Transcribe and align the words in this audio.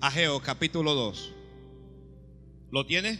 Ageo 0.00 0.40
capítulo 0.40 0.94
2. 0.94 1.34
¿Lo 2.70 2.86
tiene? 2.86 3.18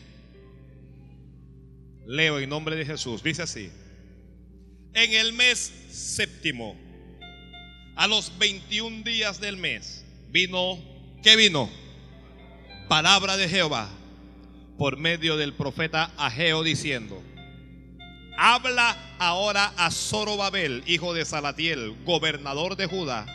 Leo 2.07 2.39
en 2.39 2.49
nombre 2.49 2.77
de 2.77 2.87
Jesús. 2.87 3.23
Dice 3.23 3.43
así. 3.43 3.71
En 4.95 5.13
el 5.13 5.33
mes 5.33 5.73
séptimo, 5.91 6.77
a 7.97 8.07
los 8.07 8.39
21 8.39 9.03
días 9.03 9.41
del 9.41 9.57
mes, 9.57 10.05
vino, 10.31 10.79
¿qué 11.23 11.35
vino? 11.37 11.69
Palabra 12.89 13.37
de 13.37 13.49
Jehová 13.49 13.91
por 14.79 14.97
medio 14.97 15.37
del 15.37 15.55
profeta 15.55 16.13
Ageo 16.17 16.63
diciendo, 16.63 17.21
habla 18.39 18.97
ahora 19.19 19.73
a 19.77 19.91
Zorobabel, 19.91 20.85
hijo 20.87 21.13
de 21.13 21.25
Salatiel, 21.25 21.97
gobernador 22.05 22.77
de 22.77 22.87
Judá, 22.87 23.27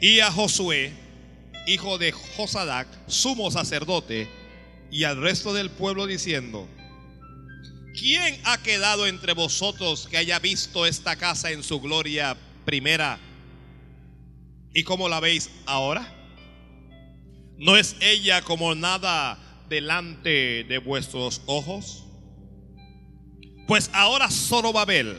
y 0.00 0.20
a 0.20 0.32
Josué, 0.32 0.92
hijo 1.68 1.98
de 1.98 2.12
Josadac, 2.12 2.88
sumo 3.06 3.50
sacerdote, 3.50 4.28
y 4.90 5.04
al 5.04 5.20
resto 5.20 5.52
del 5.52 5.70
pueblo 5.70 6.06
diciendo, 6.06 6.66
¿quién 7.98 8.40
ha 8.44 8.62
quedado 8.62 9.06
entre 9.06 9.34
vosotros 9.34 10.08
que 10.10 10.16
haya 10.16 10.38
visto 10.38 10.86
esta 10.86 11.16
casa 11.16 11.50
en 11.50 11.62
su 11.62 11.80
gloria 11.80 12.36
primera? 12.64 13.18
¿Y 14.72 14.82
cómo 14.82 15.08
la 15.08 15.20
veis 15.20 15.50
ahora? 15.66 16.14
¿No 17.58 17.76
es 17.76 17.96
ella 18.00 18.40
como 18.42 18.74
nada 18.74 19.38
delante 19.68 20.64
de 20.64 20.78
vuestros 20.78 21.42
ojos? 21.46 22.04
Pues 23.66 23.90
ahora 23.92 24.30
Zorobabel, 24.30 25.18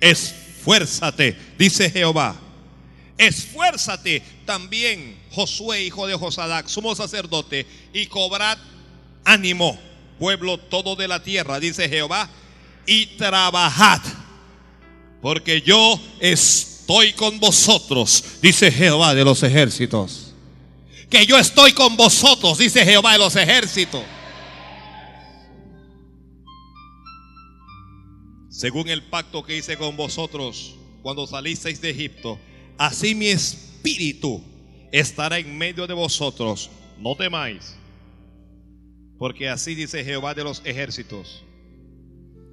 esfuérzate, 0.00 1.36
dice 1.58 1.90
Jehová. 1.90 2.47
Esfuérzate 3.18 4.22
también, 4.46 5.20
Josué, 5.32 5.84
hijo 5.84 6.06
de 6.06 6.14
Josadac, 6.14 6.68
sumo 6.68 6.94
sacerdote, 6.94 7.66
y 7.92 8.06
cobrad 8.06 8.58
ánimo, 9.24 9.78
pueblo 10.18 10.58
todo 10.58 10.96
de 10.96 11.08
la 11.08 11.22
tierra, 11.22 11.60
dice 11.60 11.88
Jehová, 11.88 12.30
y 12.86 13.06
trabajad, 13.18 14.00
porque 15.20 15.60
yo 15.60 16.00
estoy 16.20 17.12
con 17.12 17.38
vosotros, 17.38 18.24
dice 18.40 18.72
Jehová 18.72 19.14
de 19.14 19.24
los 19.24 19.42
ejércitos 19.42 20.28
que 21.08 21.24
yo 21.26 21.38
estoy 21.38 21.72
con 21.72 21.96
vosotros, 21.96 22.58
dice 22.58 22.84
Jehová 22.84 23.12
de 23.12 23.18
los 23.18 23.34
ejércitos. 23.36 24.02
Según 28.50 28.88
el 28.88 29.04
pacto 29.04 29.42
que 29.42 29.56
hice 29.56 29.76
con 29.76 29.96
vosotros 29.96 30.74
cuando 31.02 31.26
salisteis 31.26 31.80
de 31.80 31.90
Egipto, 31.90 32.38
así 32.78 33.14
mi 33.14 33.26
espíritu 33.26 34.42
estará 34.92 35.38
en 35.38 35.58
medio 35.58 35.86
de 35.86 35.94
vosotros. 35.94 36.70
No 36.98 37.14
temáis, 37.14 37.76
porque 39.18 39.48
así 39.48 39.74
dice 39.74 40.04
Jehová 40.04 40.34
de 40.34 40.44
los 40.44 40.62
ejércitos. 40.64 41.44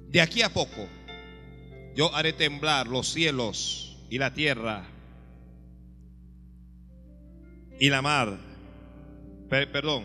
De 0.08 0.20
aquí 0.20 0.42
a 0.42 0.52
poco 0.52 0.86
yo 1.94 2.14
haré 2.14 2.32
temblar 2.32 2.86
los 2.86 3.08
cielos 3.08 3.96
y 4.10 4.18
la 4.18 4.34
tierra 4.34 4.86
y 7.78 7.90
la 7.90 8.02
mar, 8.02 8.38
perdón, 9.48 10.04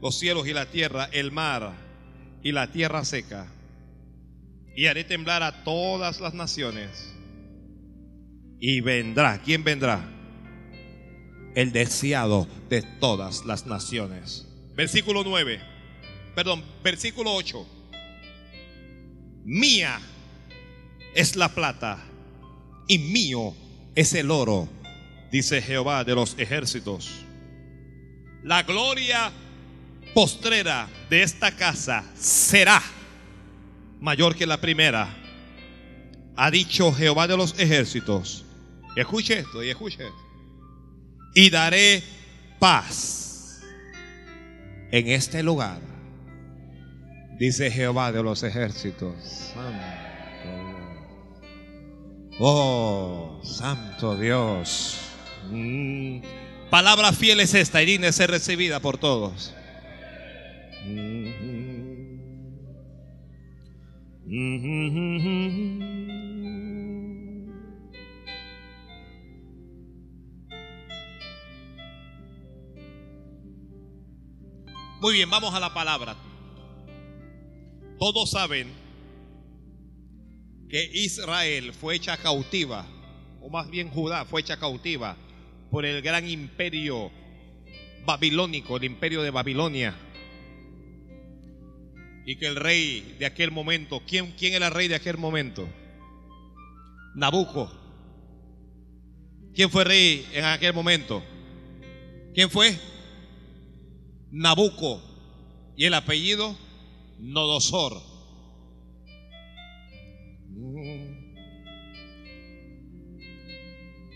los 0.00 0.18
cielos 0.18 0.46
y 0.46 0.52
la 0.52 0.66
tierra, 0.66 1.08
el 1.12 1.32
mar 1.32 1.72
y 2.42 2.52
la 2.52 2.70
tierra 2.70 3.04
seca. 3.04 3.46
Y 4.76 4.86
haré 4.86 5.02
temblar 5.02 5.42
a 5.42 5.64
todas 5.64 6.20
las 6.20 6.34
naciones. 6.34 7.17
Y 8.60 8.80
vendrá, 8.80 9.40
¿quién 9.42 9.64
vendrá? 9.64 10.08
El 11.54 11.72
deseado 11.72 12.48
de 12.68 12.82
todas 12.82 13.44
las 13.44 13.66
naciones. 13.66 14.46
Versículo 14.74 15.24
9, 15.24 15.60
perdón, 16.34 16.64
versículo 16.82 17.34
8. 17.34 17.66
Mía 19.44 20.00
es 21.14 21.36
la 21.36 21.48
plata 21.54 22.04
y 22.86 22.98
mío 22.98 23.54
es 23.94 24.12
el 24.12 24.30
oro 24.30 24.68
dice 25.30 25.60
Jehová 25.62 26.04
de 26.04 26.14
los 26.14 26.36
ejércitos. 26.38 27.10
La 28.42 28.62
gloria 28.62 29.30
postrera 30.14 30.88
de 31.10 31.22
esta 31.22 31.54
casa 31.54 32.04
será 32.18 32.82
mayor 34.00 34.34
que 34.34 34.46
la 34.46 34.60
primera. 34.60 35.08
Ha 36.36 36.50
dicho 36.50 36.92
Jehová 36.92 37.26
de 37.26 37.36
los 37.36 37.58
ejércitos. 37.58 38.44
Escuche 38.98 39.38
esto 39.38 39.62
y 39.62 39.70
escuche 39.70 40.04
esto. 40.04 40.28
Y 41.32 41.50
daré 41.50 42.02
paz 42.58 43.60
en 44.90 45.06
este 45.06 45.44
lugar. 45.44 45.80
Dice 47.38 47.70
Jehová 47.70 48.10
de 48.10 48.24
los 48.24 48.42
ejércitos. 48.42 49.52
Oh, 52.40 53.40
santo 53.44 54.16
Dios. 54.16 54.98
Mm. 55.48 56.20
Palabra 56.68 57.12
fiel 57.12 57.38
es 57.38 57.54
esta 57.54 57.80
y 58.08 58.12
ser 58.12 58.32
recibida 58.32 58.80
por 58.80 58.98
todos. 58.98 59.54
Muy 75.00 75.14
bien, 75.14 75.30
vamos 75.30 75.54
a 75.54 75.60
la 75.60 75.72
palabra. 75.72 76.16
Todos 78.00 78.32
saben 78.32 78.68
que 80.68 80.90
Israel 80.92 81.72
fue 81.72 81.94
hecha 81.94 82.16
cautiva, 82.16 82.84
o 83.40 83.48
más 83.48 83.70
bien 83.70 83.90
Judá 83.90 84.24
fue 84.24 84.40
hecha 84.40 84.58
cautiva 84.58 85.16
por 85.70 85.86
el 85.86 86.02
gran 86.02 86.28
imperio 86.28 87.12
babilónico, 88.04 88.76
el 88.76 88.84
imperio 88.84 89.22
de 89.22 89.30
Babilonia. 89.30 89.94
Y 92.26 92.34
que 92.36 92.48
el 92.48 92.56
rey 92.56 93.16
de 93.20 93.26
aquel 93.26 93.52
momento, 93.52 94.02
¿quién, 94.04 94.32
quién 94.32 94.54
era 94.54 94.66
el 94.66 94.74
rey 94.74 94.88
de 94.88 94.96
aquel 94.96 95.16
momento? 95.16 95.68
Nabucco. 97.14 97.72
¿Quién 99.54 99.70
fue 99.70 99.84
rey 99.84 100.26
en 100.32 100.44
aquel 100.44 100.74
momento? 100.74 101.22
¿Quién 102.34 102.50
fue? 102.50 102.76
Nabucco. 104.30 105.02
Y 105.76 105.84
el 105.84 105.94
apellido, 105.94 106.56
Nodosor. 107.18 108.00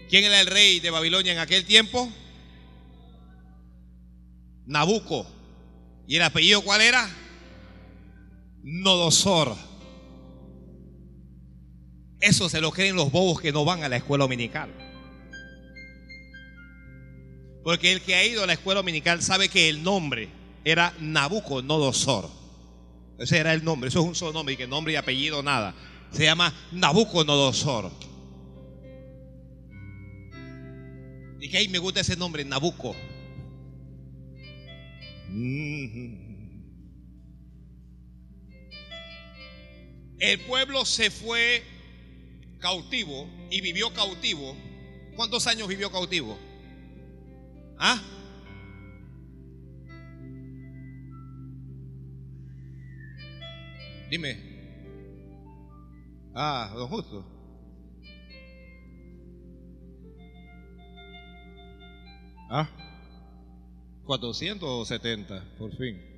¿Quién 0.09 0.25
era 0.25 0.41
el 0.41 0.47
rey 0.47 0.81
de 0.81 0.91
Babilonia 0.91 1.33
en 1.33 1.39
aquel 1.39 1.65
tiempo? 1.65 2.13
Nabucco. 4.67 5.27
¿Y 6.07 6.17
el 6.17 6.23
apellido 6.23 6.63
cuál 6.63 6.83
era? 6.83 7.09
Nodosor. 8.63 9.57
Eso 12.21 12.49
se 12.49 12.61
lo 12.61 12.71
creen 12.71 12.95
los 12.95 13.11
bobos 13.11 13.41
que 13.41 13.53
no 13.53 13.65
van 13.65 13.83
a 13.83 13.89
la 13.89 13.97
escuela 13.97 14.25
dominical. 14.25 14.92
Porque 17.63 17.93
el 17.93 18.01
que 18.01 18.15
ha 18.15 18.25
ido 18.25 18.43
a 18.43 18.47
la 18.47 18.55
escuela 18.55 18.81
dominical 18.81 19.23
sabe 19.23 19.49
que 19.49 19.69
el 19.69 19.83
nombre 19.83 20.29
era 20.65 20.95
Nabucodonosor. 21.01 22.29
Ese 23.19 23.39
era 23.39 23.53
el 23.53 23.63
nombre, 23.63 23.89
eso 23.89 24.01
es 24.01 24.07
un 24.07 24.15
solo 24.15 24.33
nombre, 24.33 24.55
y 24.55 24.57
que 24.57 24.67
nombre 24.67 24.93
y 24.93 24.97
apellido 24.97 25.43
nada. 25.43 25.75
Se 26.13 26.25
llama 26.25 26.53
Nabucodonosor. 26.73 27.91
Y 31.41 31.49
que 31.49 31.59
ahí 31.59 31.69
me 31.69 31.79
gusta 31.79 32.01
ese 32.01 32.17
nombre, 32.17 32.45
Nabucco. 32.45 32.97
El 40.19 40.39
pueblo 40.47 40.85
se 40.85 41.11
fue 41.11 41.63
cautivo 42.61 43.29
y 43.51 43.61
vivió 43.61 43.93
cautivo. 43.93 44.57
¿Cuántos 45.17 45.47
años 45.47 45.69
vivió 45.69 45.91
cautivo? 45.91 46.39
¿Ah? 47.85 48.01
Dime. 54.09 54.37
Ah, 56.33 56.71
don 56.77 56.87
Justo. 56.87 57.25
¿Ah? 62.49 62.69
470, 64.05 65.57
por 65.59 65.73
fin. 65.77 66.13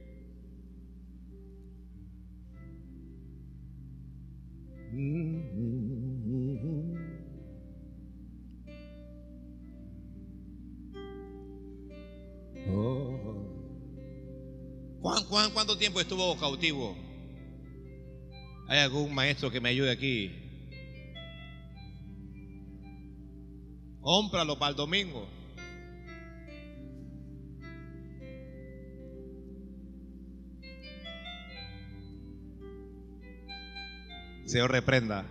¿Cuánto 15.29 15.76
tiempo 15.76 16.00
estuvo 16.00 16.37
cautivo? 16.38 16.97
¿Hay 18.69 18.79
algún 18.79 19.15
maestro 19.15 19.50
que 19.50 19.61
me 19.61 19.69
ayude 19.69 19.91
aquí? 19.91 20.31
Cómpralo 24.00 24.59
para 24.59 24.71
el 24.71 24.76
domingo. 24.76 25.29
Señor 34.47 34.71
reprenda. 34.71 35.26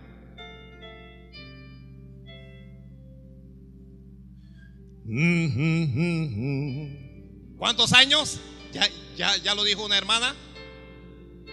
¿Cuántos 7.58 7.92
años? 7.92 8.40
Ya, 8.72 8.88
ya, 9.16 9.36
ya 9.38 9.54
lo 9.54 9.64
dijo 9.64 9.84
una 9.84 9.98
hermana. 9.98 10.34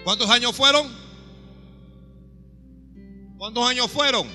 ¿Cuántos 0.04 0.30
años 0.30 0.56
fueron? 0.56 0.90
¿Cuántos 3.38 3.68
años 3.68 3.90
fueron? 3.90 4.28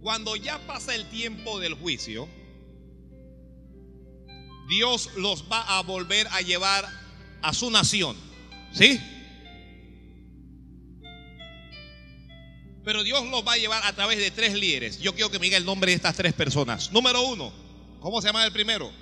Cuando 0.00 0.34
ya 0.36 0.58
pasa 0.66 0.94
el 0.94 1.08
tiempo 1.08 1.60
del 1.60 1.74
juicio, 1.74 2.28
Dios 4.68 5.10
los 5.16 5.44
va 5.50 5.78
a 5.78 5.82
volver 5.82 6.26
a 6.28 6.40
llevar 6.40 6.84
a 7.42 7.52
su 7.52 7.70
nación. 7.70 8.16
¿Sí? 8.72 9.00
Pero 12.84 13.04
Dios 13.04 13.24
los 13.28 13.46
va 13.46 13.52
a 13.52 13.58
llevar 13.58 13.84
a 13.84 13.92
través 13.92 14.18
de 14.18 14.30
tres 14.32 14.54
líderes. 14.54 14.98
Yo 15.00 15.14
quiero 15.14 15.30
que 15.30 15.38
me 15.38 15.44
diga 15.44 15.56
el 15.56 15.64
nombre 15.64 15.92
de 15.92 15.96
estas 15.96 16.16
tres 16.16 16.32
personas. 16.32 16.90
Número 16.90 17.22
uno, 17.22 17.52
¿cómo 18.00 18.20
se 18.20 18.28
llama 18.28 18.44
el 18.44 18.52
primero? 18.52 19.01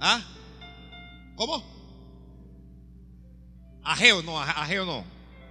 ¿Ah? 0.00 0.22
¿Cómo? 1.36 1.62
Ageo, 3.84 4.22
no, 4.22 4.40
Ageo 4.40 4.86
no. 4.86 5.04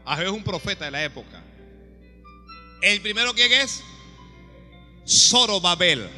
Ageo 0.06 0.28
es 0.28 0.34
un 0.34 0.44
profeta 0.44 0.86
de 0.86 0.92
la 0.92 1.04
época. 1.04 1.44
El 2.82 3.02
primero, 3.02 3.34
¿quién 3.34 3.52
es? 3.52 3.84
Zorobabel. 5.08 6.10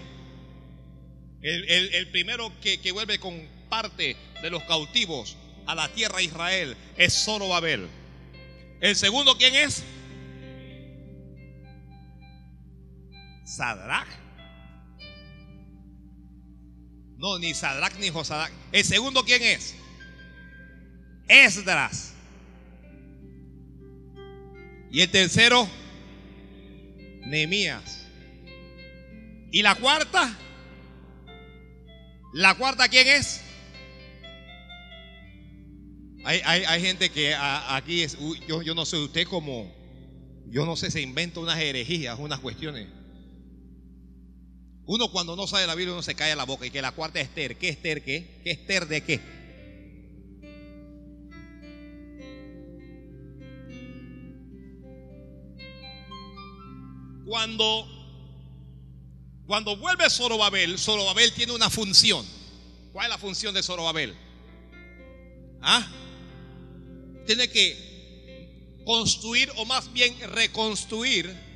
El, 1.41 1.93
el, 1.95 2.07
primero 2.11 2.51
que, 2.61 2.79
que, 2.79 2.91
vuelve 2.91 3.19
con 3.19 3.47
parte 3.67 4.15
de 4.41 4.49
los 4.49 4.63
cautivos 4.63 5.35
a 5.65 5.73
la 5.73 5.89
tierra 5.89 6.17
de 6.17 6.25
Israel 6.25 6.77
es 6.97 7.25
Zorobabel. 7.25 7.87
El 8.79 8.95
segundo, 8.95 9.35
¿quién 9.37 9.55
es? 9.55 9.83
Sadrach. 13.43 14.07
No, 17.21 17.37
ni 17.37 17.53
Sadrach 17.53 17.99
ni 17.99 18.09
Josadac. 18.09 18.51
El 18.71 18.83
segundo, 18.83 19.23
¿quién 19.23 19.43
es? 19.43 19.75
Esdras. 21.27 22.13
Y 24.91 25.01
el 25.01 25.09
tercero, 25.11 25.69
Nehemías. 27.27 28.07
¿Y 29.51 29.61
la 29.61 29.75
cuarta? 29.75 30.35
¿La 32.33 32.55
cuarta 32.55 32.89
quién 32.89 33.07
es? 33.07 33.41
Hay, 36.23 36.81
gente 36.81 37.11
que 37.11 37.35
aquí 37.35 38.01
es, 38.01 38.17
yo, 38.47 38.63
yo 38.63 38.73
no 38.73 38.85
sé, 38.85 38.97
usted 38.97 39.27
como, 39.27 39.71
yo 40.47 40.65
no 40.65 40.75
sé, 40.75 40.89
se 40.89 41.01
inventa 41.01 41.39
unas 41.39 41.59
herejías, 41.59 42.17
unas 42.17 42.39
cuestiones. 42.39 42.87
Uno 44.85 45.11
cuando 45.11 45.35
no 45.35 45.47
sabe 45.47 45.67
la 45.67 45.75
Biblia 45.75 45.93
uno 45.93 46.01
se 46.01 46.15
cae 46.15 46.31
a 46.31 46.35
la 46.35 46.45
boca 46.45 46.65
y 46.65 46.71
que 46.71 46.81
la 46.81 46.91
cuarta 46.91 47.19
es 47.19 47.27
Esther. 47.27 47.57
¿Qué 47.57 47.69
Esther 47.69 48.03
qué? 48.03 48.41
¿Qué 48.43 48.51
Esther 48.51 48.87
de 48.87 49.03
qué? 49.03 49.19
Cuando, 57.25 57.87
cuando 59.45 59.77
vuelve 59.77 60.09
Zorobabel, 60.09 60.77
Zorobabel 60.77 61.31
tiene 61.31 61.53
una 61.53 61.69
función. 61.69 62.25
¿Cuál 62.91 63.05
es 63.05 63.09
la 63.11 63.17
función 63.17 63.53
de 63.53 63.63
Zorobabel? 63.63 64.13
¿Ah? 65.61 65.87
Tiene 67.25 67.47
que 67.49 68.81
construir 68.83 69.49
o 69.55 69.65
más 69.65 69.93
bien 69.93 70.13
reconstruir 70.31 71.50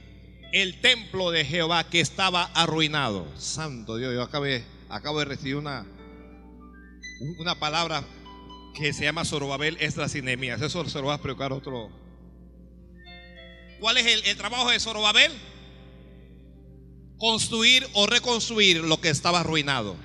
el 0.52 0.80
templo 0.82 1.32
de 1.32 1.46
Jehová 1.46 1.90
que 1.90 2.00
estaba 2.00 2.46
arruinado. 2.54 3.28
Santo 3.38 3.98
Dios, 3.98 4.14
yo 4.14 4.22
acabé, 4.22 4.64
acabo 4.90 5.20
de 5.20 5.26
recibir 5.26 5.56
una, 5.56 5.86
una 7.40 7.60
palabra 7.60 8.04
que 8.74 8.94
se 8.94 9.06
llama 9.06 9.26
Zorobabel 9.26 9.78
Esdras 9.80 10.16
y 10.16 10.20
Eso 10.20 10.86
se 10.86 11.00
lo 11.00 11.08
va 11.08 11.14
a 11.14 11.16
explicar 11.16 11.54
otro. 11.54 11.90
¿Cuál 13.80 13.98
es 13.98 14.06
el, 14.06 14.26
el 14.26 14.38
trabajo 14.38 14.70
de 14.70 14.80
Zorobabel? 14.80 15.32
Construir 17.18 17.88
o 17.94 18.08
reconstruir 18.08 18.84
lo 18.84 19.00
que 19.00 19.10
estaba 19.10 19.42
arruinado. 19.42 19.96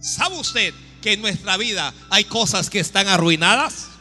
¿Sabe 0.00 0.38
usted 0.38 0.74
que 1.00 1.12
en 1.12 1.22
nuestra 1.22 1.56
vida 1.56 1.94
hay 2.10 2.24
cosas 2.24 2.70
que 2.70 2.80
están 2.80 3.08
arruinadas? 3.08 3.97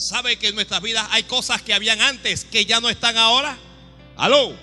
¿Sabe 0.00 0.38
que 0.38 0.48
en 0.48 0.54
nuestras 0.54 0.80
vidas 0.80 1.06
hay 1.10 1.24
cosas 1.24 1.60
que 1.60 1.74
habían 1.74 2.00
antes 2.00 2.46
que 2.46 2.64
ya 2.64 2.80
no 2.80 2.88
están 2.88 3.18
ahora? 3.18 3.58
¿Aló? 4.16 4.56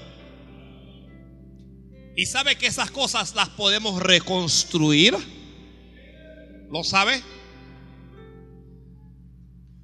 ¿Y 2.16 2.26
sabe 2.26 2.56
que 2.56 2.66
esas 2.66 2.90
cosas 2.90 3.36
las 3.36 3.50
podemos 3.50 4.02
reconstruir? 4.02 5.16
¿Lo 6.72 6.84
sabe? 6.84 7.22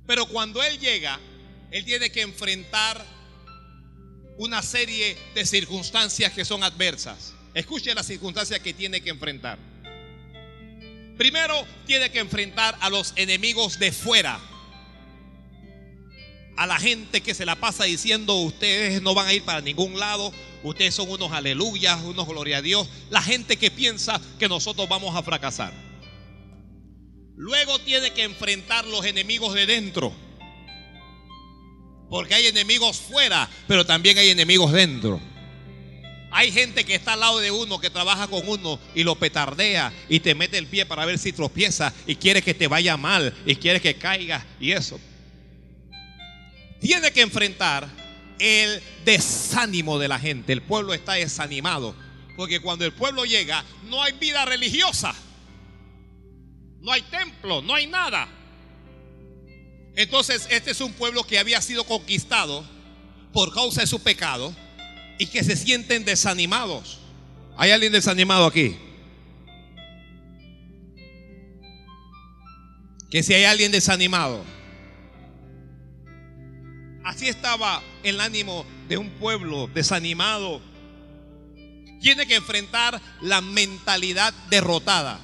Pero 0.07 0.25
cuando 0.25 0.63
Él 0.63 0.79
llega, 0.79 1.19
Él 1.69 1.85
tiene 1.85 2.11
que 2.11 2.21
enfrentar 2.21 3.05
una 4.39 4.63
serie 4.63 5.15
de 5.35 5.45
circunstancias 5.45 6.33
que 6.33 6.45
son 6.45 6.63
adversas. 6.63 7.35
Escuche 7.53 7.93
las 7.93 8.07
circunstancias 8.07 8.59
que 8.59 8.73
tiene 8.73 9.01
que 9.01 9.11
enfrentar. 9.11 9.59
Primero, 11.15 11.63
tiene 11.85 12.09
que 12.09 12.17
enfrentar 12.17 12.75
a 12.81 12.89
los 12.89 13.13
enemigos 13.15 13.77
de 13.77 13.91
fuera 13.91 14.41
a 16.55 16.67
la 16.67 16.77
gente 16.79 17.21
que 17.21 17.33
se 17.33 17.45
la 17.45 17.55
pasa 17.55 17.85
diciendo 17.85 18.35
ustedes 18.35 19.01
no 19.01 19.13
van 19.13 19.27
a 19.27 19.33
ir 19.33 19.43
para 19.43 19.61
ningún 19.61 19.99
lado, 19.99 20.31
ustedes 20.63 20.93
son 20.93 21.09
unos 21.09 21.31
aleluyas, 21.31 22.01
unos 22.03 22.27
gloria 22.27 22.57
a 22.57 22.61
Dios, 22.61 22.87
la 23.09 23.21
gente 23.21 23.57
que 23.57 23.71
piensa 23.71 24.21
que 24.39 24.47
nosotros 24.47 24.87
vamos 24.87 25.15
a 25.15 25.23
fracasar. 25.23 25.73
Luego 27.35 27.79
tiene 27.79 28.11
que 28.11 28.23
enfrentar 28.23 28.85
los 28.85 29.05
enemigos 29.05 29.53
de 29.55 29.65
dentro. 29.65 30.13
Porque 32.09 32.35
hay 32.35 32.45
enemigos 32.45 32.97
fuera, 32.97 33.49
pero 33.67 33.85
también 33.85 34.19
hay 34.19 34.29
enemigos 34.29 34.71
dentro. 34.71 35.19
Hay 36.29 36.51
gente 36.51 36.83
que 36.83 36.95
está 36.95 37.13
al 37.13 37.21
lado 37.21 37.39
de 37.39 37.49
uno, 37.49 37.79
que 37.79 37.89
trabaja 37.89 38.27
con 38.27 38.47
uno 38.47 38.79
y 38.93 39.03
lo 39.03 39.15
petardea 39.15 39.91
y 40.09 40.19
te 40.19 40.35
mete 40.35 40.59
el 40.59 40.67
pie 40.67 40.85
para 40.85 41.05
ver 41.05 41.17
si 41.17 41.31
tropieza 41.31 41.93
y 42.05 42.15
quiere 42.15 42.43
que 42.43 42.53
te 42.53 42.67
vaya 42.67 42.97
mal 42.97 43.33
y 43.45 43.55
quiere 43.55 43.81
que 43.81 43.95
caiga 43.95 44.45
y 44.59 44.71
eso 44.71 44.99
tiene 46.83 47.11
que 47.13 47.21
enfrentar 47.21 47.87
el 48.39 48.83
desánimo 49.05 49.97
de 49.97 50.09
la 50.09 50.19
gente. 50.19 50.51
El 50.51 50.61
pueblo 50.61 50.93
está 50.93 51.13
desanimado. 51.13 51.95
Porque 52.35 52.59
cuando 52.59 52.83
el 52.83 52.91
pueblo 52.91 53.23
llega, 53.23 53.63
no 53.85 54.03
hay 54.03 54.11
vida 54.13 54.43
religiosa. 54.43 55.15
No 56.81 56.91
hay 56.91 57.01
templo, 57.03 57.61
no 57.61 57.73
hay 57.73 57.87
nada. 57.87 58.27
Entonces, 59.95 60.45
este 60.51 60.71
es 60.71 60.81
un 60.81 60.91
pueblo 60.91 61.23
que 61.23 61.39
había 61.39 61.61
sido 61.61 61.85
conquistado 61.85 62.65
por 63.31 63.53
causa 63.53 63.79
de 63.79 63.87
su 63.87 64.01
pecado 64.03 64.53
y 65.19 65.27
que 65.27 65.41
se 65.41 65.55
sienten 65.55 66.03
desanimados. 66.03 66.99
¿Hay 67.55 67.71
alguien 67.71 67.93
desanimado 67.93 68.45
aquí? 68.45 68.75
Que 73.09 73.23
si 73.23 73.33
hay 73.33 73.45
alguien 73.45 73.71
desanimado. 73.71 74.43
Así 77.03 77.27
estaba 77.27 77.81
el 78.03 78.21
ánimo 78.21 78.65
de 78.87 78.97
un 78.97 79.09
pueblo 79.11 79.69
desanimado. 79.73 80.61
Tiene 82.01 82.25
que 82.25 82.35
enfrentar 82.35 83.01
la 83.21 83.41
mentalidad 83.41 84.33
derrotada. 84.49 85.19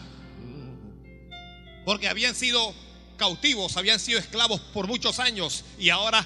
Porque 1.86 2.10
habían 2.10 2.36
sido 2.36 2.74
cautivos, 3.18 3.78
habían 3.78 4.00
sido 4.00 4.20
esclavos 4.20 4.60
por 4.74 4.88
muchos 4.88 5.20
años 5.20 5.66
y 5.78 5.90
ahora 5.90 6.26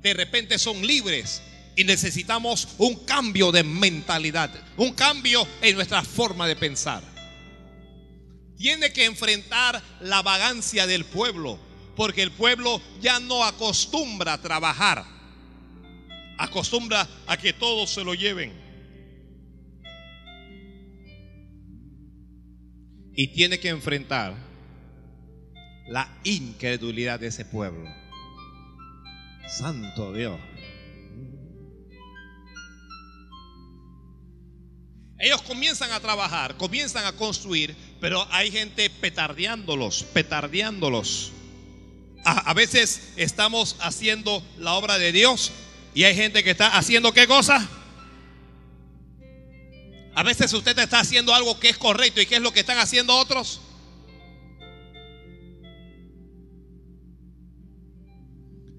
de 0.00 0.14
repente 0.14 0.58
son 0.58 0.84
libres. 0.86 1.42
Y 1.76 1.84
necesitamos 1.84 2.68
un 2.78 2.96
cambio 3.04 3.52
de 3.52 3.62
mentalidad, 3.62 4.50
un 4.76 4.92
cambio 4.94 5.46
en 5.62 5.76
nuestra 5.76 6.02
forma 6.02 6.48
de 6.48 6.56
pensar. 6.56 7.04
Tiene 8.56 8.92
que 8.92 9.04
enfrentar 9.04 9.80
la 10.00 10.22
vagancia 10.22 10.88
del 10.88 11.04
pueblo 11.04 11.67
porque 11.98 12.22
el 12.22 12.30
pueblo 12.30 12.80
ya 13.02 13.20
no 13.20 13.44
acostumbra 13.44 14.32
a 14.32 14.40
trabajar, 14.40 15.04
acostumbra 16.38 17.06
a 17.26 17.36
que 17.36 17.52
todos 17.52 17.90
se 17.90 18.02
lo 18.02 18.14
lleven. 18.14 18.68
y 23.20 23.26
tiene 23.26 23.58
que 23.58 23.68
enfrentar 23.68 24.36
la 25.88 26.08
incredulidad 26.22 27.18
de 27.18 27.26
ese 27.26 27.44
pueblo. 27.44 27.92
Santo 29.48 30.12
Dios. 30.12 30.38
Ellos 35.18 35.42
comienzan 35.42 35.90
a 35.90 35.98
trabajar, 35.98 36.56
comienzan 36.56 37.06
a 37.06 37.12
construir, 37.16 37.74
pero 38.00 38.24
hay 38.30 38.52
gente 38.52 38.88
petardeándolos, 38.88 40.04
petardeándolos. 40.04 41.32
A, 42.24 42.52
veces 42.52 43.12
estamos 43.16 43.76
haciendo 43.80 44.42
la 44.58 44.74
obra 44.74 44.98
de 44.98 45.12
Dios 45.12 45.52
y 45.94 46.04
hay 46.04 46.14
gente 46.14 46.44
que 46.44 46.50
está 46.50 46.76
haciendo 46.76 47.12
qué 47.12 47.26
cosa? 47.26 47.66
A 50.14 50.22
veces 50.22 50.52
usted 50.52 50.78
está 50.78 51.00
haciendo 51.00 51.32
algo 51.32 51.58
que 51.58 51.68
es 51.68 51.78
correcto 51.78 52.20
y 52.20 52.26
qué 52.26 52.36
es 52.36 52.42
lo 52.42 52.52
que 52.52 52.60
están 52.60 52.78
haciendo 52.78 53.16
otros. 53.16 53.60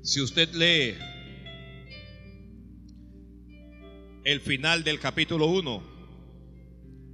Si 0.04 0.22
usted 0.22 0.54
lee 0.54 0.96
el 4.24 4.42
final 4.42 4.84
del 4.84 5.00
capítulo 5.00 5.48
1, 5.48 5.84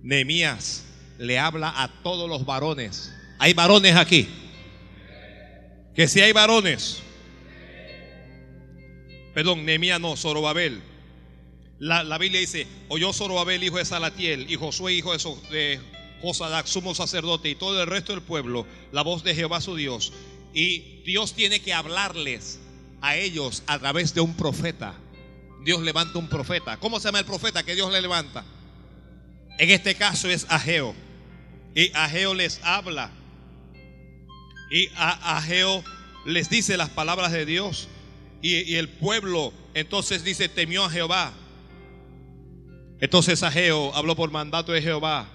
Nehemías 0.02 0.86
le 1.18 1.40
habla 1.40 1.82
a 1.82 1.88
todos 2.04 2.30
los 2.30 2.46
varones. 2.46 3.14
Hay 3.40 3.54
varones 3.54 3.96
aquí. 3.96 4.28
Que 5.96 6.08
si 6.08 6.20
hay 6.20 6.34
varones. 6.34 7.02
Perdón, 9.34 9.66
Nehemías 9.66 10.00
no, 10.00 10.16
Zorobabel. 10.18 10.82
La, 11.80 12.04
la, 12.04 12.18
Biblia 12.18 12.40
dice, 12.40 12.68
oyó 12.90 13.12
Zorobabel, 13.14 13.64
hijo 13.64 13.78
de 13.78 13.86
Salatiel, 13.86 14.50
y 14.50 14.56
Josué, 14.56 14.94
hijo 14.94 15.16
de, 15.50 15.80
Josadac, 16.22 16.66
sumo 16.66 16.96
sacerdote, 16.96 17.50
y 17.50 17.56
todo 17.56 17.82
el 17.82 17.88
resto 17.88 18.14
del 18.14 18.22
pueblo, 18.22 18.66
la 18.92 19.04
voz 19.04 19.24
de 19.24 19.36
Jehová 19.36 19.62
su 19.62 19.76
Dios. 19.76 20.14
Y 20.54 21.02
Dios 21.06 21.34
tiene 21.34 21.60
que 21.60 21.74
hablarles 21.74 22.60
a 23.02 23.18
ellos 23.18 23.64
a 23.68 23.78
través 23.80 24.14
de 24.14 24.22
un 24.22 24.36
profeta. 24.36 24.96
Dios 25.64 25.82
levanta 25.82 26.18
un 26.18 26.30
profeta. 26.30 26.78
¿Cómo 26.78 27.00
se 27.00 27.08
llama 27.08 27.20
el 27.20 27.26
profeta 27.26 27.64
que 27.64 27.76
Dios 27.76 27.92
le 27.92 28.02
levanta? 28.02 28.46
En 29.58 29.70
este 29.70 29.96
caso 29.96 30.30
es 30.30 30.46
Ageo. 30.50 30.96
Y 31.74 31.92
Ageo 31.94 32.34
les 32.34 32.62
habla. 32.64 33.12
Y 34.72 34.90
a 34.96 35.38
Ageo 35.38 35.84
les 36.26 36.50
dice 36.50 36.78
las 36.78 36.90
palabras 36.90 37.32
de 37.32 37.46
Dios. 37.46 37.88
Y, 38.42 38.56
y, 38.72 38.76
el 38.76 38.90
pueblo 38.90 39.54
entonces 39.74 40.24
dice, 40.24 40.50
temió 40.50 40.86
a 40.86 40.90
Jehová. 40.90 41.34
Entonces 43.00 43.44
Ageo 43.44 43.94
habló 43.96 44.16
por 44.16 44.32
mandato 44.32 44.72
de 44.72 44.82
Jehová 44.82 45.28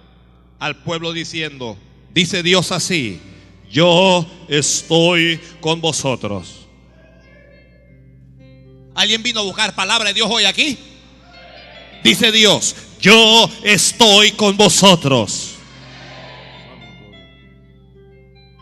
al 0.59 0.83
pueblo 0.83 1.13
diciendo, 1.13 1.77
dice 2.13 2.43
Dios 2.43 2.73
así, 2.73 3.21
yo 3.71 4.27
estoy 4.49 5.41
con 5.61 5.81
vosotros. 5.81 6.67
¿Alguien 8.95 9.23
vino 9.23 9.41
a 9.41 9.45
buscar 9.45 9.75
palabra 9.75 10.09
de 10.09 10.15
Dios 10.15 10.29
hoy 10.31 10.45
aquí? 10.45 10.77
Dice 12.03 12.33
Dios, 12.33 12.75
yo 13.01 13.51
estoy 13.63 14.33
con 14.33 14.57
vosotros. 14.57 15.50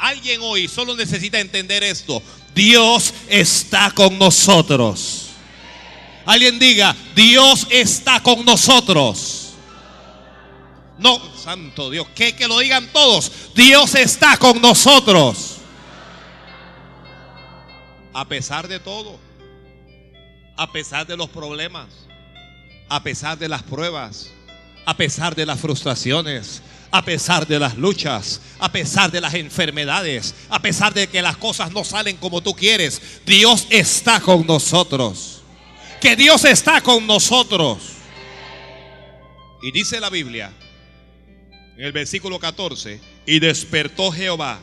Alguien 0.09 0.41
hoy 0.43 0.69
solo 0.69 0.97
necesita 0.97 1.39
entender 1.39 1.85
esto. 1.85 2.23
Dios 2.55 3.15
está 3.29 3.91
con 3.91 4.19
nosotros. 4.19 5.29
Alguien 6.25 6.59
diga, 6.59 6.95
Dios 7.15 7.67
está 7.71 8.23
con 8.23 8.45
nosotros. 8.45 9.53
No, 10.99 11.21
santo 11.37 11.91
Dios, 11.91 12.09
que, 12.15 12.35
que 12.35 12.49
lo 12.49 12.59
digan 12.59 12.89
todos. 12.93 13.31
Dios 13.55 13.95
está 13.95 14.37
con 14.37 14.61
nosotros. 14.61 15.57
A 18.13 18.27
pesar 18.27 18.67
de 18.67 18.81
todo 18.81 19.29
a 20.59 20.73
pesar 20.73 21.07
de 21.07 21.17
los 21.17 21.31
problemas, 21.31 21.87
a 22.89 23.01
pesar 23.05 23.39
de 23.39 23.49
las 23.49 23.63
pruebas, 23.63 24.29
a 24.85 24.97
pesar 24.97 25.37
de 25.37 25.47
las 25.47 25.61
frustraciones, 25.61 26.63
a 26.91 27.05
pesar 27.05 27.47
de 27.47 27.59
las 27.59 27.77
luchas, 27.77 28.41
a 28.59 28.71
pesar 28.73 29.11
de 29.11 29.21
las 29.21 29.35
enfermedades, 29.35 30.35
a 30.49 30.61
pesar 30.61 30.95
de 30.95 31.07
que 31.07 31.23
las 31.23 31.37
cosas 31.37 31.73
no 31.73 31.85
salen 31.85 32.17
como 32.17 32.41
tú 32.41 32.55
quieres, 32.55 33.01
Dios 33.27 33.67
está 33.71 34.21
con 34.21 34.47
nosotros. 34.47 35.43
Que 36.01 36.17
Dios 36.17 36.45
está 36.45 36.81
con 36.81 37.07
nosotros. 37.07 37.79
Y 39.63 39.73
dice 39.73 40.01
la 40.01 40.11
Biblia, 40.11 40.53
en 41.77 41.85
el 41.85 41.93
versículo 41.93 42.39
14, 42.39 43.01
y 43.27 43.41
despertó 43.41 44.11
Jehová 44.11 44.59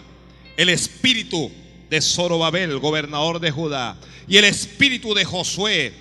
el 0.58 0.70
espíritu 0.70 1.52
de 1.90 2.02
Zorobabel, 2.02 2.80
gobernador 2.80 3.40
de 3.40 3.52
Judá, 3.52 3.98
y 4.28 4.38
el 4.38 4.46
espíritu 4.46 5.14
de 5.14 5.26
Josué, 5.26 5.94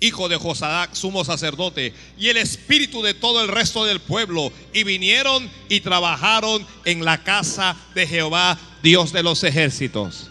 hijo 0.00 0.28
de 0.28 0.36
Josadac, 0.36 0.94
sumo 0.94 1.24
sacerdote, 1.24 1.94
y 2.18 2.28
el 2.28 2.36
espíritu 2.36 3.02
de 3.02 3.14
todo 3.14 3.42
el 3.42 3.48
resto 3.48 3.84
del 3.84 4.00
pueblo, 4.00 4.52
y 4.72 4.84
vinieron 4.84 5.50
y 5.68 5.80
trabajaron 5.80 6.66
en 6.84 7.04
la 7.04 7.22
casa 7.22 7.76
de 7.94 8.06
Jehová, 8.06 8.58
Dios 8.82 9.12
de 9.12 9.22
los 9.22 9.44
ejércitos. 9.44 10.30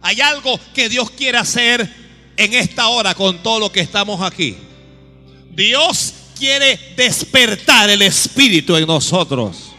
Hay 0.00 0.20
algo 0.20 0.58
que 0.74 0.88
Dios 0.88 1.10
quiere 1.10 1.38
hacer 1.38 1.88
en 2.36 2.54
esta 2.54 2.88
hora 2.88 3.14
con 3.14 3.42
todo 3.42 3.60
lo 3.60 3.70
que 3.70 3.80
estamos 3.80 4.20
aquí. 4.20 4.56
Dios 5.50 6.14
quiere 6.38 6.94
despertar 6.96 7.90
el 7.90 8.02
espíritu 8.02 8.74
en 8.76 8.86
nosotros 8.86 9.72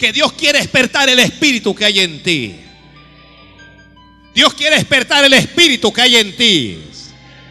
que 0.00 0.12
Dios 0.12 0.32
quiere 0.32 0.58
despertar 0.58 1.10
el 1.10 1.18
espíritu 1.20 1.74
que 1.74 1.84
hay 1.84 2.00
en 2.00 2.22
ti. 2.22 2.56
Dios 4.34 4.54
quiere 4.54 4.76
despertar 4.76 5.24
el 5.24 5.32
espíritu 5.32 5.92
que 5.92 6.00
hay 6.00 6.16
en 6.16 6.36
ti. 6.36 6.82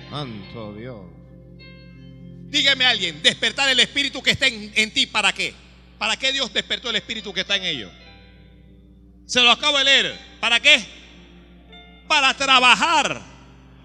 Santo 0.09 0.73
Dios. 0.73 1.01
Dígame 2.49 2.85
alguien, 2.85 3.21
despertar 3.21 3.69
el 3.69 3.79
espíritu 3.79 4.23
que 4.23 4.31
está 4.31 4.47
en, 4.47 4.71
en, 4.75 4.91
ti, 4.91 5.05
¿para 5.05 5.33
qué? 5.33 5.53
¿Para 5.97 6.17
qué 6.17 6.31
Dios 6.31 6.51
despertó 6.51 6.89
el 6.89 6.95
espíritu 6.95 7.33
que 7.33 7.41
está 7.41 7.57
en 7.57 7.65
ellos? 7.65 7.91
Se 9.25 9.41
lo 9.41 9.51
acabo 9.51 9.77
de 9.77 9.83
leer. 9.83 10.19
¿Para 10.39 10.59
qué? 10.59 10.83
Para 12.07 12.33
trabajar. 12.33 13.21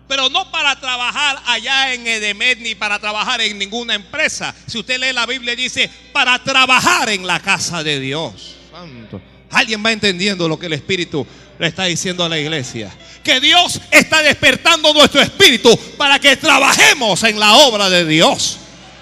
Pero 0.08 0.30
no 0.30 0.50
para 0.50 0.78
trabajar 0.80 1.42
allá 1.46 1.92
en 1.92 2.06
Edemet 2.06 2.58
ni 2.60 2.74
para 2.74 2.98
trabajar 2.98 3.40
en 3.40 3.58
ninguna 3.58 3.94
empresa. 3.94 4.54
Si 4.66 4.78
usted 4.78 4.98
lee 4.98 5.12
la 5.12 5.26
Biblia 5.26 5.54
dice, 5.56 5.90
para 6.12 6.42
trabajar 6.42 7.10
en 7.10 7.26
la 7.26 7.40
casa 7.40 7.82
de 7.82 8.00
Dios. 8.00 8.56
Santo. 8.70 9.20
Alguien 9.50 9.84
va 9.84 9.92
entendiendo 9.92 10.48
lo 10.48 10.58
que 10.58 10.66
el 10.66 10.72
Espíritu 10.72 11.26
le 11.58 11.66
está 11.66 11.84
diciendo 11.84 12.24
a 12.24 12.28
la 12.28 12.38
iglesia. 12.38 12.90
Que 13.22 13.40
Dios 13.40 13.80
está 13.90 14.22
despertando 14.22 14.92
nuestro 14.92 15.20
espíritu 15.20 15.76
para 15.96 16.18
que 16.18 16.36
trabajemos 16.36 17.22
en 17.22 17.38
la 17.38 17.54
obra 17.54 17.88
de 17.88 18.04
Dios. 18.04 18.58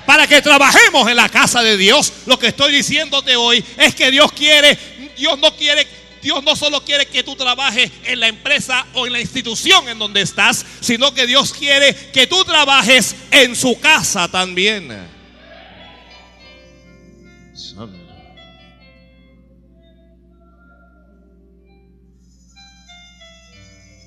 Para 0.06 0.26
que 0.26 0.42
trabajemos 0.42 1.08
en 1.08 1.16
la 1.16 1.28
casa 1.28 1.62
de 1.62 1.76
Dios. 1.76 2.12
Lo 2.26 2.38
que 2.38 2.48
estoy 2.48 2.72
diciéndote 2.72 3.36
hoy 3.36 3.64
es 3.76 3.94
que 3.94 4.10
Dios 4.10 4.32
quiere, 4.32 4.78
Dios 5.16 5.38
no 5.38 5.54
quiere 5.56 5.86
Dios 6.22 6.44
no 6.44 6.54
solo 6.54 6.84
quiere 6.84 7.06
que 7.06 7.24
tú 7.24 7.34
trabajes 7.34 7.90
en 8.04 8.20
la 8.20 8.28
empresa 8.28 8.86
o 8.94 9.08
en 9.08 9.12
la 9.12 9.20
institución 9.20 9.88
en 9.88 9.98
donde 9.98 10.22
estás, 10.22 10.64
sino 10.80 11.12
que 11.12 11.26
Dios 11.26 11.52
quiere 11.52 11.94
que 12.12 12.28
tú 12.28 12.44
trabajes 12.44 13.16
en 13.32 13.56
su 13.56 13.78
casa 13.80 14.28
también. 14.28 14.88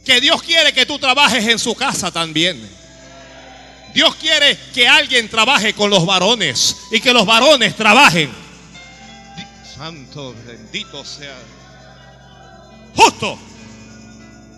Que 0.06 0.22
Dios 0.22 0.42
quiere 0.44 0.72
que 0.72 0.86
tú 0.86 1.00
trabajes 1.00 1.46
en 1.48 1.60
su 1.60 1.76
casa 1.76 2.12
también. 2.12 2.70
Dios 3.94 4.16
quiere 4.16 4.58
que 4.74 4.88
alguien 4.88 5.30
trabaje 5.30 5.74
con 5.74 5.90
los 5.90 6.06
varones 6.06 6.78
y 6.92 7.00
que 7.00 7.14
los 7.14 7.26
varones 7.26 7.76
trabajen. 7.76 8.32
Santo, 9.76 10.36
bendito 10.46 11.04
sea. 11.04 11.36
Justo. 12.96 13.40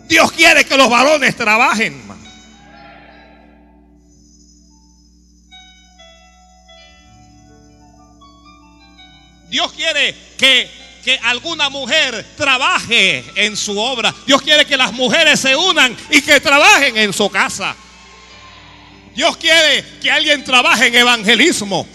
Dios 0.06 0.32
quiere 0.32 0.64
que 0.64 0.76
los 0.76 0.90
varones 0.90 1.36
trabajen. 1.36 2.08
Dios 9.48 9.72
quiere 9.72 10.14
que 10.36 10.77
que 11.08 11.18
alguna 11.22 11.70
mujer 11.70 12.22
trabaje 12.36 13.24
en 13.34 13.56
su 13.56 13.78
obra. 13.78 14.14
Dios 14.26 14.42
quiere 14.42 14.66
que 14.66 14.76
las 14.76 14.92
mujeres 14.92 15.40
se 15.40 15.56
unan 15.56 15.96
y 16.10 16.20
que 16.20 16.38
trabajen 16.38 16.98
en 16.98 17.14
su 17.14 17.30
casa. 17.30 17.74
Dios 19.16 19.38
quiere 19.38 19.82
que 20.02 20.10
alguien 20.10 20.44
trabaje 20.44 20.88
en 20.88 20.96
evangelismo. 20.96 21.86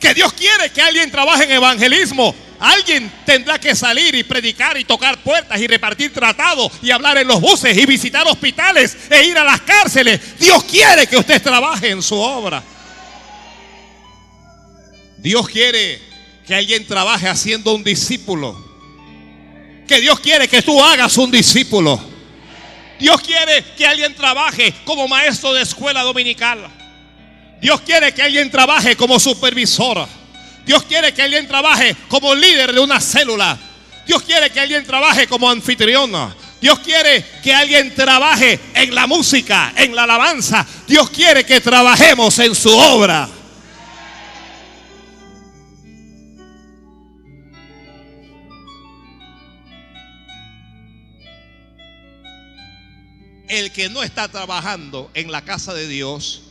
Que 0.00 0.14
Dios 0.14 0.32
quiere 0.32 0.68
que 0.70 0.82
alguien 0.82 1.12
trabaje 1.12 1.44
en 1.44 1.52
evangelismo. 1.52 2.34
Alguien 2.58 3.08
tendrá 3.24 3.60
que 3.60 3.76
salir 3.76 4.16
y 4.16 4.24
predicar 4.24 4.76
y 4.76 4.84
tocar 4.84 5.18
puertas 5.18 5.60
y 5.60 5.68
repartir 5.68 6.12
tratados 6.12 6.72
y 6.82 6.90
hablar 6.90 7.18
en 7.18 7.28
los 7.28 7.40
buses 7.40 7.78
y 7.78 7.86
visitar 7.86 8.26
hospitales 8.26 8.96
e 9.10 9.26
ir 9.26 9.38
a 9.38 9.44
las 9.44 9.60
cárceles. 9.60 10.40
Dios 10.40 10.64
quiere 10.64 11.06
que 11.06 11.18
usted 11.18 11.40
trabaje 11.40 11.90
en 11.90 12.02
su 12.02 12.16
obra. 12.16 12.64
Dios 15.18 15.48
quiere 15.48 16.07
que 16.48 16.54
alguien 16.54 16.86
trabaje 16.86 17.28
haciendo 17.28 17.74
un 17.74 17.84
discípulo. 17.84 18.56
Que 19.86 20.00
Dios 20.00 20.18
quiere 20.18 20.48
que 20.48 20.62
tú 20.62 20.82
hagas 20.82 21.18
un 21.18 21.30
discípulo. 21.30 22.00
Dios 22.98 23.20
quiere 23.20 23.62
que 23.76 23.86
alguien 23.86 24.14
trabaje 24.14 24.72
como 24.86 25.06
maestro 25.06 25.52
de 25.52 25.60
escuela 25.60 26.02
dominical. 26.02 26.66
Dios 27.60 27.82
quiere 27.82 28.14
que 28.14 28.22
alguien 28.22 28.50
trabaje 28.50 28.96
como 28.96 29.20
supervisor. 29.20 30.08
Dios 30.64 30.82
quiere 30.84 31.12
que 31.12 31.20
alguien 31.20 31.46
trabaje 31.46 31.94
como 32.08 32.34
líder 32.34 32.72
de 32.72 32.80
una 32.80 32.98
célula. 32.98 33.58
Dios 34.06 34.22
quiere 34.22 34.48
que 34.48 34.60
alguien 34.60 34.86
trabaje 34.86 35.26
como 35.26 35.50
anfitriona. 35.50 36.34
Dios 36.62 36.78
quiere 36.78 37.22
que 37.42 37.52
alguien 37.52 37.94
trabaje 37.94 38.58
en 38.72 38.94
la 38.94 39.06
música, 39.06 39.74
en 39.76 39.94
la 39.94 40.04
alabanza. 40.04 40.66
Dios 40.86 41.10
quiere 41.10 41.44
que 41.44 41.60
trabajemos 41.60 42.38
en 42.38 42.54
su 42.54 42.74
obra. 42.74 43.28
El 53.48 53.72
que 53.72 53.88
no 53.88 54.02
está 54.02 54.28
trabajando 54.28 55.10
en 55.14 55.32
la 55.32 55.42
casa 55.42 55.72
de 55.72 55.88
Dios 55.88 56.42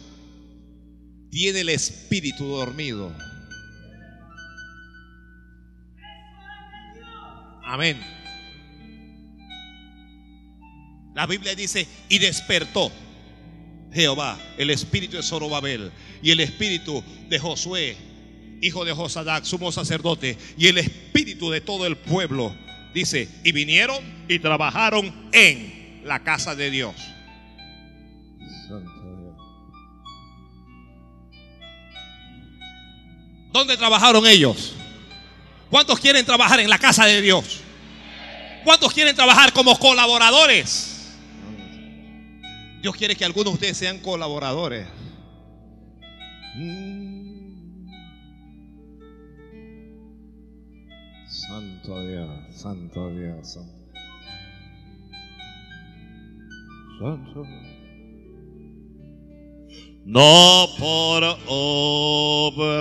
tiene 1.30 1.62
el 1.62 1.70
espíritu 1.70 2.46
dormido. 2.46 3.16
Amén. 7.64 8.00
La 11.14 11.28
Biblia 11.28 11.54
dice, 11.56 11.88
y 12.10 12.20
despertó 12.20 12.92
Jehová 13.92 14.40
el 14.58 14.70
espíritu 14.70 15.18
de 15.18 15.24
Zorobabel 15.24 15.92
y 16.22 16.32
el 16.32 16.40
espíritu 16.40 17.04
de 17.30 17.40
Josué, 17.40 17.98
hijo 18.62 18.86
de 18.86 18.94
Josadac, 18.94 19.44
sumo 19.44 19.72
sacerdote, 19.72 20.38
y 20.58 20.68
el 20.68 20.78
espíritu 20.78 21.50
de 21.50 21.62
todo 21.62 21.86
el 21.86 21.98
pueblo. 21.98 22.56
Dice, 22.94 23.30
y 23.44 23.52
vinieron 23.52 23.98
y 24.28 24.40
trabajaron 24.40 25.30
en 25.34 25.77
la 26.08 26.24
casa 26.24 26.56
de 26.56 26.72
Dios. 26.72 26.96
¿Dónde 33.52 33.78
trabajaron 33.78 34.26
ellos? 34.26 34.74
¿Cuántos 35.70 36.00
quieren 36.00 36.26
trabajar 36.26 36.60
en 36.60 36.70
la 36.70 36.78
casa 36.78 37.06
de 37.06 37.22
Dios? 37.22 37.62
¿Cuántos 38.64 38.94
quieren 38.94 39.16
trabajar 39.16 39.52
como 39.54 39.78
colaboradores? 39.78 41.16
Dios 42.82 42.96
quiere 42.96 43.16
que 43.16 43.26
algunos 43.26 43.54
de 43.54 43.56
ustedes 43.56 43.78
sean 43.78 44.00
colaboradores. 44.00 44.88
Santo 51.28 52.02
Dios, 52.02 52.30
Santo 52.56 53.10
Dios, 53.10 53.54
Santo. 53.54 53.77
No 60.06 60.68
por 60.80 61.24
obra, 61.48 62.74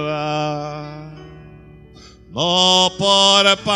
no 2.30 2.90
por 2.98 3.56
pan, 3.58 3.74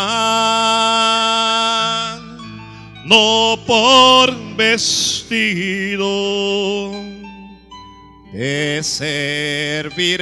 no 3.04 3.58
por 3.66 4.34
vestido. 4.56 6.08
Te 8.32 8.82
serviré, 8.82 10.16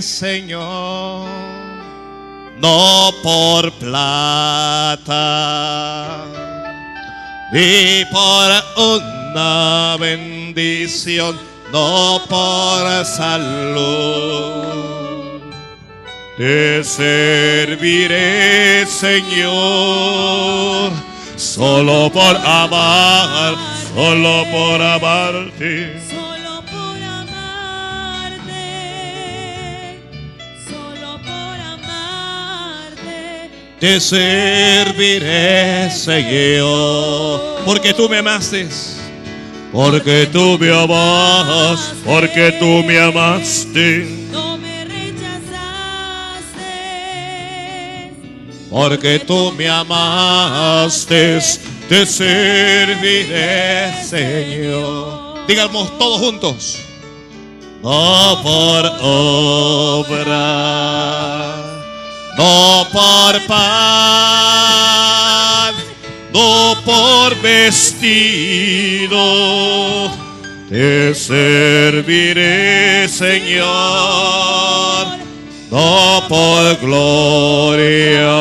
Señor, 0.00 1.28
no 2.60 3.12
por 3.22 3.70
plata, 3.72 5.04
ni 7.54 8.04
por 8.10 8.50
una 8.76 9.96
bendición, 10.00 11.38
no 11.72 12.20
por 12.28 13.04
salud. 13.04 14.64
Te 16.36 16.82
serviré, 16.82 18.84
Señor, 18.86 20.90
solo 21.36 22.10
por 22.12 22.36
amar, 22.36 23.54
solo 23.94 24.44
por 24.50 24.82
amarte. 24.82 26.23
Te 33.84 34.00
serviré, 34.00 35.90
Señor, 35.90 37.60
porque 37.66 37.92
tú 37.92 38.08
me 38.08 38.16
amaste. 38.16 38.66
Porque 39.70 40.26
tú 40.32 40.56
me 40.58 40.72
amas, 40.72 41.92
porque 42.02 42.52
tú 42.58 42.82
me 42.82 42.98
amaste, 42.98 44.08
no 44.32 44.56
me 44.56 44.86
rechazaste, 44.86 45.34
porque 48.70 49.18
tú 49.18 49.52
me 49.52 49.68
amaste, 49.68 51.40
te 51.86 52.06
serviré, 52.06 53.92
Señor. 54.02 55.46
Digamos 55.46 55.98
todos 55.98 56.20
juntos. 56.20 56.78
No 57.82 58.40
por 58.42 58.90
obra, 59.02 60.54
no 62.36 62.86
por 62.92 63.40
pan, 63.46 64.74
no 66.32 66.76
por 66.84 67.40
vestido, 67.40 69.18
te 70.68 71.14
serviré, 71.14 73.08
Señor, 73.08 73.64
no 75.70 76.24
por 76.28 76.76
gloria, 76.80 78.34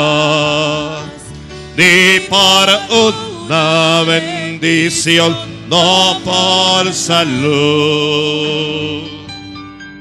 ni 1.77 2.19
por 2.29 2.69
una 2.89 4.03
bendición, 4.07 5.37
no 5.69 6.19
por 6.23 6.91
salud. 6.93 8.33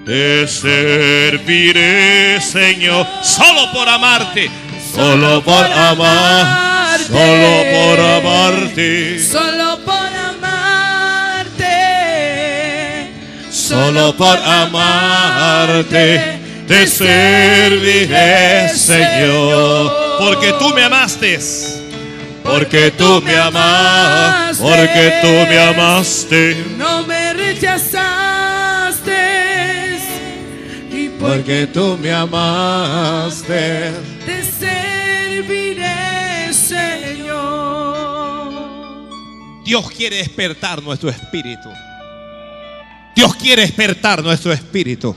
Te 0.04 0.48
serviré, 0.48 2.40
Señor, 2.40 3.06
solo 3.22 3.70
por 3.72 3.88
amarte, 3.88 4.50
solo 4.92 5.40
por 5.44 5.64
amar, 5.64 6.98
solo 6.98 7.62
por 7.72 8.00
amarte, 8.00 9.20
solo 9.20 9.78
por 9.84 9.94
amarte, 10.28 11.62
solo 13.52 14.16
por 14.16 14.36
amarte. 14.38 16.20
Te 16.66 16.84
serviré, 16.88 18.70
Señor, 18.74 20.18
porque 20.18 20.52
tú 20.58 20.70
me 20.70 20.82
amaste, 20.82 21.38
porque 22.42 22.90
tú 22.90 23.22
me 23.24 23.36
amaste, 23.36 24.64
porque 24.64 25.18
tú 25.22 25.28
me 25.48 25.58
amaste. 25.60 26.56
no 26.76 27.06
me 27.06 27.34
rechazaste, 27.34 28.21
Porque 31.34 31.66
tú 31.66 31.96
me 31.98 32.12
amaste. 32.12 33.90
te 34.26 34.44
serviré, 34.44 36.52
Señor. 36.52 38.52
Dios 39.64 39.90
quiere 39.92 40.18
despertar 40.18 40.82
nuestro 40.82 41.08
espíritu. 41.08 41.70
Dios 43.16 43.34
quiere 43.36 43.62
despertar 43.62 44.22
nuestro 44.22 44.52
espíritu. 44.52 45.16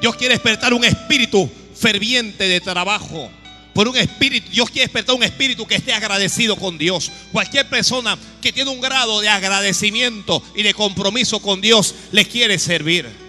Dios 0.00 0.16
quiere 0.16 0.34
despertar 0.34 0.74
un 0.74 0.82
espíritu 0.82 1.48
ferviente 1.76 2.48
de 2.48 2.60
trabajo. 2.60 3.30
Por 3.72 3.86
un 3.86 3.96
espíritu, 3.96 4.50
Dios 4.50 4.68
quiere 4.68 4.86
despertar 4.86 5.14
un 5.14 5.22
espíritu 5.22 5.64
que 5.64 5.76
esté 5.76 5.92
agradecido 5.92 6.56
con 6.56 6.76
Dios. 6.76 7.12
Cualquier 7.30 7.68
persona 7.68 8.18
que 8.42 8.52
tiene 8.52 8.70
un 8.70 8.80
grado 8.80 9.20
de 9.20 9.28
agradecimiento 9.28 10.42
y 10.56 10.64
de 10.64 10.74
compromiso 10.74 11.40
con 11.40 11.60
Dios 11.60 11.94
le 12.10 12.24
quiere 12.24 12.58
servir. 12.58 13.19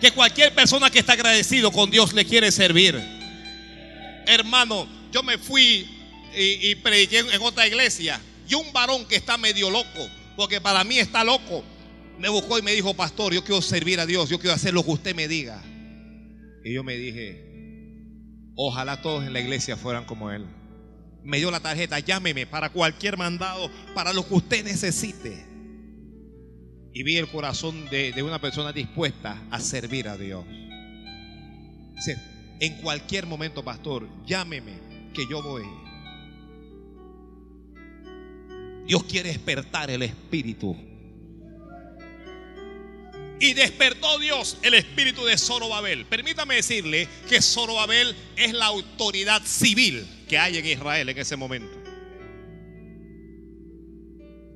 Que 0.00 0.12
cualquier 0.12 0.54
persona 0.54 0.90
que 0.90 1.00
está 1.00 1.12
agradecido 1.12 1.70
con 1.70 1.90
Dios 1.90 2.12
le 2.12 2.24
quiere 2.24 2.50
servir. 2.50 3.00
Hermano, 4.26 4.88
yo 5.12 5.22
me 5.22 5.38
fui 5.38 5.86
y, 6.36 6.70
y 6.70 6.74
prediqué 6.76 7.18
en 7.18 7.42
otra 7.42 7.66
iglesia. 7.66 8.20
Y 8.48 8.54
un 8.54 8.72
varón 8.72 9.06
que 9.06 9.16
está 9.16 9.36
medio 9.36 9.70
loco, 9.70 10.08
porque 10.36 10.60
para 10.60 10.82
mí 10.84 10.98
está 10.98 11.22
loco, 11.22 11.62
me 12.18 12.28
buscó 12.28 12.58
y 12.58 12.62
me 12.62 12.72
dijo, 12.72 12.94
pastor, 12.94 13.32
yo 13.32 13.44
quiero 13.44 13.62
servir 13.62 14.00
a 14.00 14.06
Dios, 14.06 14.28
yo 14.28 14.38
quiero 14.38 14.54
hacer 14.54 14.74
lo 14.74 14.84
que 14.84 14.90
usted 14.90 15.14
me 15.14 15.28
diga. 15.28 15.62
Y 16.64 16.74
yo 16.74 16.84
me 16.84 16.96
dije, 16.96 17.44
ojalá 18.54 19.00
todos 19.00 19.24
en 19.24 19.32
la 19.32 19.40
iglesia 19.40 19.76
fueran 19.76 20.04
como 20.04 20.30
él. 20.30 20.46
Me 21.22 21.38
dio 21.38 21.50
la 21.50 21.60
tarjeta, 21.60 21.98
llámeme 21.98 22.46
para 22.46 22.70
cualquier 22.70 23.16
mandado, 23.16 23.70
para 23.94 24.12
lo 24.12 24.26
que 24.26 24.34
usted 24.34 24.64
necesite. 24.64 25.46
Y 26.92 27.02
vi 27.02 27.16
el 27.16 27.28
corazón 27.28 27.88
de, 27.88 28.12
de 28.12 28.22
una 28.22 28.40
persona 28.40 28.72
dispuesta 28.72 29.42
a 29.50 29.60
servir 29.60 30.08
a 30.08 30.16
Dios. 30.16 30.44
En 32.60 32.74
cualquier 32.82 33.26
momento, 33.26 33.64
pastor, 33.64 34.06
llámeme 34.26 34.74
que 35.14 35.26
yo 35.28 35.42
voy. 35.42 35.64
Dios 38.86 39.04
quiere 39.04 39.30
despertar 39.30 39.90
el 39.90 40.02
espíritu. 40.02 40.76
Y 43.40 43.54
despertó 43.54 44.18
Dios 44.18 44.58
el 44.62 44.74
espíritu 44.74 45.24
de 45.24 45.38
Zorobabel. 45.38 46.04
Permítame 46.04 46.56
decirle 46.56 47.08
que 47.26 47.40
Zorobabel 47.40 48.14
es 48.36 48.52
la 48.52 48.66
autoridad 48.66 49.42
civil 49.46 50.06
que 50.28 50.38
hay 50.38 50.58
en 50.58 50.66
Israel 50.66 51.08
en 51.08 51.18
ese 51.18 51.36
momento. 51.36 51.79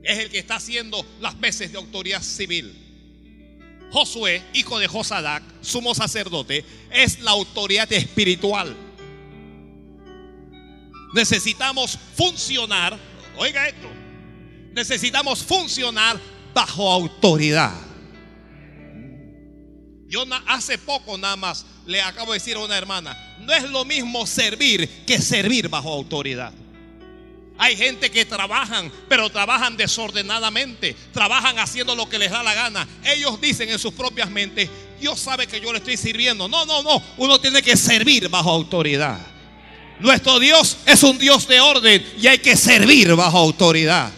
Es 0.04 0.18
el 0.18 0.30
que 0.30 0.38
está 0.38 0.56
haciendo 0.56 1.04
las 1.20 1.38
veces 1.40 1.72
de 1.72 1.78
autoridad 1.78 2.22
civil. 2.22 2.84
Josué, 3.90 4.42
hijo 4.52 4.78
de 4.78 4.86
Josadac, 4.86 5.42
sumo 5.62 5.94
sacerdote, 5.94 6.64
es 6.90 7.20
la 7.20 7.30
autoridad 7.30 7.90
espiritual. 7.92 8.76
Necesitamos 11.14 11.98
funcionar, 12.16 12.98
oiga 13.36 13.68
esto, 13.68 13.88
necesitamos 14.72 15.44
funcionar 15.44 16.20
bajo 16.52 16.90
autoridad. 16.90 17.72
Yo 20.08 20.24
hace 20.46 20.76
poco 20.76 21.16
nada 21.16 21.36
más 21.36 21.64
le 21.86 22.02
acabo 22.02 22.32
de 22.32 22.38
decir 22.38 22.56
a 22.56 22.60
una 22.60 22.76
hermana, 22.76 23.16
no 23.40 23.52
es 23.52 23.68
lo 23.70 23.84
mismo 23.84 24.26
servir 24.26 24.88
que 25.06 25.20
servir 25.20 25.68
bajo 25.68 25.92
autoridad. 25.92 26.52
Hay 27.56 27.76
gente 27.76 28.10
que 28.10 28.24
trabajan, 28.24 28.90
pero 29.08 29.30
trabajan 29.30 29.76
desordenadamente, 29.76 30.96
trabajan 31.12 31.58
haciendo 31.58 31.94
lo 31.94 32.08
que 32.08 32.18
les 32.18 32.30
da 32.30 32.42
la 32.42 32.52
gana. 32.52 32.86
Ellos 33.04 33.40
dicen 33.40 33.68
en 33.68 33.78
sus 33.78 33.94
propias 33.94 34.28
mentes, 34.28 34.68
Dios 35.00 35.20
sabe 35.20 35.46
que 35.46 35.60
yo 35.60 35.72
le 35.72 35.78
estoy 35.78 35.96
sirviendo. 35.96 36.48
No, 36.48 36.66
no, 36.66 36.82
no, 36.82 37.02
uno 37.16 37.40
tiene 37.40 37.62
que 37.62 37.76
servir 37.76 38.28
bajo 38.28 38.50
autoridad. 38.50 39.18
Nuestro 40.00 40.40
Dios 40.40 40.78
es 40.86 41.02
un 41.04 41.18
Dios 41.18 41.46
de 41.46 41.60
orden 41.60 42.04
y 42.20 42.26
hay 42.26 42.38
que 42.38 42.56
servir 42.56 43.14
bajo 43.14 43.38
autoridad. 43.38 44.10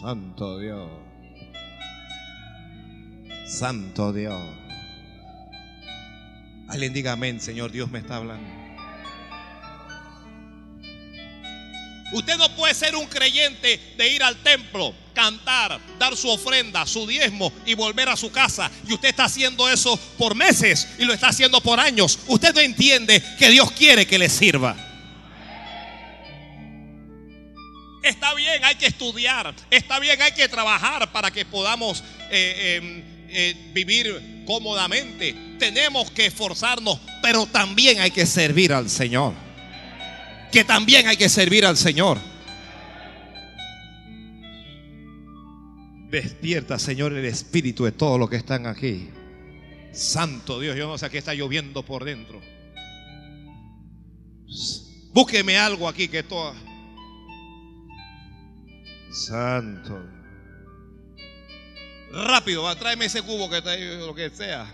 Santo 0.00 0.58
Dios. 0.58 0.88
Santo 3.46 4.12
Dios. 4.12 4.67
Alguien 6.68 6.92
diga 6.92 7.12
amén, 7.12 7.40
Señor, 7.40 7.72
Dios 7.72 7.90
me 7.90 7.98
está 7.98 8.16
hablando. 8.16 8.46
Usted 12.12 12.36
no 12.38 12.54
puede 12.56 12.74
ser 12.74 12.96
un 12.96 13.06
creyente 13.06 13.78
de 13.96 14.08
ir 14.08 14.22
al 14.22 14.36
templo, 14.42 14.94
cantar, 15.12 15.78
dar 15.98 16.16
su 16.16 16.28
ofrenda, 16.30 16.86
su 16.86 17.06
diezmo 17.06 17.52
y 17.66 17.74
volver 17.74 18.08
a 18.08 18.16
su 18.16 18.30
casa. 18.30 18.70
Y 18.86 18.94
usted 18.94 19.10
está 19.10 19.24
haciendo 19.24 19.68
eso 19.68 19.96
por 20.16 20.34
meses 20.34 20.88
y 20.98 21.04
lo 21.04 21.12
está 21.12 21.28
haciendo 21.28 21.60
por 21.60 21.78
años. 21.78 22.18
Usted 22.26 22.54
no 22.54 22.60
entiende 22.60 23.22
que 23.38 23.50
Dios 23.50 23.70
quiere 23.72 24.06
que 24.06 24.18
le 24.18 24.28
sirva. 24.28 24.76
Está 28.02 28.32
bien, 28.34 28.64
hay 28.64 28.76
que 28.76 28.86
estudiar. 28.86 29.54
Está 29.70 29.98
bien, 29.98 30.20
hay 30.22 30.32
que 30.32 30.48
trabajar 30.48 31.12
para 31.12 31.30
que 31.30 31.44
podamos 31.44 32.02
eh, 32.30 32.80
eh, 32.80 33.04
eh, 33.28 33.70
vivir 33.74 34.37
cómodamente. 34.48 35.36
Tenemos 35.58 36.10
que 36.10 36.24
esforzarnos, 36.24 36.98
pero 37.20 37.44
también 37.44 38.00
hay 38.00 38.10
que 38.10 38.24
servir 38.24 38.72
al 38.72 38.88
Señor. 38.88 39.34
Que 40.50 40.64
también 40.64 41.06
hay 41.06 41.18
que 41.18 41.28
servir 41.28 41.66
al 41.66 41.76
Señor. 41.76 42.16
Despierta, 46.10 46.78
Señor, 46.78 47.12
el 47.12 47.26
espíritu 47.26 47.84
de 47.84 47.92
todos 47.92 48.18
los 48.18 48.30
que 48.30 48.36
están 48.36 48.66
aquí. 48.66 49.10
Santo 49.92 50.58
Dios, 50.60 50.74
yo 50.78 50.88
no 50.88 50.96
sé 50.96 51.10
qué 51.10 51.18
está 51.18 51.34
lloviendo 51.34 51.84
por 51.84 52.04
dentro. 52.04 52.40
Búsqueme 55.12 55.58
algo 55.58 55.86
aquí 55.86 56.08
que 56.08 56.22
todo. 56.22 56.54
Santo. 59.10 60.17
Rápido, 62.24 62.64
va, 62.64 62.74
tráeme 62.74 63.04
ese 63.04 63.22
cubo 63.22 63.48
que 63.48 63.58
está 63.58 63.70
ahí, 63.70 63.98
lo 63.98 64.14
que 64.14 64.30
sea. 64.30 64.66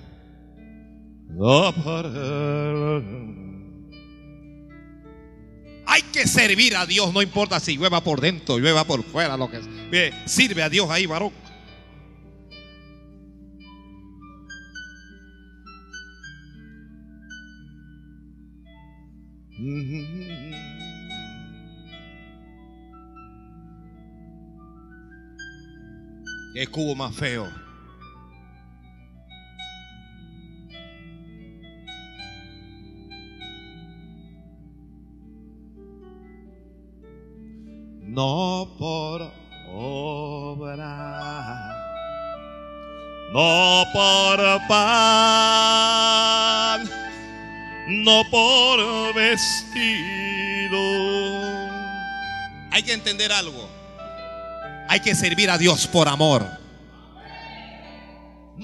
Hay 5.87 6.03
que 6.13 6.27
servir 6.27 6.77
a 6.77 6.87
Dios, 6.87 7.13
no 7.13 7.21
importa 7.21 7.61
si 7.61 7.77
llueva 7.77 8.03
por 8.03 8.21
dentro, 8.21 8.59
llueva 8.59 8.85
por 8.85 9.03
fuera, 9.05 9.37
lo 9.37 9.51
que 9.51 9.61
sea. 9.63 10.27
Sirve 10.27 10.63
a 10.63 10.69
Dios 10.69 10.89
ahí, 10.91 11.07
varón. 11.07 11.33
Cubo 26.75 26.95
más 26.97 27.15
feo. 27.15 27.49
No 38.01 38.75
por 38.77 39.33
obra, 39.73 40.83
no 43.33 43.85
por 43.93 44.39
pan, 44.67 45.71
no 47.89 48.25
por 48.33 49.15
vestido. 49.15 50.81
Hay 52.73 52.83
que 52.83 52.95
entender 52.95 53.31
algo. 53.33 53.69
Hay 54.89 54.99
que 54.99 55.15
servir 55.15 55.51
a 55.51 55.59
Dios 55.59 55.87
por 55.87 56.09
amor. 56.09 56.64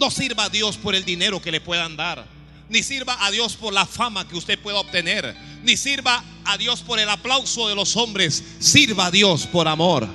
No 0.01 0.11
sirva 0.11 0.45
a 0.45 0.49
Dios 0.49 0.79
por 0.79 0.95
el 0.95 1.05
dinero 1.05 1.43
que 1.43 1.53
le 1.53 1.61
puedan 1.61 1.95
dar. 1.95 2.25
Ni 2.71 2.83
sirva 2.83 3.19
a 3.23 3.31
Dios 3.31 3.55
por 3.55 3.75
la 3.75 3.85
fama 3.85 4.27
que 4.27 4.35
usted 4.35 4.59
pueda 4.59 4.79
obtener. 4.79 5.37
Ni 5.63 5.77
sirva 5.77 6.25
a 6.47 6.57
Dios 6.57 6.81
por 6.81 6.99
el 6.99 7.11
aplauso 7.11 7.69
de 7.69 7.75
los 7.75 7.99
hombres. 7.99 8.43
Sirva 8.61 9.07
a 9.07 9.11
Dios 9.11 9.47
por 9.47 9.69
amor. 9.69 10.09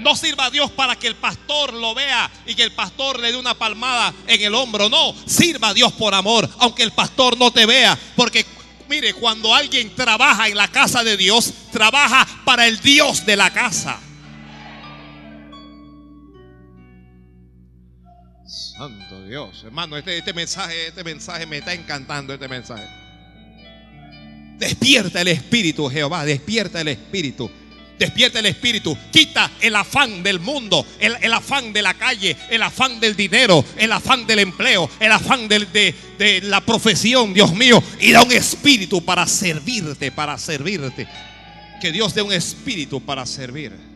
No 0.00 0.16
sirva 0.16 0.46
a 0.46 0.50
Dios 0.50 0.72
para 0.72 0.96
que 0.96 1.06
el 1.06 1.14
pastor 1.14 1.72
lo 1.72 1.94
vea 1.94 2.28
y 2.46 2.56
que 2.56 2.64
el 2.64 2.72
pastor 2.72 3.20
le 3.20 3.30
dé 3.30 3.38
una 3.38 3.54
palmada 3.54 4.12
en 4.26 4.42
el 4.42 4.56
hombro. 4.56 4.88
No, 4.88 5.14
sirva 5.24 5.68
a 5.68 5.74
Dios 5.74 5.92
por 5.92 6.12
amor, 6.12 6.50
aunque 6.58 6.82
el 6.82 6.90
pastor 6.90 7.38
no 7.38 7.52
te 7.52 7.66
vea. 7.66 7.96
Porque 8.16 8.44
mire, 8.88 9.14
cuando 9.14 9.54
alguien 9.54 9.94
trabaja 9.94 10.48
en 10.48 10.56
la 10.56 10.66
casa 10.66 11.04
de 11.04 11.16
Dios, 11.16 11.52
trabaja 11.70 12.26
para 12.44 12.66
el 12.66 12.80
Dios 12.80 13.24
de 13.24 13.36
la 13.36 13.52
casa. 13.52 14.00
Santo 18.84 19.24
Dios. 19.24 19.62
Hermano, 19.64 19.96
este, 19.96 20.18
este 20.18 20.34
mensaje, 20.34 20.88
este 20.88 21.02
mensaje 21.02 21.46
me 21.46 21.58
está 21.58 21.72
encantando, 21.72 22.34
este 22.34 22.48
mensaje. 22.48 22.86
Despierta 24.58 25.22
el 25.22 25.28
espíritu, 25.28 25.88
Jehová, 25.88 26.26
despierta 26.26 26.82
el 26.82 26.88
espíritu. 26.88 27.50
Despierta 27.98 28.40
el 28.40 28.46
espíritu, 28.46 28.94
quita 29.10 29.50
el 29.60 29.74
afán 29.76 30.22
del 30.22 30.40
mundo, 30.40 30.84
el, 30.98 31.32
afán 31.32 31.72
de 31.72 31.80
la 31.80 31.94
calle, 31.94 32.36
el 32.50 32.62
afán 32.62 33.00
del 33.00 33.16
dinero, 33.16 33.64
el 33.78 33.92
afán 33.92 34.26
del 34.26 34.40
empleo, 34.40 34.90
el 34.98 35.12
afán 35.12 35.48
de, 35.48 35.94
de 36.18 36.40
la 36.42 36.60
profesión, 36.60 37.32
Dios 37.32 37.54
mío, 37.54 37.82
y 38.00 38.10
da 38.10 38.22
un 38.22 38.32
espíritu 38.32 39.02
para 39.04 39.26
servirte, 39.26 40.10
para 40.10 40.36
servirte. 40.36 41.06
Que 41.80 41.92
Dios 41.92 42.14
dé 42.14 42.20
un 42.20 42.32
espíritu 42.32 43.00
para 43.00 43.24
servir. 43.24 43.93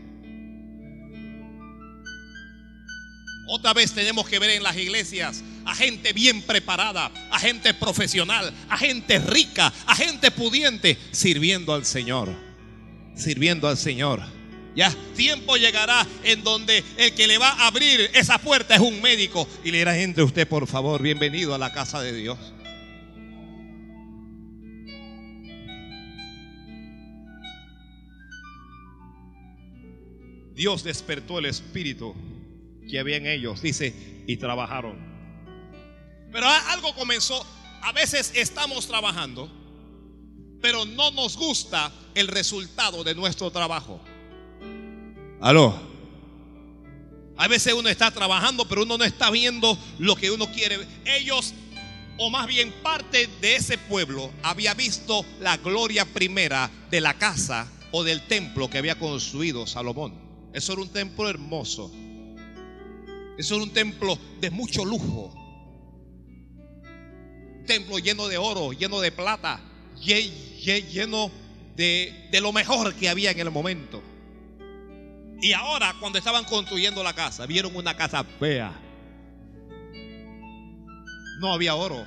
Otra 3.51 3.73
vez 3.73 3.93
tenemos 3.93 4.29
que 4.29 4.39
ver 4.39 4.51
en 4.51 4.63
las 4.63 4.77
iglesias 4.77 5.43
a 5.65 5.75
gente 5.75 6.13
bien 6.13 6.43
preparada, 6.43 7.11
a 7.31 7.39
gente 7.39 7.73
profesional, 7.73 8.55
a 8.69 8.77
gente 8.77 9.19
rica, 9.19 9.73
a 9.87 9.97
gente 9.97 10.31
pudiente, 10.31 10.99
sirviendo 11.13 11.73
al 11.73 11.87
Señor. 11.87 12.29
Sirviendo 13.17 13.67
al 13.67 13.79
Señor. 13.79 14.23
Ya 14.77 14.95
tiempo 15.17 15.57
llegará 15.57 16.07
en 16.25 16.45
donde 16.45 16.85
el 16.99 17.15
que 17.15 17.27
le 17.27 17.39
va 17.39 17.49
a 17.49 17.69
abrir 17.69 18.11
esa 18.13 18.37
puerta 18.37 18.75
es 18.75 18.81
un 18.81 19.01
médico 19.01 19.49
y 19.65 19.71
le 19.71 19.79
dirá 19.79 19.95
gente 19.95 20.23
usted 20.23 20.47
por 20.47 20.67
favor, 20.67 21.03
bienvenido 21.03 21.55
a 21.55 21.59
la 21.59 21.73
casa 21.73 22.03
de 22.03 22.13
Dios. 22.13 22.39
Dios 30.55 30.85
despertó 30.85 31.39
el 31.39 31.47
espíritu 31.47 32.15
que 32.89 32.99
había 32.99 33.17
en 33.17 33.27
ellos, 33.27 33.63
dice, 33.63 33.95
y 34.27 34.37
trabajaron. 34.37 34.97
Pero 36.33 36.47
algo 36.49 36.95
comenzó, 36.95 37.45
a 37.83 37.93
veces 37.93 38.33
estamos 38.35 38.87
trabajando, 38.87 39.51
pero 40.61 40.85
no 40.85 41.11
nos 41.13 41.37
gusta 41.37 41.93
el 42.15 42.29
resultado 42.29 43.05
de 43.05 43.15
nuestro 43.15 43.51
trabajo. 43.51 44.01
Aló. 45.41 45.89
A 47.37 47.47
veces 47.47 47.73
uno 47.73 47.89
está 47.89 48.11
trabajando, 48.11 48.67
pero 48.69 48.83
uno 48.83 48.99
no 48.99 49.05
está 49.05 49.31
viendo 49.31 49.79
lo 49.99 50.17
que 50.17 50.31
uno 50.31 50.51
quiere. 50.51 50.79
Ellos, 51.05 51.55
o 52.19 52.31
más 52.31 52.49
bien 52.49 52.73
parte 52.83 53.29
de 53.41 53.55
ese 53.55 53.79
pueblo, 53.79 54.33
había 54.43 54.75
visto 54.75 55.25
la 55.39 55.57
gloria 55.57 56.05
primera 56.05 56.69
de 56.91 57.01
la 57.01 57.15
casa 57.15 57.71
o 57.93 58.03
del 58.03 58.27
templo 58.27 58.69
que 58.69 58.79
había 58.79 58.99
construido 58.99 59.67
Salomón. 59.69 60.51
Eso 60.53 60.73
era 60.73 60.83
un 60.83 60.89
templo 60.89 61.29
hermoso. 61.29 61.93
Eso 63.39 63.55
era 63.55 63.65
un 63.65 63.71
templo 63.73 64.19
de 64.41 64.51
mucho 64.51 64.85
lujo. 64.85 65.33
Un 67.61 67.65
templo 67.67 67.99
lleno 67.99 68.27
de 68.29 68.37
oro, 68.37 68.73
lleno 68.73 69.01
de 69.01 69.13
plata, 69.13 69.61
lle- 69.97 70.31
lle- 70.61 70.87
lleno 70.89 71.31
de, 71.77 72.29
de 72.33 72.41
lo 72.41 72.53
mejor 72.53 72.95
que 72.95 73.09
había 73.09 73.31
en 73.31 73.39
el 73.41 73.51
momento. 73.51 74.03
Y 75.41 75.53
ahora, 75.53 75.95
cuando 76.01 76.19
estaban 76.19 76.45
construyendo 76.45 77.03
la 77.05 77.15
casa, 77.15 77.47
vieron 77.47 77.77
una 77.77 77.97
casa 77.97 78.25
fea. 78.25 78.73
No 81.41 81.53
había 81.53 81.77
oro, 81.77 82.05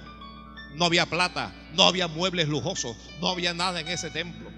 no 0.75 0.83
había 0.85 1.05
plata, 1.05 1.53
no 1.73 1.83
había 1.83 2.09
muebles 2.09 2.49
lujosos, 2.49 2.97
no 3.21 3.29
había 3.29 3.53
nada 3.53 3.79
en 3.79 3.87
ese 3.87 4.09
templo. 4.09 4.51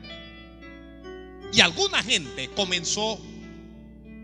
Y 1.53 1.61
alguna 1.61 2.01
gente 2.01 2.49
comenzó 2.55 3.19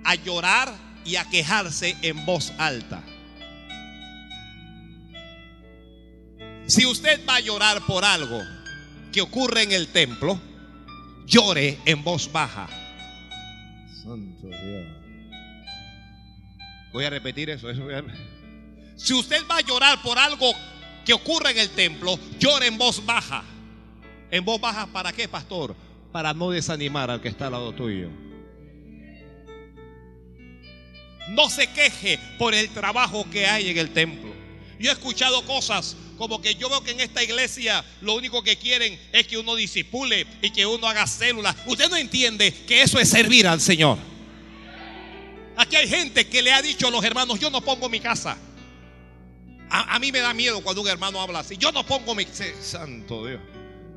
a 0.03 0.15
llorar 0.15 0.73
y 1.05 1.15
a 1.15 1.25
quejarse 1.29 1.95
en 2.01 2.25
voz 2.25 2.51
alta. 2.57 3.01
Si 6.67 6.85
usted 6.85 7.19
va 7.27 7.37
a 7.37 7.39
llorar 7.39 7.81
por 7.87 8.05
algo 8.05 8.41
que 9.11 9.21
ocurre 9.21 9.63
en 9.63 9.71
el 9.71 9.87
templo, 9.87 10.39
llore 11.25 11.79
en 11.85 12.03
voz 12.03 12.31
baja. 12.31 12.67
Santo 14.03 14.47
Dios. 14.47 14.87
Voy 16.93 17.05
a 17.05 17.09
repetir 17.09 17.49
eso. 17.49 17.69
eso 17.69 17.83
voy 17.83 17.95
a- 17.95 18.03
Si 18.97 19.13
usted 19.13 19.41
va 19.49 19.57
a 19.57 19.61
llorar 19.61 20.01
por 20.03 20.17
algo 20.19 20.51
que 21.05 21.13
ocurre 21.13 21.51
en 21.51 21.57
el 21.59 21.69
templo, 21.71 22.19
llore 22.39 22.67
en 22.67 22.77
voz 22.77 23.03
baja. 23.05 23.43
¿En 24.29 24.45
voz 24.45 24.61
baja 24.61 24.85
para 24.87 25.11
qué, 25.11 25.27
pastor? 25.27 25.75
Para 26.11 26.33
no 26.33 26.51
desanimar 26.51 27.09
al 27.09 27.19
que 27.21 27.29
está 27.29 27.47
al 27.47 27.53
lado 27.53 27.71
tuyo. 27.73 28.09
No 31.27 31.49
se 31.49 31.67
queje 31.67 32.19
por 32.37 32.55
el 32.55 32.69
trabajo 32.69 33.29
que 33.29 33.45
hay 33.45 33.69
en 33.69 33.77
el 33.77 33.91
templo. 33.91 34.33
Yo 34.79 34.89
he 34.89 34.93
escuchado 34.93 35.45
cosas 35.45 35.95
como 36.17 36.41
que 36.41 36.55
yo 36.55 36.69
veo 36.69 36.83
que 36.83 36.91
en 36.91 36.99
esta 36.99 37.23
iglesia 37.23 37.83
lo 38.01 38.15
único 38.15 38.43
que 38.43 38.57
quieren 38.57 38.99
es 39.13 39.27
que 39.27 39.37
uno 39.37 39.55
disipule 39.55 40.25
y 40.41 40.49
que 40.51 40.65
uno 40.65 40.87
haga 40.87 41.07
células. 41.07 41.55
Usted 41.65 41.89
no 41.89 41.95
entiende 41.95 42.53
que 42.53 42.81
eso 42.81 42.99
es 42.99 43.09
servir 43.09 43.47
al 43.47 43.61
Señor. 43.61 43.97
Aquí 45.55 45.75
hay 45.75 45.87
gente 45.87 46.27
que 46.27 46.41
le 46.41 46.53
ha 46.53 46.61
dicho 46.61 46.87
a 46.87 46.91
los 46.91 47.03
hermanos, 47.03 47.39
yo 47.39 47.49
no 47.49 47.61
pongo 47.61 47.89
mi 47.89 47.99
casa. 47.99 48.37
A, 49.69 49.95
a 49.95 49.99
mí 49.99 50.11
me 50.11 50.19
da 50.19 50.33
miedo 50.33 50.61
cuando 50.61 50.81
un 50.81 50.87
hermano 50.87 51.21
habla 51.21 51.39
así. 51.39 51.57
Yo 51.57 51.71
no 51.71 51.85
pongo 51.85 52.15
mi... 52.15 52.25
Santo 52.25 53.25
Dios. 53.25 53.41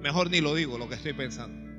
Mejor 0.01 0.31
ni 0.31 0.41
lo 0.41 0.55
digo 0.55 0.77
lo 0.77 0.89
que 0.89 0.97
estoy 0.97 1.13
pensando. 1.13 1.72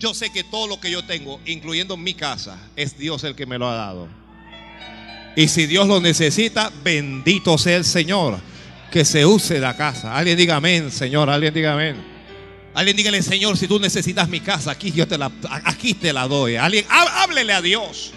Yo 0.00 0.14
sé 0.14 0.32
que 0.32 0.42
todo 0.42 0.66
lo 0.66 0.80
que 0.80 0.90
yo 0.90 1.04
tengo, 1.04 1.38
incluyendo 1.44 1.94
mi 1.98 2.14
casa, 2.14 2.58
es 2.74 2.96
Dios 2.96 3.22
el 3.22 3.34
que 3.36 3.44
me 3.44 3.58
lo 3.58 3.68
ha 3.68 3.74
dado. 3.74 4.08
Y 5.36 5.46
si 5.46 5.66
Dios 5.66 5.86
lo 5.86 6.00
necesita, 6.00 6.72
bendito 6.82 7.56
sea 7.58 7.76
el 7.76 7.84
Señor. 7.84 8.40
Que 8.90 9.04
se 9.04 9.24
use 9.26 9.60
la 9.60 9.76
casa. 9.76 10.16
Alguien 10.16 10.36
diga 10.38 10.56
amén, 10.56 10.90
Señor. 10.90 11.28
Alguien 11.30 11.52
diga 11.54 11.74
amén. 11.74 12.02
Alguien 12.74 12.96
dígale, 12.96 13.22
Señor, 13.22 13.56
si 13.58 13.68
tú 13.68 13.78
necesitas 13.78 14.28
mi 14.28 14.40
casa, 14.40 14.70
aquí 14.70 14.90
yo 14.90 15.06
te 15.06 15.18
la, 15.18 15.30
aquí 15.64 15.92
te 15.94 16.12
la 16.14 16.26
doy. 16.26 16.56
Alguien, 16.56 16.86
há- 16.88 17.22
háblele 17.22 17.52
a 17.52 17.60
Dios. 17.60 18.12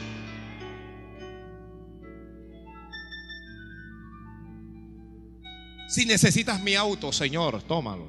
Si 5.88 6.06
necesitas 6.06 6.60
mi 6.62 6.76
auto, 6.76 7.12
Señor, 7.12 7.62
tómalo. 7.64 8.08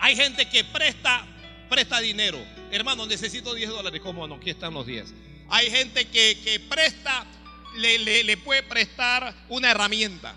Hay 0.00 0.16
gente 0.16 0.48
que 0.48 0.64
presta, 0.64 1.24
presta 1.74 1.98
dinero. 2.00 2.38
Hermano, 2.70 3.04
necesito 3.06 3.52
10 3.52 3.68
dólares. 3.70 4.00
¿Cómo 4.00 4.26
no? 4.28 4.36
Aquí 4.36 4.50
están 4.50 4.74
los 4.74 4.86
10. 4.86 5.12
Hay 5.50 5.70
gente 5.70 6.06
que, 6.06 6.38
que 6.44 6.60
presta, 6.60 7.26
le, 7.76 7.98
le- 7.98 8.22
le 8.22 8.36
puede 8.36 8.62
prestar 8.62 9.34
una 9.48 9.72
herramienta. 9.72 10.34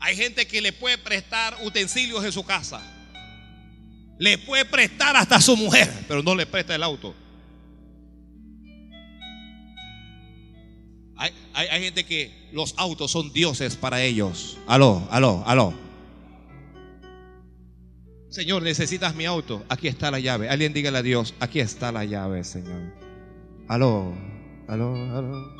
Hay 0.00 0.16
gente 0.16 0.46
que 0.46 0.62
le 0.62 0.72
puede 0.72 0.96
prestar 0.96 1.58
utensilios 1.64 2.24
en 2.24 2.32
su 2.32 2.44
casa. 2.44 2.80
Le 4.18 4.38
puede 4.38 4.64
prestar 4.64 5.14
hasta 5.16 5.36
a 5.36 5.40
su 5.42 5.54
mujer, 5.56 5.92
pero 6.08 6.22
no 6.22 6.34
le 6.34 6.46
presta 6.46 6.74
el 6.74 6.82
auto. 6.82 7.14
Hay, 11.16 11.32
hay- 11.52 11.68
hay 11.68 11.82
gente 11.82 12.04
que 12.06 12.48
los 12.52 12.72
autos 12.78 13.10
son 13.10 13.32
dioses 13.34 13.76
para 13.76 14.02
ellos. 14.02 14.56
Aló, 14.66 15.06
aló, 15.10 15.42
aló. 15.46 15.74
Señor, 18.38 18.62
necesitas 18.62 19.16
mi 19.16 19.26
auto. 19.26 19.64
Aquí 19.68 19.88
está 19.88 20.12
la 20.12 20.20
llave. 20.20 20.48
Alguien 20.48 20.72
dígale 20.72 20.98
a 20.98 21.02
Dios, 21.02 21.34
aquí 21.40 21.58
está 21.58 21.90
la 21.90 22.04
llave, 22.04 22.44
Señor. 22.44 22.94
Aló, 23.66 24.14
aló, 24.68 24.94
aló. 24.94 25.56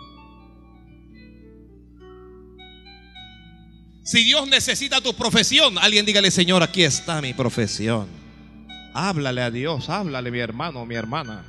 Si 4.04 4.22
Dios 4.22 4.46
necesita 4.46 5.00
tu 5.00 5.12
profesión, 5.12 5.76
alguien 5.76 6.06
dígale, 6.06 6.30
Señor, 6.30 6.62
aquí 6.62 6.84
está 6.84 7.20
mi 7.20 7.34
profesión. 7.34 8.06
Háblale 8.94 9.42
a 9.42 9.50
Dios, 9.50 9.88
háblale 9.88 10.30
mi 10.30 10.38
hermano, 10.38 10.86
mi 10.86 10.94
hermana. 10.94 11.44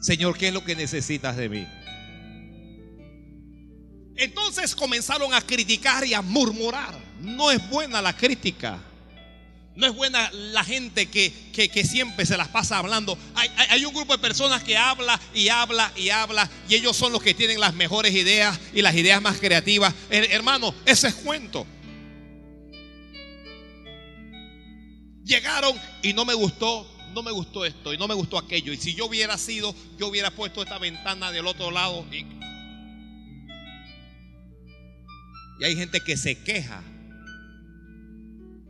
Señor, 0.00 0.38
¿qué 0.38 0.48
es 0.48 0.54
lo 0.54 0.64
que 0.64 0.74
necesitas 0.74 1.36
de 1.36 1.50
mí? 1.50 1.66
Entonces 4.16 4.74
comenzaron 4.74 5.34
a 5.34 5.42
criticar 5.42 6.02
y 6.06 6.14
a 6.14 6.22
murmurar. 6.22 6.98
No 7.20 7.50
es 7.50 7.68
buena 7.68 8.00
la 8.00 8.16
crítica. 8.16 8.85
No 9.76 9.86
es 9.86 9.94
buena 9.94 10.30
la 10.32 10.64
gente 10.64 11.06
que, 11.10 11.32
que- 11.52 11.84
siempre 11.84 12.24
se 12.24 12.36
las 12.38 12.48
pasa 12.48 12.78
hablando. 12.78 13.16
Hay, 13.34 13.50
hay- 13.68 13.84
un 13.84 13.92
grupo 13.94 14.14
de 14.14 14.18
personas 14.18 14.62
que 14.62 14.76
habla 14.76 15.20
y 15.34 15.48
habla 15.48 15.92
y 15.94 16.08
habla 16.08 16.50
y 16.68 16.74
ellos 16.74 16.96
son 16.96 17.12
los 17.12 17.22
que 17.22 17.34
tienen 17.34 17.60
las 17.60 17.74
mejores 17.74 18.14
ideas 18.14 18.58
y 18.74 18.80
las 18.82 18.94
ideas 18.94 19.20
más 19.20 19.36
creativas. 19.38 19.94
Her- 20.10 20.28
hermano, 20.30 20.74
ese 20.86 21.08
es 21.08 21.14
cuento. 21.14 21.66
Llegaron 25.24 25.78
y 26.02 26.12
no 26.14 26.24
me 26.24 26.34
gustó, 26.34 26.88
no 27.12 27.22
me 27.22 27.32
gustó 27.32 27.64
esto 27.66 27.92
y 27.92 27.98
no 27.98 28.08
me 28.08 28.14
gustó 28.14 28.38
aquello. 28.38 28.72
Y 28.72 28.76
si 28.78 28.94
yo 28.94 29.06
hubiera 29.06 29.36
sido, 29.36 29.74
yo 29.98 30.06
hubiera 30.08 30.30
puesto 30.30 30.62
esta 30.62 30.78
ventana 30.78 31.30
del 31.32 31.46
otro 31.46 31.70
lado. 31.70 32.06
Y, 32.12 32.24
y 35.60 35.64
hay 35.64 35.76
gente 35.76 36.00
que 36.00 36.16
se 36.16 36.42
queja. 36.42 36.82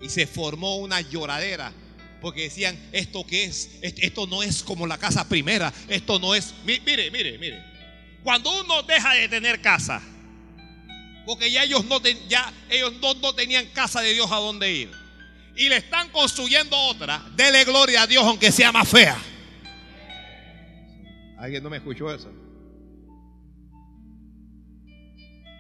Y 0.00 0.08
se 0.08 0.26
formó 0.26 0.76
una 0.76 1.00
lloradera. 1.00 1.72
Porque 2.20 2.42
decían, 2.44 2.78
¿esto 2.92 3.26
qué 3.26 3.44
es? 3.44 3.70
Est- 3.82 3.98
Esto 4.02 4.26
no 4.26 4.42
es 4.42 4.62
como 4.62 4.86
la 4.86 4.98
casa 4.98 5.28
primera. 5.28 5.72
Esto 5.88 6.18
no 6.18 6.34
es... 6.34 6.54
Mi- 6.64 6.80
Mire, 6.80 7.10
mire, 7.10 7.38
mire. 7.38 7.62
Cuando 8.24 8.60
uno 8.62 8.82
deja 8.82 9.12
de 9.14 9.28
tener 9.28 9.60
casa, 9.60 10.02
porque 11.24 11.50
ya 11.50 11.62
ellos 11.64 11.84
no, 11.84 12.00
ten- 12.00 12.18
ya 12.28 12.52
ellos 12.70 12.94
no, 13.00 13.14
no 13.14 13.34
tenían 13.34 13.66
casa 13.66 14.00
de 14.00 14.12
Dios 14.14 14.30
a 14.32 14.36
dónde 14.36 14.72
ir. 14.72 14.90
Y 15.56 15.68
le 15.68 15.76
están 15.76 16.08
construyendo 16.10 16.76
otra. 16.76 17.22
Dele 17.36 17.64
gloria 17.64 18.02
a 18.02 18.06
Dios 18.06 18.24
aunque 18.24 18.50
sea 18.52 18.72
más 18.72 18.88
fea. 18.88 19.16
¿Alguien 21.38 21.62
no 21.62 21.70
me 21.70 21.76
escuchó 21.76 22.12
eso? 22.12 22.30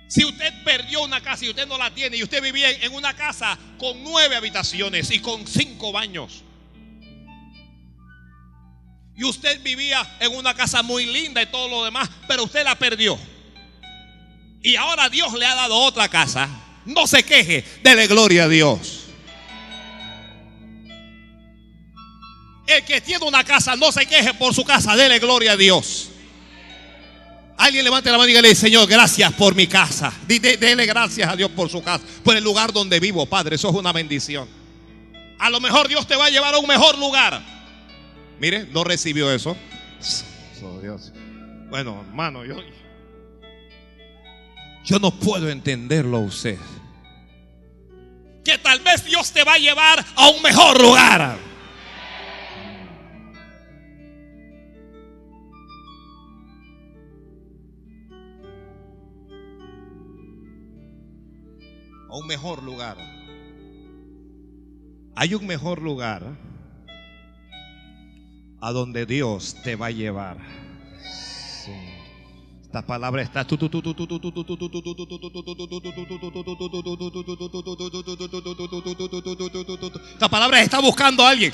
Si 0.08 0.24
usted 0.24 0.52
perdió 0.64 1.02
una 1.02 1.20
casa 1.20 1.44
y 1.44 1.50
usted 1.50 1.66
no 1.66 1.78
la 1.78 1.92
tiene 1.92 2.16
y 2.16 2.22
usted 2.22 2.42
vivía 2.42 2.70
en 2.70 2.94
una 2.94 3.14
casa 3.14 3.58
con 3.78 4.02
nueve 4.04 4.36
habitaciones 4.36 5.10
y 5.10 5.18
con 5.18 5.46
cinco 5.46 5.92
baños. 5.92 6.44
Y 9.16 9.24
usted 9.24 9.62
vivía 9.62 10.16
en 10.20 10.34
una 10.36 10.54
casa 10.54 10.82
muy 10.82 11.06
linda 11.06 11.42
y 11.42 11.46
todo 11.46 11.68
lo 11.68 11.84
demás, 11.84 12.08
pero 12.28 12.44
usted 12.44 12.62
la 12.62 12.76
perdió. 12.76 13.18
Y 14.62 14.76
ahora 14.76 15.08
Dios 15.08 15.32
le 15.34 15.46
ha 15.46 15.54
dado 15.54 15.74
otra 15.76 16.08
casa. 16.08 16.48
No 16.84 17.06
se 17.06 17.24
queje, 17.24 17.64
dele 17.82 18.06
gloria 18.06 18.44
a 18.44 18.48
Dios. 18.48 19.04
El 22.66 22.84
que 22.84 23.00
tiene 23.00 23.24
una 23.24 23.42
casa, 23.44 23.74
no 23.74 23.90
se 23.90 24.06
queje 24.06 24.34
por 24.34 24.54
su 24.54 24.64
casa, 24.64 24.94
dele 24.96 25.18
gloria 25.18 25.52
a 25.52 25.56
Dios. 25.56 26.10
Alguien 27.58 27.84
levante 27.84 28.10
la 28.10 28.18
mano 28.18 28.26
y 28.26 28.32
dígale, 28.32 28.54
Señor, 28.54 28.86
gracias 28.86 29.32
por 29.32 29.54
mi 29.54 29.66
casa. 29.66 30.12
Dele 30.26 30.84
gracias 30.84 31.28
a 31.28 31.36
Dios 31.36 31.50
por 31.50 31.70
su 31.70 31.82
casa, 31.82 32.04
por 32.22 32.36
el 32.36 32.44
lugar 32.44 32.72
donde 32.72 33.00
vivo, 33.00 33.24
Padre. 33.26 33.56
Eso 33.56 33.70
es 33.70 33.74
una 33.74 33.92
bendición. 33.92 34.48
A 35.38 35.50
lo 35.50 35.60
mejor 35.60 35.88
Dios 35.88 36.06
te 36.06 36.16
va 36.16 36.26
a 36.26 36.30
llevar 36.30 36.54
a 36.54 36.58
un 36.58 36.66
mejor 36.66 36.98
lugar. 36.98 37.42
Mire, 38.38 38.66
no 38.66 38.84
recibió 38.84 39.32
eso. 39.32 39.56
Oh, 40.62 40.80
Dios. 40.80 41.12
Bueno, 41.70 42.04
hermano, 42.06 42.44
yo, 42.44 42.56
yo 44.84 44.98
no 44.98 45.10
puedo 45.18 45.48
entenderlo 45.48 46.20
usted. 46.20 46.58
Que 48.44 48.58
tal 48.58 48.80
vez 48.80 49.04
Dios 49.04 49.32
te 49.32 49.44
va 49.44 49.54
a 49.54 49.58
llevar 49.58 50.04
a 50.14 50.28
un 50.28 50.42
mejor 50.42 50.80
lugar. 50.80 51.36
Un 62.16 62.26
mejor 62.26 62.62
lugar. 62.62 62.96
Hay 65.14 65.34
un 65.34 65.46
mejor 65.46 65.80
lugar 65.82 66.36
a 68.60 68.72
donde 68.72 69.06
Dios 69.06 69.56
te 69.62 69.76
va 69.76 69.86
a 69.86 69.90
llevar. 69.90 70.38
Esta 72.62 72.82
palabra 72.84 73.22
está. 73.22 73.46
Esta 80.12 80.28
palabra 80.28 80.60
está 80.60 80.80
buscando 80.80 81.24
a 81.24 81.30
alguien. 81.30 81.52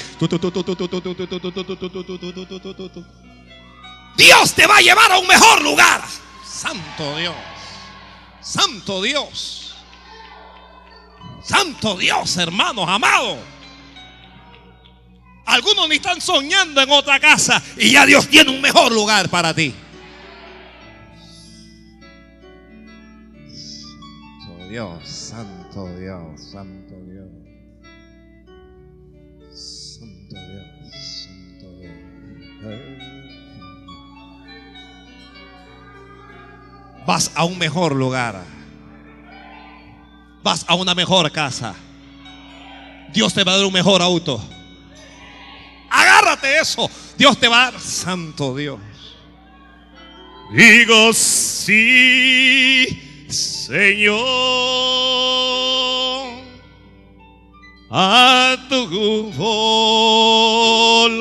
Dios 4.16 4.54
te 4.54 4.66
va 4.66 4.76
a 4.76 4.80
llevar 4.80 5.12
a 5.12 5.18
un 5.18 5.26
mejor 5.26 5.62
lugar. 5.62 6.02
Santo 6.44 7.16
Dios. 7.16 7.34
Santo 8.40 9.02
Dios. 9.02 9.61
Santo 11.42 11.96
Dios, 11.96 12.36
hermanos 12.36 12.88
amados. 12.88 13.38
Algunos 15.44 15.88
ni 15.88 15.96
están 15.96 16.20
soñando 16.20 16.80
en 16.80 16.90
otra 16.90 17.18
casa 17.18 17.62
y 17.76 17.92
ya 17.92 18.06
Dios 18.06 18.28
tiene 18.28 18.50
un 18.50 18.60
mejor 18.60 18.92
lugar 18.92 19.28
para 19.28 19.52
ti. 19.52 19.74
Santo 23.50 24.68
Dios, 24.68 25.08
Santo 25.08 25.96
Dios, 25.98 26.40
Santo 26.52 26.94
Dios. 27.06 27.28
Santo 29.52 30.36
Dios, 30.36 31.26
Santo 31.26 31.78
Dios. 31.78 31.92
Vas 37.04 37.32
a 37.34 37.44
un 37.44 37.58
mejor 37.58 37.96
lugar. 37.96 38.61
Vas 40.42 40.64
a 40.66 40.74
una 40.74 40.94
mejor 40.94 41.30
casa. 41.30 41.74
Dios 43.12 43.32
te 43.34 43.44
va 43.44 43.52
a 43.52 43.56
dar 43.56 43.66
un 43.66 43.72
mejor 43.72 44.02
auto. 44.02 44.42
Agárrate 45.90 46.58
eso. 46.58 46.90
Dios 47.16 47.38
te 47.38 47.48
va 47.48 47.68
a 47.68 47.70
dar. 47.72 47.80
Santo 47.80 48.56
Dios. 48.56 48.80
Digo 50.52 51.12
sí, 51.12 52.86
Señor. 53.28 54.22
A 57.90 58.56
tu 58.68 59.32
voluntad. 59.32 61.12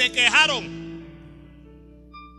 Se 0.00 0.10
quejaron. 0.10 1.04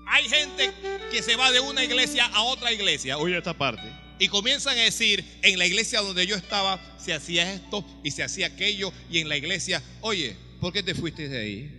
Hay 0.07 0.27
gente 0.27 0.71
que 1.11 1.21
se 1.21 1.35
va 1.35 1.51
de 1.51 1.59
una 1.59 1.83
iglesia 1.83 2.25
a 2.25 2.41
otra 2.41 2.73
iglesia. 2.73 3.19
Oye 3.19 3.37
esta 3.37 3.55
parte. 3.55 3.83
Y 4.17 4.29
comienzan 4.29 4.75
a 4.79 4.81
decir, 4.81 5.23
en 5.43 5.59
la 5.59 5.67
iglesia 5.67 6.01
donde 6.01 6.25
yo 6.25 6.35
estaba, 6.35 6.81
se 6.97 7.13
hacía 7.13 7.53
esto 7.53 7.85
y 8.03 8.09
se 8.09 8.23
hacía 8.23 8.47
aquello. 8.47 8.91
Y 9.11 9.19
en 9.19 9.29
la 9.29 9.37
iglesia, 9.37 9.83
oye, 9.99 10.35
¿por 10.59 10.73
qué 10.73 10.81
te 10.81 10.95
fuiste 10.95 11.29
de 11.29 11.37
ahí? 11.37 11.77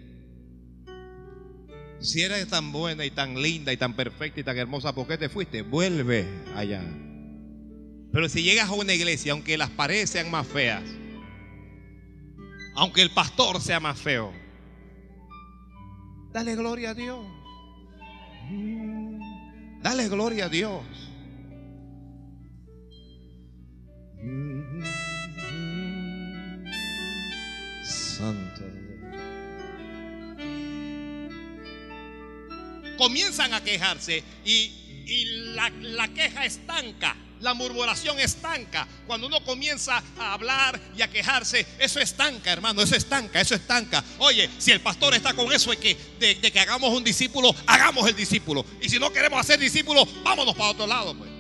Si 2.01 2.23
eres 2.23 2.47
tan 2.47 2.71
buena 2.71 3.05
y 3.05 3.11
tan 3.11 3.43
linda 3.43 3.73
y 3.73 3.77
tan 3.77 3.97
perfecta 3.97 4.39
y 4.39 4.45
tan 4.45 4.57
hermosa, 4.57 4.95
¿por 4.95 5.09
qué 5.09 5.19
te 5.19 5.29
fuiste? 5.29 5.63
Vuelve 5.63 6.29
allá. 6.55 6.85
Pero 8.13 8.29
si 8.29 8.45
llegas 8.45 8.69
a 8.69 8.73
una 8.75 8.95
iglesia, 8.95 9.33
aunque 9.33 9.59
las 9.59 9.71
paredes 9.71 10.11
sean 10.11 10.31
más 10.31 10.47
feas, 10.47 10.85
aunque 12.77 13.03
el 13.03 13.11
pastor 13.11 13.61
sea 13.61 13.81
más 13.81 13.99
feo, 13.99 14.42
dale 16.33 16.55
gloria 16.57 16.91
a 16.91 16.95
Dios. 16.95 17.27
Dale 19.83 20.09
gloria 20.09 20.47
a 20.47 20.49
Dios. 20.49 20.85
Santo 27.85 28.61
Dios. 28.61 28.83
comienzan 32.97 33.53
a 33.53 33.61
quejarse 33.63 34.23
y, 34.45 35.05
y 35.07 35.25
la, 35.55 35.71
la 35.71 36.07
queja 36.09 36.45
estanca, 36.45 37.17
la 37.43 37.55
murmuración 37.55 38.19
estanca. 38.21 38.87
Cuando 39.07 39.27
uno 39.27 39.45
comienza 39.45 40.03
a 40.19 40.33
hablar 40.33 40.81
y 40.97 41.03
a 41.03 41.11
quejarse, 41.11 41.67
eso 41.79 42.01
estanca, 42.01 42.53
hermano, 42.53 42.81
eso 42.81 42.97
estanca, 42.97 43.41
eso 43.41 43.55
estanca. 43.55 44.03
Oye, 44.19 44.49
si 44.59 44.71
el 44.71 44.81
pastor 44.81 45.15
está 45.15 45.35
con 45.35 45.53
eso 45.53 45.71
que, 45.73 45.97
de, 46.19 46.41
que 46.41 46.61
hagamos 46.61 46.91
un 46.91 47.05
discípulo, 47.05 47.55
hagamos 47.67 48.09
el 48.09 48.17
discípulo. 48.17 48.65
Y 48.81 48.89
si 48.89 48.99
no 48.99 49.13
queremos 49.13 49.41
hacer 49.41 49.59
discípulo, 49.59 50.07
vámonos 50.23 50.55
para 50.55 50.71
otro 50.71 50.87
lado, 50.87 51.15
pues. 51.15 51.31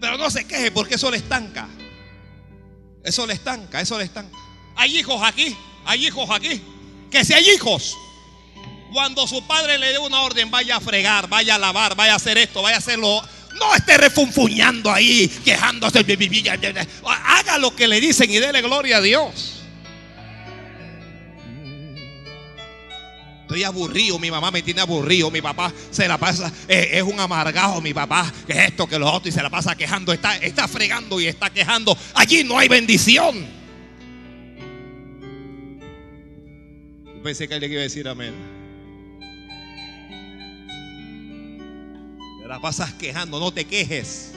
Pero 0.00 0.18
no 0.18 0.30
se 0.30 0.46
queje 0.46 0.70
porque 0.72 0.96
eso 0.96 1.10
le 1.10 1.18
estanca. 1.18 1.68
Eso 3.04 3.26
le 3.26 3.34
estanca, 3.34 3.80
eso 3.80 3.98
le 3.98 4.04
estanca. 4.04 4.36
Hay 4.76 4.98
hijos 4.98 5.20
aquí, 5.22 5.56
hay 5.84 6.06
hijos 6.06 6.28
aquí. 6.30 6.60
Que 7.10 7.24
si 7.24 7.34
hay 7.34 7.50
hijos, 7.50 7.96
cuando 8.92 9.26
su 9.26 9.46
padre 9.46 9.78
le 9.78 9.92
dé 9.92 9.98
una 9.98 10.22
orden, 10.22 10.50
vaya 10.50 10.76
a 10.76 10.80
fregar, 10.80 11.28
vaya 11.28 11.54
a 11.54 11.58
lavar, 11.58 11.94
vaya 11.94 12.14
a 12.14 12.16
hacer 12.16 12.38
esto, 12.38 12.62
vaya 12.62 12.76
a 12.76 12.78
hacerlo. 12.78 13.22
No 13.58 13.74
esté 13.74 13.96
refunfuñando 13.96 14.90
ahí, 14.90 15.28
quejándose. 15.44 16.04
Haga 17.04 17.58
lo 17.58 17.74
que 17.74 17.88
le 17.88 18.00
dicen 18.00 18.30
y 18.30 18.38
dele 18.38 18.62
gloria 18.62 18.98
a 18.98 19.00
Dios. 19.00 19.60
Estoy 23.42 23.64
aburrido, 23.64 24.16
mi 24.20 24.30
mamá 24.30 24.52
me 24.52 24.62
tiene 24.62 24.80
aburrido, 24.80 25.28
mi 25.28 25.42
papá 25.42 25.72
se 25.90 26.06
la 26.06 26.18
pasa, 26.18 26.52
eh, 26.68 26.90
es 26.92 27.02
un 27.02 27.18
amargado, 27.18 27.80
mi 27.80 27.92
papá, 27.92 28.32
que 28.46 28.52
es 28.52 28.68
esto, 28.68 28.86
que 28.86 28.96
lo 28.96 29.12
otro, 29.12 29.28
y 29.28 29.32
se 29.32 29.42
la 29.42 29.50
pasa 29.50 29.74
quejando, 29.74 30.12
está, 30.12 30.36
está 30.36 30.68
fregando 30.68 31.20
y 31.20 31.26
está 31.26 31.50
quejando. 31.50 31.98
Allí 32.14 32.44
no 32.44 32.56
hay 32.56 32.68
bendición. 32.68 33.44
Pensé 37.24 37.48
que 37.48 37.54
alguien 37.54 37.72
iba 37.72 37.80
a 37.80 37.82
decir 37.82 38.06
amén. 38.06 38.59
La 42.50 42.58
pasas 42.58 42.92
quejando, 42.94 43.38
no 43.38 43.52
te 43.52 43.64
quejes. 43.64 44.32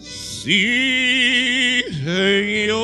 Sí, 0.00 1.84
Señor, 1.92 2.80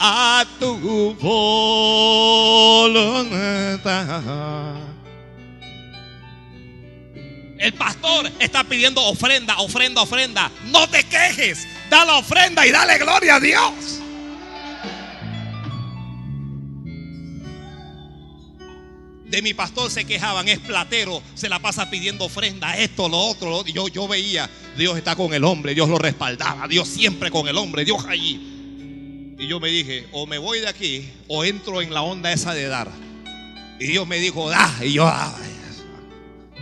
a 0.00 0.44
tu 0.58 1.14
voluntad. 1.14 1.60
El 7.56 7.72
pastor 7.74 8.28
está 8.40 8.64
pidiendo 8.64 9.00
ofrenda, 9.04 9.58
ofrenda, 9.58 10.02
ofrenda. 10.02 10.50
No 10.72 10.88
te 10.88 11.04
quejes. 11.04 11.68
Da 11.88 12.04
la 12.04 12.16
ofrenda 12.16 12.66
y 12.66 12.72
dale 12.72 12.98
gloria 12.98 13.36
a 13.36 13.40
Dios. 13.40 13.99
De 19.30 19.42
mi 19.42 19.54
pastor 19.54 19.92
se 19.92 20.04
quejaban, 20.04 20.48
es 20.48 20.58
platero, 20.58 21.22
se 21.34 21.48
la 21.48 21.60
pasa 21.60 21.88
pidiendo 21.88 22.24
ofrenda, 22.24 22.76
esto, 22.76 23.08
lo 23.08 23.16
otro. 23.16 23.64
Yo, 23.64 23.86
yo 23.86 24.08
veía, 24.08 24.50
Dios 24.76 24.98
está 24.98 25.14
con 25.14 25.32
el 25.32 25.44
hombre, 25.44 25.72
Dios 25.72 25.88
lo 25.88 25.98
respaldaba, 25.98 26.66
Dios 26.66 26.88
siempre 26.88 27.30
con 27.30 27.46
el 27.46 27.56
hombre, 27.56 27.84
Dios 27.84 28.04
allí. 28.08 29.36
Y 29.38 29.46
yo 29.46 29.60
me 29.60 29.68
dije, 29.68 30.08
o 30.10 30.26
me 30.26 30.38
voy 30.38 30.58
de 30.58 30.68
aquí, 30.68 31.08
o 31.28 31.44
entro 31.44 31.80
en 31.80 31.94
la 31.94 32.02
onda 32.02 32.32
esa 32.32 32.54
de 32.54 32.66
dar. 32.66 32.90
Y 33.78 33.86
Dios 33.86 34.04
me 34.06 34.18
dijo, 34.18 34.50
da, 34.50 34.68
y 34.82 34.94
yo, 34.94 35.06
ah, 35.06 35.32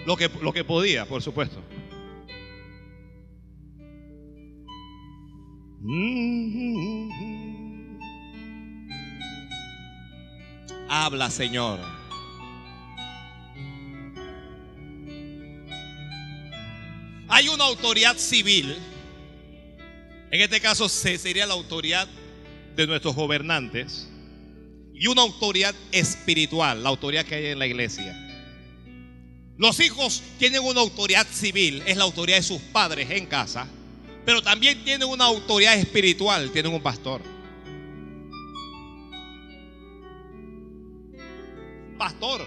Lo 0.04 0.18
que, 0.18 0.30
lo 0.42 0.52
que 0.52 0.62
podía, 0.62 1.06
por 1.06 1.22
supuesto. 1.22 1.62
Habla, 10.90 11.30
Señor. 11.30 11.97
Hay 17.28 17.48
una 17.48 17.64
autoridad 17.64 18.16
civil. 18.16 18.76
En 20.30 20.40
este 20.40 20.60
caso 20.60 20.88
se- 20.88 21.18
sería 21.18 21.46
la 21.46 21.54
autoridad 21.54 22.08
De 22.76 22.86
nuestros 22.86 23.14
gobernantes. 23.16 24.08
y 24.94 25.06
una 25.06 25.22
autoridad 25.22 25.74
espiritual, 25.92 26.82
la 26.82 26.88
autoridad 26.88 27.24
que 27.24 27.34
hay 27.36 27.46
en 27.46 27.58
la 27.58 27.66
iglesia. 27.66 28.16
Los 29.56 29.80
hijos 29.80 30.22
tienen 30.38 30.62
una 30.62 30.80
autoridad 30.80 31.26
civil, 31.30 31.82
es 31.86 31.96
la 31.96 32.04
autoridad 32.04 32.36
de 32.38 32.42
sus 32.44 32.60
padres 32.60 33.10
en 33.10 33.26
casa, 33.26 33.66
pero 34.24 34.42
también 34.42 34.84
tienen 34.84 35.08
una 35.08 35.24
autoridad 35.24 35.74
espiritual, 35.76 36.50
tienen 36.52 36.72
un 36.72 36.82
pastor. 36.82 37.20
Pastor, 41.98 42.46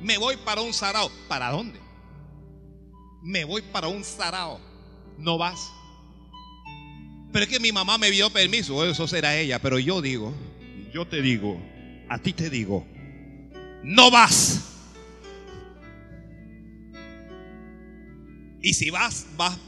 me 0.00 0.16
voy 0.18 0.36
para 0.38 0.62
un 0.62 0.72
sarao. 0.72 1.10
¿Para 1.28 1.50
dónde? 1.50 1.78
Me 3.26 3.44
voy 3.44 3.60
para 3.60 3.88
un 3.88 4.04
sarao. 4.04 4.60
No 5.18 5.36
vas. 5.36 5.72
Pero 7.32 7.44
es 7.44 7.50
que 7.50 7.58
mi 7.58 7.72
mamá 7.72 7.98
me 7.98 8.08
dio 8.08 8.30
permiso, 8.30 8.88
eso 8.88 9.08
será 9.08 9.36
ella, 9.36 9.58
pero 9.58 9.80
yo 9.80 10.00
digo, 10.00 10.32
yo 10.92 11.06
te 11.08 11.20
digo, 11.20 11.60
a 12.08 12.20
ti 12.20 12.32
te 12.32 12.48
digo, 12.48 12.86
no 13.82 14.12
vas. 14.12 14.62
Y 18.62 18.74
si 18.74 18.90
vas, 18.90 19.26
vas 19.36 19.58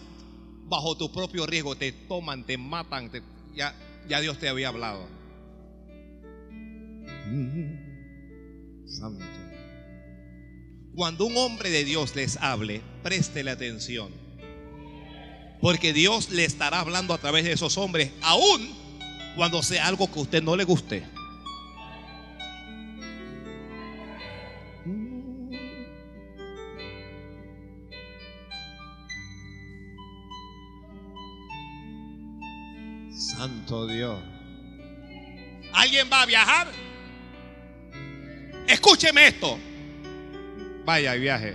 bajo 0.68 0.96
tu 0.96 1.11
propio 1.11 1.44
riesgo, 1.44 1.74
te 1.76 1.90
toman, 1.90 2.46
te 2.46 2.56
matan, 2.56 3.11
ya, 3.56 3.74
ya 4.09 4.20
Dios 4.20 4.38
te 4.38 4.48
había 4.48 4.68
hablado. 4.68 5.09
Santo. 8.86 9.38
Cuando 10.99 11.26
un 11.26 11.36
hombre 11.36 11.70
de 11.70 11.84
Dios 11.84 12.16
les 12.16 12.36
hable, 12.38 12.82
préstele 13.05 13.53
atención. 13.53 14.11
Porque 15.61 15.92
Dios 15.92 16.30
le 16.30 16.44
estará 16.44 16.80
hablando 16.80 17.14
a 17.14 17.18
través 17.18 17.44
de 17.44 17.53
esos 17.53 17.78
hombres, 17.78 18.11
aún 18.20 18.74
cuando 19.36 19.62
sea 19.62 19.86
algo 19.86 20.12
que 20.12 20.18
a 20.18 20.22
usted 20.22 20.42
no 20.42 20.57
le 20.57 20.64
guste. 20.64 21.05
Santo 33.16 33.86
Dios. 33.86 34.18
¿Alguien 35.74 36.11
va 36.12 36.22
a 36.22 36.26
viajar? 36.26 36.66
Escúcheme 38.66 39.28
esto. 39.28 39.68
Vaya 40.89 41.14
y 41.16 41.20
viaje. 41.20 41.55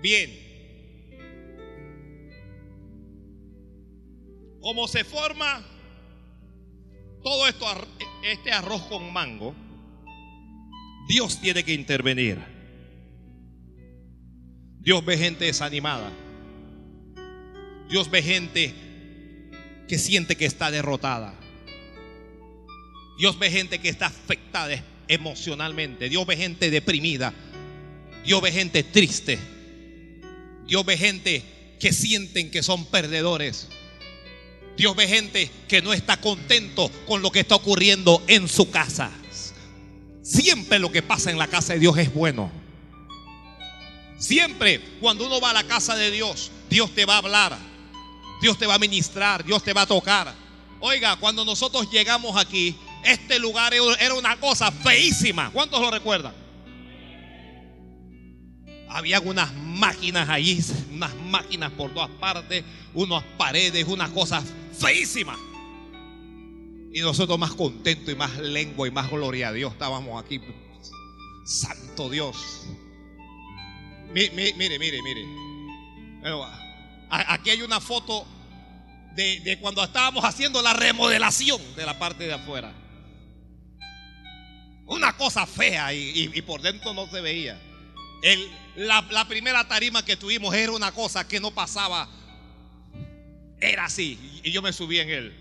Bien. 0.00 0.30
Como 4.60 4.86
se 4.86 5.02
forma 5.02 5.66
todo 7.24 7.48
esto, 7.48 7.66
este 8.22 8.52
arroz 8.52 8.82
con 8.82 9.12
mango, 9.12 9.52
Dios 11.08 11.40
tiene 11.40 11.64
que 11.64 11.74
intervenir. 11.74 12.38
Dios 14.78 15.04
ve 15.04 15.18
gente 15.18 15.46
desanimada. 15.46 16.12
Dios 17.88 18.08
ve 18.08 18.22
gente 18.22 18.72
que 19.88 19.98
siente 19.98 20.36
que 20.36 20.44
está 20.44 20.70
derrotada. 20.70 21.39
Dios 23.20 23.38
ve 23.38 23.50
gente 23.50 23.78
que 23.78 23.90
está 23.90 24.06
afectada 24.06 24.82
emocionalmente. 25.06 26.08
Dios 26.08 26.26
ve 26.26 26.38
gente 26.38 26.70
deprimida. 26.70 27.34
Dios 28.24 28.40
ve 28.40 28.50
gente 28.50 28.82
triste. 28.82 29.38
Dios 30.64 30.86
ve 30.86 30.96
gente 30.96 31.44
que 31.78 31.92
sienten 31.92 32.50
que 32.50 32.62
son 32.62 32.86
perdedores. 32.86 33.68
Dios 34.74 34.96
ve 34.96 35.06
gente 35.06 35.50
que 35.68 35.82
no 35.82 35.92
está 35.92 36.18
contento 36.18 36.90
con 37.06 37.20
lo 37.20 37.30
que 37.30 37.40
está 37.40 37.56
ocurriendo 37.56 38.22
en 38.26 38.48
su 38.48 38.70
casa. 38.70 39.10
Siempre 40.22 40.78
lo 40.78 40.90
que 40.90 41.02
pasa 41.02 41.30
en 41.30 41.36
la 41.36 41.46
casa 41.46 41.74
de 41.74 41.80
Dios 41.80 41.98
es 41.98 42.14
bueno. 42.14 42.50
Siempre 44.18 44.80
cuando 44.98 45.26
uno 45.26 45.42
va 45.42 45.50
a 45.50 45.54
la 45.54 45.64
casa 45.64 45.94
de 45.94 46.10
Dios, 46.10 46.50
Dios 46.70 46.94
te 46.94 47.04
va 47.04 47.16
a 47.16 47.18
hablar. 47.18 47.58
Dios 48.40 48.56
te 48.56 48.66
va 48.66 48.76
a 48.76 48.78
ministrar, 48.78 49.44
Dios 49.44 49.62
te 49.62 49.74
va 49.74 49.82
a 49.82 49.86
tocar. 49.86 50.34
Oiga, 50.80 51.16
cuando 51.16 51.44
nosotros 51.44 51.90
llegamos 51.90 52.34
aquí, 52.38 52.74
este 53.04 53.38
lugar 53.38 53.72
era 53.74 54.14
una 54.14 54.36
cosa 54.38 54.70
feísima. 54.70 55.50
¿Cuántos 55.50 55.80
lo 55.80 55.90
recuerdan? 55.90 56.34
Había 58.88 59.20
unas 59.20 59.52
máquinas 59.54 60.28
allí, 60.28 60.60
unas 60.92 61.14
máquinas 61.16 61.70
por 61.72 61.92
todas 61.94 62.10
partes, 62.10 62.64
unas 62.94 63.22
paredes, 63.38 63.86
unas 63.86 64.10
cosas 64.10 64.44
feísimas. 64.76 65.38
Y 66.92 67.00
nosotros 67.00 67.38
más 67.38 67.52
contentos 67.52 68.12
y 68.12 68.16
más 68.16 68.36
lengua 68.38 68.88
y 68.88 68.90
más 68.90 69.08
gloria 69.08 69.48
a 69.48 69.52
Dios 69.52 69.72
estábamos 69.72 70.22
aquí. 70.22 70.40
Santo 71.44 72.10
Dios. 72.10 72.36
Mi- 74.12 74.28
mi- 74.30 74.52
Mire, 74.54 74.78
mire, 74.78 75.00
mire. 75.02 75.24
Bueno, 76.20 76.42
a- 76.42 76.56
Aquí 77.34 77.50
hay 77.50 77.62
una 77.62 77.80
foto 77.80 78.26
de 79.16 79.58
cuando 79.60 79.82
estábamos 79.84 80.24
haciendo 80.24 80.62
la 80.62 80.72
remodelación 80.72 81.60
de 81.76 81.84
la 81.86 81.98
parte 81.98 82.26
de 82.26 82.32
afuera. 82.32 82.72
Una 84.90 85.16
cosa 85.16 85.46
fea 85.46 85.94
y, 85.94 86.42
por 86.42 86.60
dentro 86.62 86.92
no 86.92 87.06
se 87.08 87.20
veía. 87.20 87.56
El- 88.22 88.50
la, 88.74 89.06
la 89.10 89.26
primera 89.28 89.66
tarima 89.68 90.04
que 90.04 90.16
tuvimos 90.16 90.52
era 90.52 90.72
una 90.72 90.90
cosa 90.90 91.26
que 91.28 91.38
no 91.38 91.52
pasaba. 91.52 92.08
Era 93.60 93.84
así. 93.84 94.18
Y 94.42 94.50
yo 94.50 94.62
me 94.62 94.72
subí 94.72 94.98
en 94.98 95.10
él. 95.10 95.34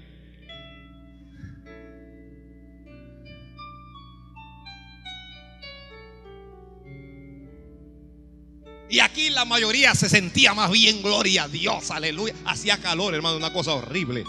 Y 8.88 9.00
aquí 9.00 9.32
la 9.32 9.46
mayoría 9.46 9.96
se 9.96 10.10
sentía 10.10 10.54
más 10.54 10.70
bien, 10.70 11.02
gloria 11.02 11.44
a 11.44 11.48
Dios, 11.48 11.90
aleluya. 11.90 12.36
Hacía 12.46 12.78
calor, 12.78 13.16
hermano, 13.16 13.38
una 13.38 13.52
cosa 13.54 13.74
horrible. 13.74 14.24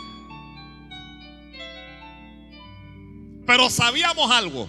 Pero 3.47 3.69
sabíamos 3.69 4.31
algo, 4.31 4.69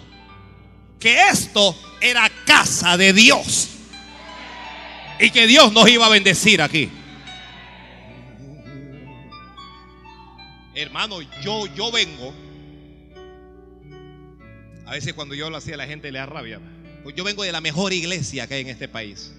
que 1.02 1.28
esto 1.28 1.76
era 2.00 2.30
casa 2.46 2.96
de 2.96 3.12
Dios. 3.12 3.68
Y 5.18 5.30
que 5.30 5.46
Dios 5.48 5.72
nos 5.72 5.88
iba 5.90 6.06
a 6.06 6.08
bendecir 6.08 6.62
aquí. 6.62 6.88
Hermano, 10.74 11.20
yo, 11.42 11.66
yo 11.74 11.90
vengo. 11.90 12.32
A 14.86 14.92
veces 14.92 15.12
cuando 15.12 15.34
yo 15.34 15.50
lo 15.50 15.56
hacía 15.56 15.76
la 15.76 15.86
gente 15.86 16.10
le 16.12 16.20
da 16.20 16.26
rabia. 16.26 16.60
Pues 17.02 17.16
yo 17.16 17.24
vengo 17.24 17.42
de 17.42 17.50
la 17.50 17.60
mejor 17.60 17.92
iglesia 17.92 18.46
que 18.46 18.54
hay 18.54 18.60
en 18.62 18.68
este 18.68 18.88
país. 18.88 19.34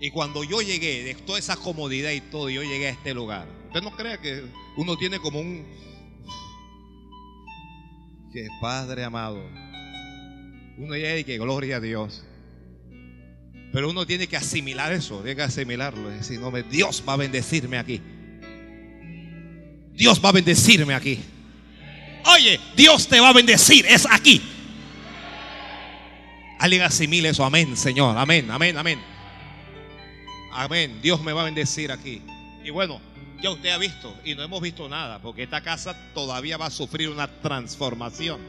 Y 0.00 0.10
cuando 0.10 0.44
yo 0.44 0.60
llegué, 0.60 1.02
de 1.02 1.14
toda 1.14 1.38
esa 1.38 1.56
comodidad 1.56 2.10
y 2.10 2.20
todo, 2.20 2.50
yo 2.50 2.62
llegué 2.62 2.86
a 2.86 2.90
este 2.90 3.14
lugar. 3.14 3.46
Usted 3.68 3.82
no 3.82 3.90
crea 3.96 4.20
que 4.20 4.44
uno 4.76 4.96
tiene 4.96 5.18
como 5.18 5.40
un... 5.40 5.66
Que 8.36 8.50
Padre 8.60 9.02
amado. 9.02 9.42
Uno 10.76 10.94
llega 10.94 11.16
y 11.16 11.24
que 11.24 11.38
gloria 11.38 11.76
a 11.76 11.80
Dios. 11.80 12.22
Pero 13.72 13.88
uno 13.88 14.06
tiene 14.06 14.26
que 14.26 14.36
asimilar 14.36 14.92
eso, 14.92 15.20
tiene 15.20 15.36
que 15.36 15.42
asimilarlo. 15.42 16.10
Es 16.10 16.18
decir, 16.18 16.38
no, 16.38 16.50
Dios 16.50 17.02
va 17.08 17.14
a 17.14 17.16
bendecirme 17.16 17.78
aquí. 17.78 17.98
Dios 19.94 20.22
va 20.22 20.28
a 20.28 20.32
bendecirme 20.32 20.92
aquí. 20.92 21.18
Oye, 22.26 22.60
Dios 22.76 23.08
te 23.08 23.20
va 23.20 23.30
a 23.30 23.32
bendecir, 23.32 23.86
es 23.86 24.06
aquí. 24.10 24.42
Alguien 26.58 26.82
asimile 26.82 27.30
eso, 27.30 27.42
amén, 27.42 27.74
Señor, 27.74 28.18
amén, 28.18 28.50
amén, 28.50 28.76
amén. 28.76 28.98
Amén. 30.52 31.00
Dios 31.00 31.22
me 31.22 31.32
va 31.32 31.40
a 31.40 31.44
bendecir 31.46 31.90
aquí. 31.90 32.20
Y 32.62 32.68
bueno, 32.68 33.00
ya 33.42 33.50
usted 33.50 33.70
ha 33.70 33.78
visto 33.78 34.16
y 34.24 34.34
no 34.34 34.42
hemos 34.42 34.60
visto 34.60 34.88
nada, 34.88 35.20
porque 35.20 35.44
esta 35.44 35.62
casa 35.62 35.96
todavía 36.14 36.56
va 36.56 36.66
a 36.66 36.70
sufrir 36.70 37.08
una 37.10 37.28
transformación. 37.40 38.40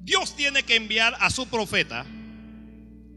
Dios 0.00 0.36
tiene 0.36 0.62
que 0.62 0.76
enviar 0.76 1.16
a 1.18 1.30
su 1.30 1.46
profeta 1.46 2.04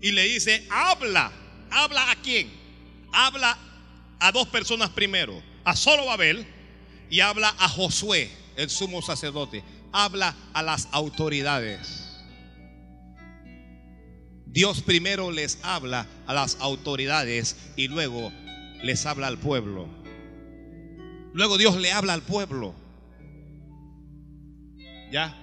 y 0.02 0.12
le 0.12 0.24
dice, 0.24 0.66
habla, 0.70 1.32
habla 1.70 2.12
a 2.12 2.16
quién? 2.16 2.52
Habla 3.12 3.58
a 4.20 4.32
dos 4.32 4.48
personas 4.48 4.90
primero, 4.90 5.42
a 5.64 5.76
Zorobabel 5.76 6.46
y 7.10 7.20
habla 7.20 7.54
a 7.60 7.68
Josué, 7.68 8.32
el 8.56 8.70
sumo 8.70 9.02
sacerdote. 9.02 9.64
Habla 9.92 10.36
a 10.54 10.64
las 10.64 10.88
autoridades. 10.92 12.07
Dios 14.52 14.82
primero 14.82 15.32
les 15.32 15.60
habla 15.64 16.08
a 16.26 16.34
las 16.34 16.58
autoridades 16.60 17.56
y 17.76 17.88
luego 17.88 18.32
les 18.84 19.06
habla 19.06 19.28
al 19.28 19.38
pueblo. 19.38 19.88
Luego 21.34 21.58
Dios 21.58 21.76
le 21.78 21.92
habla 21.92 22.14
al 22.14 22.24
pueblo. 22.24 22.74
¿Ya? 25.12 25.38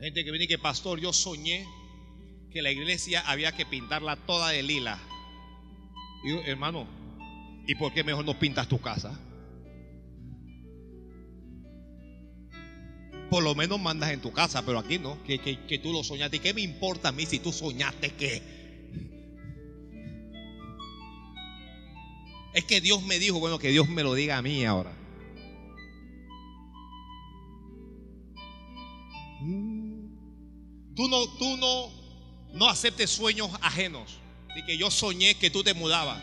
Gente 0.00 0.24
que 0.24 0.30
viene 0.30 0.44
y 0.44 0.48
que 0.48 0.58
pastor, 0.58 1.00
yo 1.00 1.12
soñé 1.12 1.66
que 2.50 2.62
la 2.62 2.70
iglesia 2.70 3.22
había 3.26 3.52
que 3.52 3.64
pintarla 3.64 4.16
toda 4.16 4.50
de 4.50 4.62
lila. 4.62 4.98
Y 6.24 6.30
yo, 6.30 6.42
hermano, 6.42 6.86
¿y 7.66 7.74
por 7.74 7.92
qué 7.92 8.04
mejor 8.04 8.24
no 8.24 8.38
pintas 8.38 8.68
tu 8.68 8.80
casa? 8.80 9.18
Por 13.32 13.42
lo 13.42 13.54
menos 13.54 13.80
mandas 13.80 14.10
en 14.10 14.20
tu 14.20 14.30
casa, 14.30 14.60
pero 14.60 14.78
aquí 14.78 14.98
no, 14.98 15.16
que, 15.22 15.38
que- 15.38 15.64
que 15.64 15.78
tú 15.78 15.90
lo 15.90 16.04
soñaste. 16.04 16.36
¿Y 16.36 16.40
qué 16.40 16.52
me 16.52 16.60
importa 16.60 17.08
a 17.08 17.12
mí 17.12 17.24
si 17.24 17.38
tú 17.38 17.50
soñaste 17.50 18.10
que? 18.10 18.42
Es 22.52 22.64
que 22.64 22.82
Dios 22.82 23.02
me 23.04 23.18
dijo, 23.18 23.40
bueno, 23.40 23.58
que 23.58 23.70
Dios 23.70 23.88
me 23.88 24.02
lo 24.02 24.12
diga 24.12 24.36
a 24.36 24.42
mí 24.42 24.66
ahora. 24.66 24.92
Tú 30.94 31.08
no, 31.08 31.26
tú 31.38 31.56
no, 31.56 31.88
no 32.52 32.68
aceptes 32.68 33.10
sueños 33.10 33.50
ajenos. 33.62 34.18
Y 34.54 34.62
que 34.66 34.76
yo 34.76 34.90
soñé 34.90 35.36
que 35.36 35.48
tú 35.50 35.62
te 35.64 35.72
mudabas. 35.72 36.22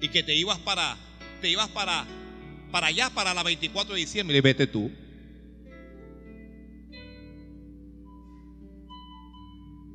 Y 0.00 0.08
que 0.08 0.22
te 0.22 0.36
ibas 0.36 0.58
para, 0.60 0.96
te 1.40 1.48
ibas 1.50 1.68
para, 1.70 2.06
para 2.74 2.88
allá, 2.88 3.08
para 3.08 3.32
la 3.32 3.44
24 3.44 3.94
de 3.94 4.00
diciembre. 4.00 4.40
Vete 4.40 4.66
tú. 4.66 4.90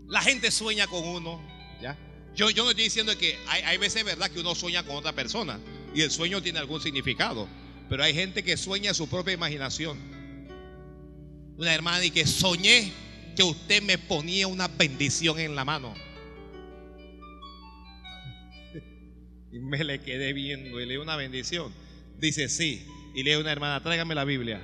La 0.08 0.22
gente 0.22 0.50
sueña 0.50 0.88
con 0.88 1.06
uno. 1.06 1.42
¿ya? 1.82 1.98
Yo, 2.34 2.50
yo 2.52 2.64
no 2.64 2.70
estoy 2.70 2.86
diciendo 2.86 3.18
que 3.18 3.38
hay, 3.50 3.76
veces 3.76 4.06
verdad 4.06 4.32
que 4.32 4.40
uno 4.40 4.56
sueña 4.56 4.84
con 4.84 4.96
otra 4.96 5.12
persona. 5.12 5.60
Y 5.94 6.04
el 6.04 6.10
sueño 6.10 6.42
tiene 6.42 6.60
algún 6.60 6.80
significado. 6.80 7.50
Pero 7.90 8.02
hay 8.02 8.14
gente 8.14 8.44
que 8.46 8.56
sueña 8.56 8.94
su 8.94 9.10
propia 9.10 9.34
imaginación. 9.34 9.98
Una 11.58 11.76
hermana 11.76 12.06
y 12.06 12.12
que 12.12 12.26
soñé 12.26 12.94
que 13.36 13.44
usted 13.44 13.84
me 13.84 13.98
ponía 13.98 14.48
una 14.48 14.70
bendición 14.70 15.38
en 15.38 15.54
la 15.54 15.66
mano. 15.66 15.94
Y 19.52 19.60
me 19.60 19.84
le 19.84 20.00
quedé 20.00 20.32
viendo 20.32 20.80
y 20.80 20.86
le 20.86 20.98
una 20.98 21.18
bendición. 21.18 21.74
Dice 22.20 22.50
sí. 22.50 22.86
Y 23.14 23.24
le 23.24 23.38
una 23.38 23.52
hermana, 23.52 23.82
tráigame 23.82 24.14
la 24.14 24.26
Biblia. 24.26 24.62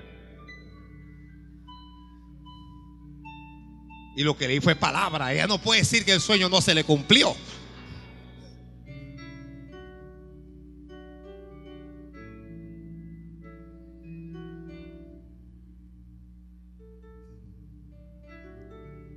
Y 4.16 4.24
lo 4.24 4.38
que 4.38 4.48
leí 4.48 4.60
fue 4.60 4.76
palabra. 4.76 5.34
Ella 5.34 5.48
no 5.48 5.58
puede 5.58 5.82
decir 5.82 6.06
que 6.06 6.14
el 6.14 6.22
sueño 6.22 6.48
no 6.50 6.62
se 6.62 6.74
le 6.74 6.84
cumplió. 6.84 7.36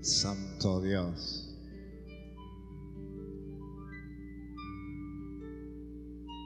Santo 0.01 0.81
Dios. 0.81 1.38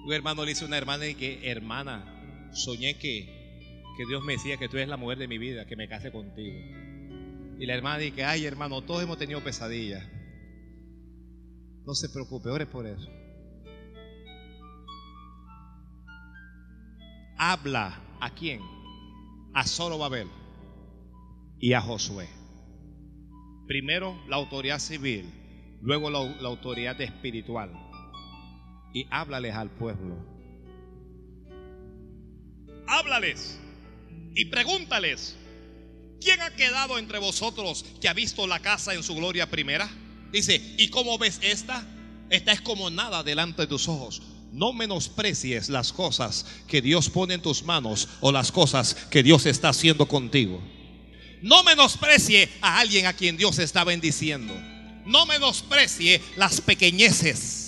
Un 0.04 0.12
hermano 0.12 0.42
le 0.42 0.50
dice 0.50 0.64
a 0.64 0.66
una 0.66 0.78
hermana 0.78 1.06
y 1.06 1.14
que, 1.14 1.50
hermana, 1.50 2.50
soñé 2.52 2.98
que, 2.98 3.26
que 3.96 4.06
Dios 4.06 4.24
me 4.24 4.32
decía 4.32 4.56
que 4.56 4.68
tú 4.68 4.76
eres 4.76 4.88
la 4.88 4.96
mujer 4.96 5.18
de 5.18 5.28
mi 5.28 5.38
vida, 5.38 5.66
que 5.66 5.76
me 5.76 5.88
case 5.88 6.10
contigo. 6.10 6.58
Y 7.58 7.66
la 7.66 7.74
hermana 7.74 7.98
dice, 7.98 8.24
ay 8.24 8.44
hermano, 8.44 8.82
todos 8.82 9.02
hemos 9.02 9.18
tenido 9.18 9.42
pesadillas. 9.44 10.04
No 11.84 11.94
se 11.94 12.08
preocupe, 12.08 12.48
ore 12.48 12.66
por 12.66 12.86
eso. 12.86 13.08
Habla 17.38 18.00
a 18.20 18.30
quién? 18.34 18.60
A 19.54 19.66
Zorobabel 19.66 20.28
y 21.58 21.72
a 21.72 21.80
Josué. 21.80 22.28
Primero 23.66 24.16
la 24.28 24.36
autoridad 24.36 24.78
civil, 24.78 25.26
luego 25.80 26.10
la, 26.10 26.24
la 26.40 26.48
autoridad 26.48 27.00
espiritual. 27.00 27.70
Y 28.92 29.06
háblales 29.10 29.54
al 29.54 29.70
pueblo. 29.70 30.16
Háblales 32.86 33.58
y 34.34 34.46
pregúntales, 34.46 35.36
¿quién 36.20 36.40
ha 36.40 36.50
quedado 36.54 36.98
entre 36.98 37.18
vosotros 37.18 37.84
que 38.00 38.08
ha 38.08 38.12
visto 38.12 38.46
la 38.46 38.60
casa 38.60 38.94
en 38.94 39.02
su 39.02 39.14
gloria 39.14 39.50
primera? 39.50 39.90
Dice, 40.30 40.60
¿y 40.78 40.88
cómo 40.88 41.18
ves 41.18 41.38
esta? 41.42 41.86
Esta 42.30 42.52
es 42.52 42.60
como 42.60 42.90
nada 42.90 43.22
delante 43.22 43.62
de 43.62 43.68
tus 43.68 43.88
ojos. 43.88 44.22
No 44.52 44.72
menosprecies 44.72 45.68
las 45.68 45.92
cosas 45.92 46.46
que 46.66 46.82
Dios 46.82 47.08
pone 47.08 47.34
en 47.34 47.42
tus 47.42 47.62
manos 47.62 48.08
o 48.20 48.32
las 48.32 48.52
cosas 48.52 48.94
que 49.10 49.22
Dios 49.22 49.46
está 49.46 49.70
haciendo 49.70 50.06
contigo. 50.06 50.62
No 51.42 51.64
menosprecie 51.64 52.48
a 52.60 52.78
alguien 52.78 53.06
a 53.06 53.14
quien 53.14 53.36
Dios 53.36 53.58
está 53.58 53.84
bendiciendo. 53.84 54.54
No 55.04 55.26
menosprecie 55.26 56.20
las 56.36 56.60
pequeñeces. 56.60 57.61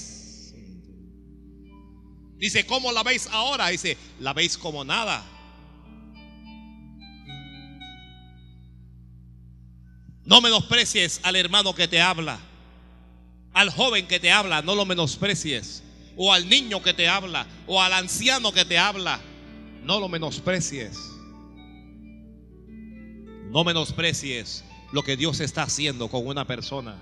Dice, 2.37 2.66
¿cómo 2.66 2.93
la 2.93 3.03
veis 3.03 3.28
ahora? 3.30 3.68
Dice, 3.68 3.97
la 4.20 4.32
veis 4.32 4.59
como 4.59 4.85
nada. 4.85 5.24
No 10.24 10.41
menosprecies 10.41 11.20
al 11.22 11.37
hermano 11.37 11.74
que 11.74 11.87
te 11.87 12.01
habla. 12.01 12.39
Al 13.53 13.70
joven 13.70 14.07
que 14.07 14.18
te 14.18 14.32
habla, 14.32 14.62
no 14.62 14.74
lo 14.74 14.85
menosprecies. 14.85 15.82
O 16.16 16.32
al 16.32 16.49
niño 16.49 16.82
que 16.82 16.95
te 16.95 17.09
habla. 17.09 17.47
O 17.66 17.80
al 17.80 17.93
anciano 17.93 18.53
que 18.53 18.64
te 18.64 18.78
habla. 18.78 19.20
No 19.82 20.01
lo 20.01 20.09
menosprecies. 20.09 20.99
No 23.51 23.62
menosprecies 23.64 24.64
lo 24.93 25.03
que 25.03 25.16
Dios 25.16 25.41
está 25.41 25.62
haciendo 25.64 26.09
con 26.09 26.26
una 26.26 26.47
persona. 26.47 27.01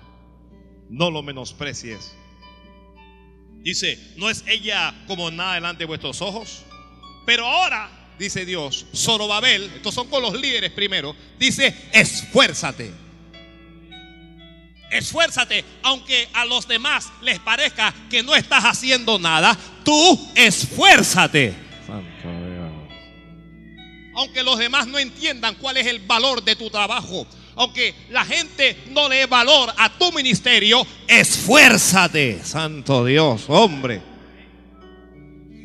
No 0.89 1.09
lo 1.09 1.23
menosprecies. 1.23 2.13
Dice, 3.63 3.97
¿no 4.17 4.29
es 4.29 4.43
ella 4.45 4.93
como 5.07 5.31
nada 5.31 5.55
delante 5.55 5.79
de 5.79 5.85
vuestros 5.85 6.21
ojos? 6.21 6.63
Pero 7.25 7.47
ahora, 7.47 7.89
dice 8.19 8.45
Dios, 8.45 8.85
Zorobabel, 8.93 9.71
estos 9.75 9.93
son 9.93 10.09
con 10.09 10.21
los 10.21 10.33
líderes 10.33 10.71
primero, 10.71 11.15
dice, 11.39 11.73
esfuérzate. 11.93 12.91
Esfuérzate, 14.91 15.63
aunque 15.81 16.27
a 16.33 16.45
los 16.45 16.67
demás 16.67 17.11
les 17.21 17.39
parezca 17.39 17.93
que 18.09 18.21
no 18.21 18.35
estás 18.35 18.65
haciendo 18.65 19.17
nada, 19.17 19.57
tú 19.85 20.29
esfuérzate. 20.35 21.53
Santo 21.87 22.27
Dios. 22.27 22.71
Aunque 24.15 24.43
los 24.43 24.59
demás 24.59 24.85
no 24.87 24.99
entiendan 24.99 25.55
cuál 25.55 25.77
es 25.77 25.87
el 25.87 25.99
valor 25.99 26.43
de 26.43 26.57
tu 26.57 26.69
trabajo, 26.69 27.25
aunque 27.55 27.93
la 28.09 28.25
gente 28.25 28.77
no 28.89 29.07
le 29.09 29.17
dé 29.17 29.25
valor 29.25 29.73
a 29.77 29.89
tu 29.97 30.11
ministerio, 30.11 30.85
esfuérzate. 31.07 32.43
Santo 32.43 33.05
Dios, 33.05 33.43
hombre. 33.47 34.01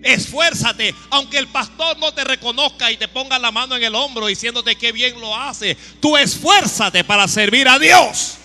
Esfuérzate, 0.03 0.95
aunque 1.11 1.39
el 1.39 1.49
pastor 1.49 1.99
no 1.99 2.13
te 2.13 2.25
reconozca 2.25 2.91
y 2.91 2.97
te 2.97 3.09
ponga 3.09 3.39
la 3.39 3.51
mano 3.51 3.77
en 3.77 3.83
el 3.83 3.95
hombro 3.95 4.27
diciéndote 4.27 4.77
que 4.77 4.93
bien 4.93 5.21
lo 5.21 5.37
hace. 5.37 5.77
Tú 6.01 6.17
esfuérzate 6.17 7.05
para 7.05 7.27
servir 7.27 7.69
a 7.69 7.79
Dios. 7.79 8.39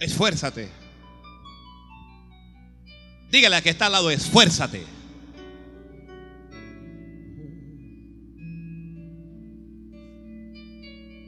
Esfuérzate. 0.00 0.70
Dígale 3.30 3.56
a 3.56 3.62
que 3.62 3.70
está 3.70 3.86
al 3.86 3.92
lado, 3.92 4.10
esfuérzate. 4.10 4.84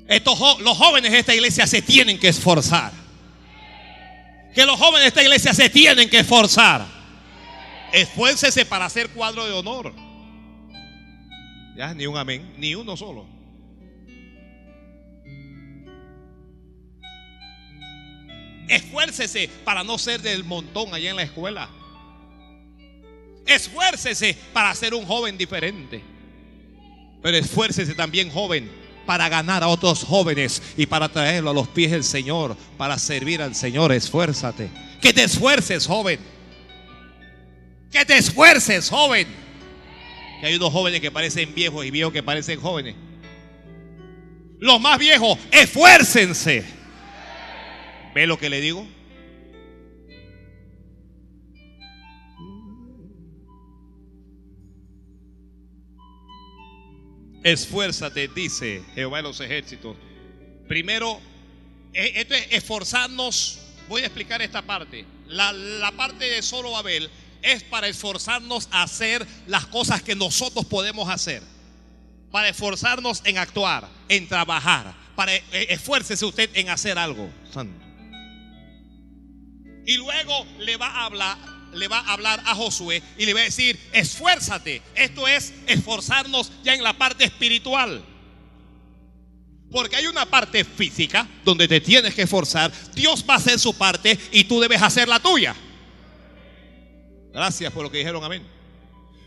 Estos 0.09 0.39
los 0.61 0.77
jóvenes 0.79 1.13
de 1.13 1.19
esta 1.19 1.35
iglesia 1.35 1.67
se 1.67 1.83
tienen 1.83 2.19
que 2.19 2.29
esforzar. 2.29 2.93
Que 4.55 4.65
los 4.65 4.79
jóvenes 4.79 5.03
de 5.03 5.09
esta 5.09 5.23
iglesia 5.23 5.53
se 5.53 5.69
tienen 5.69 6.09
que 6.09 6.21
esforzar. 6.21 6.87
Esfuércese 7.93 8.65
para 8.65 8.87
hacer 8.87 9.11
cuadro 9.11 9.45
de 9.45 9.53
honor. 9.53 9.95
Ya, 11.77 11.93
ni 11.95 12.07
un 12.07 12.17
amén, 12.17 12.55
ni 12.57 12.75
uno 12.75 12.97
solo. 12.97 13.27
Esfuércese 18.69 19.49
para 19.65 19.85
no 19.85 19.99
ser 19.99 20.23
del 20.23 20.43
montón 20.43 20.93
allá 20.95 21.11
en 21.11 21.17
la 21.17 21.23
escuela. 21.23 21.69
Esfuércese 23.47 24.37
para 24.53 24.75
ser 24.75 24.95
un 24.95 25.07
joven 25.07 25.37
diferente. 25.37 26.03
Pero 27.23 27.37
esfuércese 27.37 27.95
también, 27.95 28.31
joven, 28.31 28.71
para 29.09 29.31
ganar 29.31 29.65
a 29.65 29.69
otros 29.69 30.05
jóvenes 30.05 30.63
y 30.77 30.85
para 30.85 31.09
traerlo 31.09 31.49
a 31.49 31.55
los 31.55 31.67
pies 31.67 31.93
del 31.93 32.05
Señor, 32.05 32.55
para 32.77 32.99
servir 32.99 33.41
al 33.41 33.55
Señor. 33.55 33.91
Esfuérzate. 33.91 34.69
Que 35.01 35.15
te 35.15 35.25
esfuerces, 35.25 35.87
joven. 35.87 36.21
Que 37.91 38.05
te 38.05 38.19
esfuerces, 38.19 38.91
joven. 38.91 39.27
Que 40.41 40.49
hay 40.49 40.57
unos 40.57 40.71
jóvenes 40.71 41.01
que 41.01 41.11
parecen 41.11 41.55
viejos 41.55 41.87
y 41.87 41.91
viejos 41.91 42.13
que 42.13 42.23
parecen 42.23 42.61
jóvenes. 42.61 42.97
Los 44.59 44.79
más 44.79 44.99
viejos, 44.99 45.39
esfuércense. 45.53 46.67
¿Ve 48.15 48.27
lo 48.27 48.39
que 48.39 48.51
le 48.51 48.61
digo? 48.61 48.87
Esfuérzate, 57.43 58.28
dice 58.28 58.82
Jehová 58.95 59.18
de 59.18 59.22
los 59.24 59.41
ejércitos. 59.41 59.97
Primero, 60.66 61.20
e- 61.93 62.20
esto 62.20 62.34
es 62.34 62.49
esforzarnos. 62.51 63.59
Voy 63.89 64.03
a 64.03 64.07
explicar 64.07 64.43
esta 64.43 64.62
parte. 64.62 65.05
La, 65.26 65.53
la 65.53 65.93
parte 65.93 66.24
de 66.24 66.43
solo 66.43 66.72
Babel 66.72 67.09
es 67.43 67.62
para 67.64 67.89
esforzarnos 67.89 68.68
a 68.70 68.82
hacer 68.82 69.26
las 69.47 69.66
cosas 69.66 70.03
que 70.03 70.14
nosotros 70.14 70.66
podemos 70.66 71.09
hacer. 71.09 71.43
Para 72.30 72.49
esforzarnos 72.49 73.22
en 73.24 73.39
actuar, 73.39 73.89
en 74.09 74.28
trabajar. 74.28 74.95
Para 75.14 75.34
eh, 75.34 75.43
esfuércese 75.70 76.24
usted 76.24 76.51
en 76.55 76.68
hacer 76.68 76.99
algo. 76.99 77.30
Santo. 77.53 77.84
Y 79.86 79.97
luego 79.97 80.45
le 80.59 80.76
va 80.76 80.89
a 80.89 81.05
hablar 81.07 81.39
le 81.73 81.89
va 81.89 81.99
a 82.01 82.12
hablar 82.12 82.43
a 82.47 82.55
Josué 82.55 83.03
y 83.16 83.27
le 83.27 83.35
va 83.35 83.41
a 83.41 83.45
decir, 83.45 83.79
esfuérzate. 83.93 84.83
Esto 84.95 85.27
es 85.29 85.53
esforzarnos 85.66 86.53
ya 86.62 86.75
en 86.75 86.83
la 86.83 86.97
parte 86.97 87.25
espiritual. 87.25 88.05
Porque 89.71 89.97
hay 89.97 90.07
una 90.07 90.27
parte 90.27 90.64
física 90.64 91.29
donde 91.45 91.69
te 91.69 91.81
tienes 91.81 92.14
que 92.14 92.23
esforzar. 92.23 92.73
Dios 92.95 93.25
va 93.29 93.35
a 93.35 93.37
hacer 93.39 93.59
su 93.59 93.77
parte 93.77 94.19
y 94.33 94.45
tú 94.45 94.61
debes 94.61 94.81
hacer 94.81 95.09
la 95.09 95.21
tuya. 95.21 95.55
Gracias 97.33 97.73
por 97.73 97.83
lo 97.83 97.91
que 97.91 97.99
dijeron, 97.99 98.25
amén. 98.25 98.47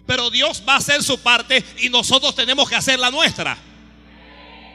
Pero 0.08 0.30
Dios 0.30 0.64
va 0.68 0.74
a 0.74 0.78
hacer 0.78 1.04
su 1.04 1.20
parte 1.20 1.64
y 1.80 1.90
nosotros 1.90 2.36
tenemos 2.36 2.68
que 2.68 2.76
hacer 2.76 3.00
la 3.00 3.12
nuestra. 3.12 3.58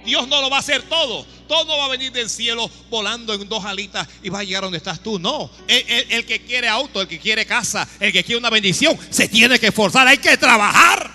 Dios 0.07 0.27
no 0.29 0.41
lo 0.41 0.49
va 0.49 0.57
a 0.57 0.61
hacer 0.61 0.83
todo. 0.85 1.27
Todo 1.47 1.65
no 1.67 1.77
va 1.79 1.85
a 1.85 1.89
venir 1.89 2.11
del 2.13 2.31
cielo 2.31 2.71
volando 2.89 3.35
en 3.35 3.47
dos 3.49 3.65
alitas 3.65 4.09
y 4.23 4.31
va 4.31 4.39
a 4.39 4.45
llegar 4.45 4.63
donde 4.63 4.79
estás 4.79 5.01
tú. 5.03 5.19
No. 5.19 5.51
El, 5.69 5.85
el- 5.89 6.13
el 6.13 6.27
que 6.27 6.41
quiere 6.41 6.69
auto, 6.69 7.03
el 7.03 7.09
que 7.09 7.19
quiere 7.19 7.45
casa, 7.45 7.87
el 8.01 8.13
que 8.13 8.25
quiere 8.25 8.39
una 8.39 8.49
bendición, 8.51 8.99
se 9.11 9.29
tiene 9.29 9.59
que 9.59 9.67
esforzar. 9.67 10.07
Hay 10.09 10.19
que 10.19 10.37
trabajar. 10.39 11.11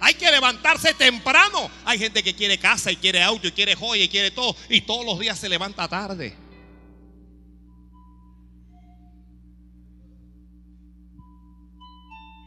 Hay 0.00 0.14
que 0.14 0.30
levantarse 0.30 0.94
temprano. 0.94 1.70
Hay 1.84 1.98
gente 1.98 2.22
que 2.24 2.34
quiere 2.34 2.58
casa 2.58 2.90
y 2.90 2.96
quiere 2.96 3.22
auto 3.22 3.46
y 3.46 3.52
quiere 3.52 3.74
joya 3.76 4.02
y 4.04 4.08
quiere 4.08 4.32
todo. 4.32 4.54
Y 4.68 4.80
todos 4.82 5.06
los 5.06 5.18
días 5.20 5.38
se 5.38 5.48
levanta 5.48 5.86
tarde. 5.88 6.36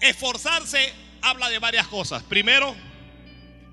Esforzarse 0.01 0.93
habla 1.21 1.49
de 1.49 1.59
varias 1.59 1.87
cosas. 1.87 2.23
Primero, 2.23 2.75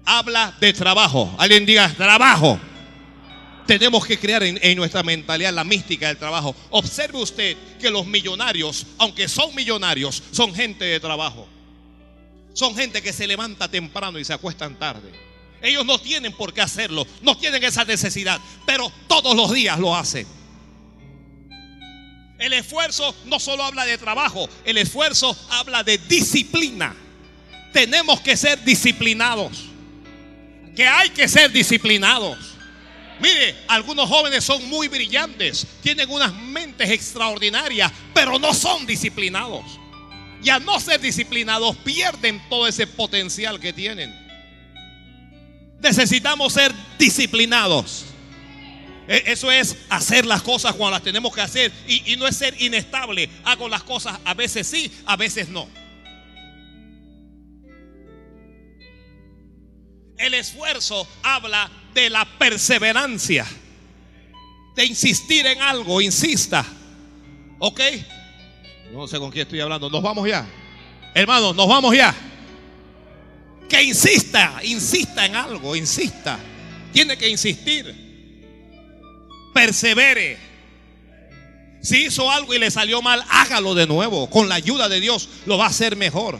habla 0.04 0.54
de 0.60 0.72
trabajo. 0.72 1.34
Alguien 1.38 1.66
diga 1.66 1.88
trabajo. 1.94 2.58
Tenemos 3.66 4.04
que 4.04 4.18
crear 4.18 4.42
en, 4.42 4.76
nuestra 4.76 5.02
mentalidad 5.02 5.52
la 5.52 5.64
mística 5.64 6.08
del 6.08 6.16
trabajo. 6.16 6.54
Observe 6.70 7.18
usted 7.18 7.56
que 7.80 7.90
los 7.90 8.06
millonarios, 8.06 8.86
aunque 8.98 9.28
son 9.28 9.54
millonarios, 9.54 10.22
son 10.32 10.54
gente 10.54 10.84
de 10.84 11.00
trabajo. 11.00 11.46
Son 12.54 12.74
gente 12.74 13.00
que 13.00 13.12
se 13.12 13.26
levanta 13.26 13.70
temprano 13.70 14.18
y 14.18 14.24
se 14.24 14.32
acuestan 14.32 14.78
tarde. 14.78 15.12
Ellos 15.62 15.86
no 15.86 15.98
tienen 15.98 16.32
por 16.32 16.52
qué 16.52 16.60
hacerlo, 16.60 17.06
no 17.22 17.36
tienen 17.36 17.62
esa 17.62 17.84
necesidad, 17.84 18.40
pero 18.66 18.92
todos 19.06 19.36
los 19.36 19.52
días 19.52 19.78
lo 19.78 19.94
hacen. 19.94 20.26
El 22.38 22.52
esfuerzo 22.52 23.14
no 23.26 23.38
solo 23.38 23.62
habla 23.62 23.84
de 23.84 23.96
trabajo, 23.96 24.48
el 24.64 24.76
esfuerzo 24.76 25.36
habla 25.50 25.84
de 25.84 25.98
disciplina. 25.98 26.96
Tenemos 27.72 28.20
que 28.20 28.36
ser 28.36 28.62
disciplinados. 28.64 29.71
Que 30.74 30.86
hay 30.86 31.10
que 31.10 31.28
ser 31.28 31.50
disciplinados. 31.52 32.38
Mire, 33.20 33.54
algunos 33.68 34.08
jóvenes 34.08 34.42
son 34.42 34.68
muy 34.68 34.88
brillantes, 34.88 35.66
tienen 35.82 36.10
unas 36.10 36.34
mentes 36.34 36.90
extraordinarias, 36.90 37.92
pero 38.14 38.38
no 38.38 38.52
son 38.52 38.84
disciplinados. 38.86 39.64
Y 40.42 40.48
al 40.50 40.64
no 40.64 40.80
ser 40.80 41.00
disciplinados 41.00 41.76
pierden 41.78 42.42
todo 42.48 42.66
ese 42.66 42.86
potencial 42.86 43.60
que 43.60 43.72
tienen. 43.72 44.12
Necesitamos 45.80 46.52
ser 46.52 46.72
disciplinados. 46.98 48.06
E- 49.08 49.22
Eso 49.26 49.52
es 49.52 49.76
hacer 49.88 50.26
las 50.26 50.42
cosas 50.42 50.74
cuando 50.74 50.92
las 50.96 51.02
tenemos 51.04 51.32
que 51.34 51.40
hacer 51.42 51.70
y, 51.86 52.12
y 52.12 52.16
no 52.16 52.26
es 52.26 52.36
ser 52.36 52.60
inestable. 52.60 53.28
Hago 53.44 53.68
las 53.68 53.82
cosas 53.84 54.18
a 54.24 54.34
veces 54.34 54.66
sí, 54.66 54.90
a 55.06 55.16
veces 55.16 55.48
no. 55.48 55.68
El 60.22 60.34
esfuerzo 60.34 61.04
habla 61.24 61.68
de 61.92 62.08
la 62.08 62.24
perseverancia, 62.38 63.44
de 64.76 64.84
insistir 64.84 65.44
en 65.46 65.60
algo, 65.60 66.00
insista. 66.00 66.64
¿Ok? 67.58 67.80
No 68.92 69.08
sé 69.08 69.18
con 69.18 69.32
quién 69.32 69.42
estoy 69.42 69.58
hablando. 69.58 69.90
Nos 69.90 70.00
vamos 70.00 70.28
ya. 70.28 70.46
Hermanos, 71.12 71.56
nos 71.56 71.66
vamos 71.66 71.96
ya. 71.96 72.14
Que 73.68 73.82
insista, 73.82 74.60
insista 74.62 75.26
en 75.26 75.34
algo, 75.34 75.74
insista. 75.74 76.38
Tiene 76.92 77.18
que 77.18 77.28
insistir. 77.28 77.92
Persevere. 79.52 80.38
Si 81.82 82.04
hizo 82.04 82.30
algo 82.30 82.54
y 82.54 82.60
le 82.60 82.70
salió 82.70 83.02
mal, 83.02 83.24
hágalo 83.28 83.74
de 83.74 83.88
nuevo. 83.88 84.30
Con 84.30 84.48
la 84.48 84.54
ayuda 84.54 84.88
de 84.88 85.00
Dios 85.00 85.28
lo 85.46 85.58
va 85.58 85.64
a 85.64 85.70
hacer 85.70 85.96
mejor. 85.96 86.38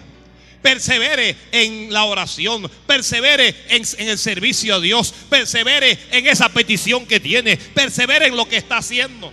Persevere 0.62 1.36
en 1.50 1.92
la 1.92 2.04
oración, 2.04 2.70
persevere 2.86 3.54
en, 3.68 3.82
el 4.08 4.18
servicio 4.18 4.76
a 4.76 4.80
Dios, 4.80 5.12
persevere 5.28 5.98
en 6.12 6.26
esa 6.26 6.48
petición 6.48 7.04
que 7.06 7.20
tiene, 7.20 7.56
persevere 7.56 8.28
en 8.28 8.36
lo 8.36 8.48
que 8.48 8.56
está 8.56 8.78
haciendo. 8.78 9.32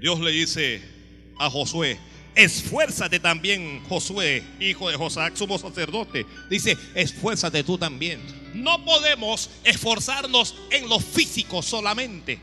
Dios 0.00 0.18
le 0.20 0.30
dice 0.30 0.80
a 1.38 1.50
Josué, 1.50 1.98
esfuérzate 2.44 3.20
también, 3.20 3.82
Josué, 3.88 4.42
hijo 4.60 4.90
de 4.90 4.96
Josac, 4.96 5.36
sumo 5.36 5.58
sacerdote. 5.58 6.26
Dice, 6.48 6.76
esfuérzate 6.94 7.62
tú 7.64 7.76
también. 7.78 8.20
No 8.54 8.84
podemos 8.84 9.50
esforzarnos 9.64 10.54
en 10.70 10.88
lo 10.88 10.98
físico 10.98 11.62
solamente. 11.62 12.40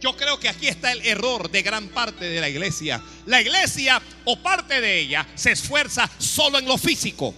Yo 0.00 0.16
creo 0.16 0.38
que 0.38 0.48
aquí 0.48 0.68
está 0.68 0.92
el 0.92 1.04
error 1.04 1.50
de 1.50 1.62
gran 1.62 1.88
parte 1.88 2.24
de 2.24 2.40
la 2.40 2.48
iglesia. 2.48 3.02
La 3.26 3.40
iglesia 3.40 4.00
o 4.24 4.40
parte 4.40 4.80
de 4.80 5.00
ella 5.00 5.26
se 5.34 5.52
esfuerza 5.52 6.08
solo 6.18 6.58
en 6.58 6.66
lo 6.66 6.78
físico. 6.78 7.34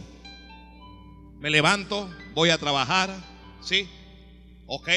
Me 1.38 1.48
levanto, 1.48 2.10
voy 2.34 2.50
a 2.50 2.58
trabajar, 2.58 3.14
¿sí? 3.62 3.88
Ok, 4.66 4.88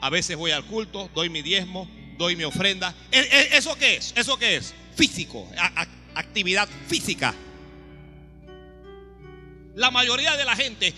a 0.00 0.08
veces 0.10 0.36
voy 0.36 0.52
al 0.52 0.64
culto, 0.64 1.10
doy 1.14 1.28
mi 1.28 1.42
diezmo, 1.42 1.88
doy 2.16 2.34
mi 2.34 2.44
ofrenda. 2.44 2.94
¿E- 3.10 3.20
e- 3.20 3.56
¿Eso 3.58 3.76
qué 3.76 3.96
es? 3.96 4.14
¿Eso 4.16 4.38
qué 4.38 4.56
es? 4.56 4.74
Físico, 4.96 5.46
actividad 6.14 6.68
física. 6.88 7.34
La 9.74 9.90
mayoría 9.90 10.36
de 10.36 10.44
la 10.44 10.54
gente 10.54 10.94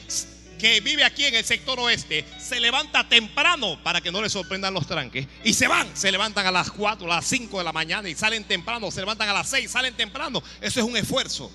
que 0.58 0.80
vive 0.80 1.04
aquí 1.04 1.24
en 1.24 1.34
el 1.34 1.44
sector 1.44 1.78
oeste 1.78 2.24
se 2.38 2.58
levanta 2.60 3.08
temprano 3.08 3.78
para 3.82 4.00
que 4.00 4.10
no 4.10 4.22
les 4.22 4.32
sorprendan 4.32 4.74
los 4.74 4.86
tranques 4.86 5.26
y 5.44 5.52
se 5.52 5.68
van, 5.68 5.96
se 5.96 6.10
levantan 6.10 6.46
a 6.46 6.50
las 6.50 6.70
4, 6.70 7.06
a 7.06 7.16
las 7.16 7.26
5 7.26 7.58
de 7.58 7.64
la 7.64 7.72
mañana 7.72 8.08
y 8.08 8.14
salen 8.14 8.44
temprano, 8.44 8.90
se 8.90 9.00
levantan 9.00 9.28
a 9.28 9.32
las 9.32 9.48
6, 9.48 9.70
salen 9.70 9.94
temprano. 9.94 10.42
Eso 10.60 10.80
es 10.80 10.86
un 10.86 10.96
esfuerzo. 10.96 11.50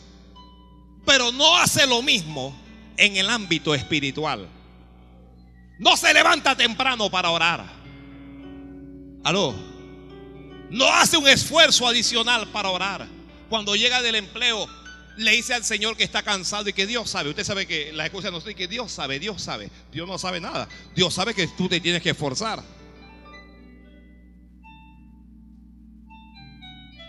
Pero 1.05 1.31
no 1.31 1.57
hace 1.57 1.87
lo 1.87 2.01
mismo 2.01 2.57
en 2.97 3.17
el 3.17 3.29
ámbito 3.29 3.73
espiritual. 3.73 4.47
No 5.79 5.95
se 5.95 6.13
levanta 6.13 6.55
temprano 6.55 7.09
para 7.09 7.29
orar. 7.29 7.65
Aló. 9.23 9.55
No 10.69 10.85
hace 10.85 11.17
un 11.17 11.27
esfuerzo 11.27 11.87
adicional 11.87 12.47
para 12.49 12.69
orar. 12.69 13.18
Cuando 13.49 13.75
llega 13.75 14.01
del 14.01 14.15
empleo, 14.15 14.67
le 15.17 15.31
dice 15.31 15.53
al 15.53 15.65
Señor 15.65 15.97
que 15.97 16.03
está 16.03 16.23
cansado 16.23 16.69
y 16.69 16.73
que 16.73 16.87
Dios 16.87 17.09
sabe. 17.09 17.29
Usted 17.29 17.43
sabe 17.43 17.67
que 17.67 17.91
la 17.91 18.05
excusa 18.05 18.31
no 18.31 18.37
es 18.37 18.55
que 18.55 18.67
Dios 18.67 18.91
sabe, 18.91 19.19
Dios 19.19 19.41
sabe. 19.41 19.69
Dios 19.91 20.07
no 20.07 20.17
sabe 20.17 20.39
nada. 20.39 20.69
Dios 20.95 21.13
sabe 21.13 21.33
que 21.33 21.47
tú 21.47 21.67
te 21.67 21.81
tienes 21.81 22.01
que 22.01 22.11
esforzar. 22.11 22.63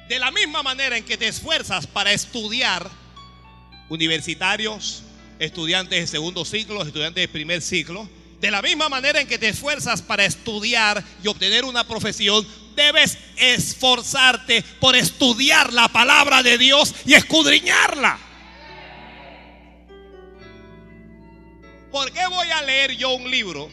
De 0.08 0.18
la 0.18 0.32
misma 0.32 0.64
manera 0.64 0.96
en 0.96 1.04
que 1.04 1.16
te 1.16 1.28
esfuerzas 1.28 1.86
para 1.86 2.12
estudiar, 2.12 2.90
universitarios, 3.90 5.04
estudiantes 5.38 6.00
de 6.00 6.06
segundo 6.08 6.44
ciclo, 6.44 6.82
estudiantes 6.82 7.22
de 7.22 7.28
primer 7.28 7.62
ciclo, 7.62 8.08
de 8.40 8.50
la 8.50 8.60
misma 8.60 8.88
manera 8.88 9.20
en 9.20 9.28
que 9.28 9.38
te 9.38 9.48
esfuerzas 9.48 10.02
para 10.02 10.24
estudiar 10.24 11.04
y 11.22 11.28
obtener 11.28 11.64
una 11.64 11.86
profesión, 11.86 12.44
debes 12.74 13.18
esforzarte 13.36 14.62
por 14.80 14.96
estudiar 14.96 15.72
la 15.72 15.88
palabra 15.88 16.42
de 16.42 16.58
Dios 16.58 16.94
y 17.06 17.14
escudriñarla. 17.14 18.18
¿Por 21.90 22.12
qué 22.12 22.26
voy 22.28 22.46
a 22.48 22.62
leer 22.62 22.96
yo 22.96 23.10
un 23.14 23.30
libro 23.30 23.68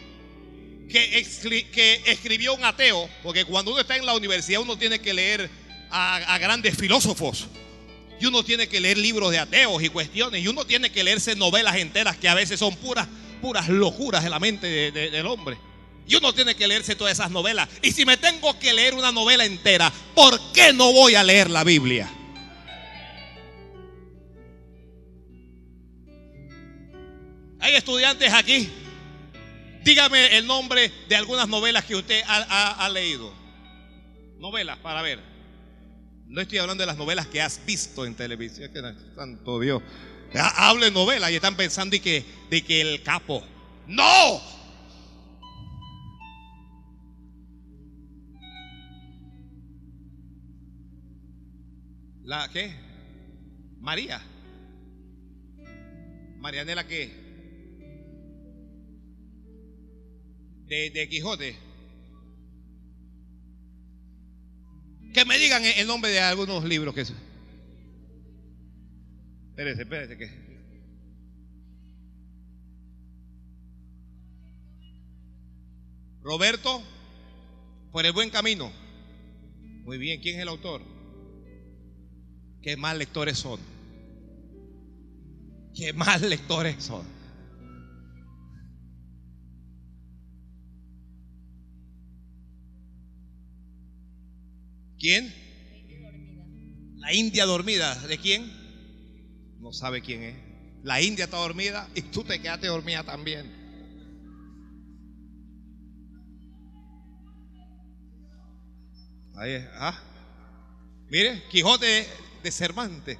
que, 0.89 1.21
escri- 1.21 1.69
que 1.69 2.01
escribió 2.05 2.55
un 2.55 2.63
ateo? 2.65 3.07
Porque 3.21 3.45
cuando 3.45 3.71
uno 3.71 3.81
está 3.81 3.95
en 3.95 4.05
la 4.05 4.15
universidad 4.15 4.61
uno 4.61 4.77
tiene 4.77 4.99
que 4.99 5.13
leer 5.13 5.49
a, 5.91 6.37
grandes 6.39 6.75
filósofos. 6.75 7.47
Y 8.19 8.25
uno 8.25 8.43
tiene 8.43 8.67
que 8.67 8.79
leer 8.79 8.97
libros 8.97 9.29
de 9.29 9.37
ateos 9.37 9.83
y 9.83 9.89
cuestiones. 9.89 10.43
Y 10.43 10.47
uno 10.47 10.65
tiene 10.65 10.91
que 10.91 11.03
leerse 11.03 11.35
novelas 11.35 11.75
enteras 11.75 12.17
que 12.17 12.27
a 12.27 12.33
veces 12.33 12.59
son 12.59 12.75
puras, 12.77 13.07
puras 13.41 13.69
locuras 13.69 14.23
en 14.25 14.31
la 14.31 14.39
mente 14.39 14.65
de- 14.65 14.91
de- 14.91 15.11
del 15.11 15.27
hombre. 15.27 15.57
Y 16.07 16.15
uno 16.15 16.33
tiene 16.33 16.55
que 16.55 16.67
leerse 16.67 16.95
todas 16.95 17.13
esas 17.13 17.29
novelas. 17.31 17.67
Y 17.81 17.91
si 17.91 18.05
me 18.05 18.15
tengo 18.17 18.57
que 18.59 18.73
leer 18.73 18.93
una 18.93 19.11
novela 19.11 19.43
entera, 19.45 19.91
¿por 20.15 20.39
qué 20.53 20.71
no 20.73 20.93
voy 20.93 21.15
a 21.15 21.23
leer 21.23 21.49
la 21.49 21.63
Biblia? 21.63 22.09
Hay 27.59 27.75
estudiantes 27.75 28.31
aquí. 28.33 28.69
Dígame 29.83 30.37
el 30.37 30.45
nombre 30.45 30.91
de 31.07 31.15
algunas 31.15 31.47
novelas 31.47 31.85
que 31.85 31.95
usted 31.95 32.21
ha, 32.27 32.89
leído. 32.89 33.33
Novelas, 34.37 34.77
para 34.79 35.01
ver. 35.01 35.19
No 36.27 36.41
estoy 36.41 36.57
hablando 36.57 36.81
de 36.81 36.87
las 36.87 36.97
novelas 36.97 37.27
que 37.27 37.41
has 37.41 37.65
visto 37.65 38.05
en 38.05 38.13
televisión. 38.15 38.71
Que, 38.73 38.81
santo 39.15 39.59
Dios. 39.59 39.81
Ha- 40.35 40.69
Hablo 40.69 40.83
de 40.85 40.91
novelas 40.91 41.31
y 41.31 41.35
están 41.35 41.55
pensando 41.55 41.91
de 41.91 42.01
que, 42.01 42.25
de 42.49 42.61
que 42.63 42.81
el 42.81 43.01
capo. 43.01 43.43
¡No! 43.87 44.56
¿La 52.27 52.49
qué? 52.51 52.69
María. 53.79 54.21
Marianela 56.39 56.85
qué? 56.85 57.09
De, 60.65 60.89
de 60.89 61.07
Quijote. 61.07 61.55
Que 65.13 65.23
me 65.23 65.37
digan 65.37 65.63
el 65.63 65.87
nombre 65.87 66.11
de 66.11 66.19
algunos 66.19 66.65
libros 66.65 66.93
que... 66.93 67.05
se- 67.05 67.13
Espérese, 69.51 69.83
espérese 69.83 70.17
que... 70.17 70.27
Roberto, 76.21 76.83
por 77.91 78.05
el 78.05 78.11
buen 78.11 78.29
camino. 78.29 78.71
Muy 79.85 79.97
bien, 79.97 80.19
¿quién 80.21 80.35
es 80.35 80.41
el 80.41 80.49
autor? 80.49 80.96
Qué 82.61 82.75
mal 82.75 82.97
lectores 82.99 83.37
son. 83.37 83.59
Qué 85.75 85.93
mal 85.93 86.29
lectores 86.29 86.83
son. 86.83 87.05
¿Quién? 94.99 95.33
La 96.97 97.13
India 97.13 97.45
dormida. 97.45 97.95
¿De 98.07 98.17
quién? 98.17 98.51
No 99.59 99.71
sabe 99.71 100.01
quién 100.01 100.23
es. 100.23 100.35
La 100.83 101.01
India 101.01 101.25
está 101.25 101.37
dormida 101.37 101.87
y 101.95 102.01
tú 102.01 102.23
te 102.23 102.41
quedaste 102.41 102.67
dormida 102.67 103.03
también. 103.03 103.51
Ahí 109.35 109.51
es. 109.51 109.67
Ah. 109.73 110.01
Mire, 111.09 111.43
Quijote 111.49 112.07
Cervantes. 112.51 113.17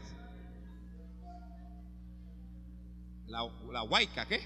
La, 3.28 3.48
la 3.72 3.84
huayca, 3.84 4.26
¿qué? 4.26 4.42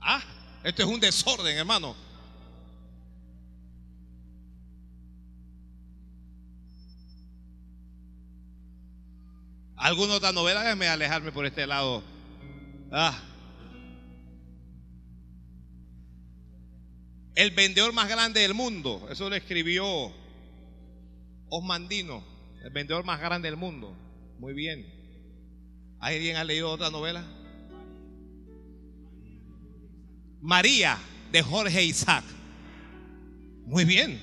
Ah, 0.00 0.22
esto 0.64 0.82
es 0.82 0.88
un 0.88 1.00
desorden, 1.00 1.56
hermano. 1.56 1.94
¿Alguna 9.82 10.14
otra 10.14 10.30
novela? 10.30 10.62
Déjame 10.62 10.86
alejarme 10.86 11.32
por 11.32 11.44
este 11.44 11.66
lado. 11.66 12.04
Ah. 12.92 13.20
El 17.34 17.50
vendedor 17.50 17.92
más 17.92 18.08
grande 18.08 18.40
del 18.40 18.54
mundo. 18.54 19.08
Eso 19.10 19.28
lo 19.28 19.34
escribió 19.34 20.12
Osmandino. 21.52 22.24
El 22.64 22.70
vendedor 22.70 23.04
más 23.04 23.20
grande 23.20 23.48
del 23.48 23.58
mundo. 23.58 23.94
Muy 24.38 24.54
bien. 24.54 24.86
¿Alguien 26.00 26.36
ha 26.36 26.44
leído 26.44 26.70
otra 26.70 26.90
novela? 26.90 27.22
María 30.40 30.98
de 31.30 31.42
Jorge 31.42 31.84
Isaac. 31.84 32.24
Muy 33.66 33.84
bien. 33.84 34.18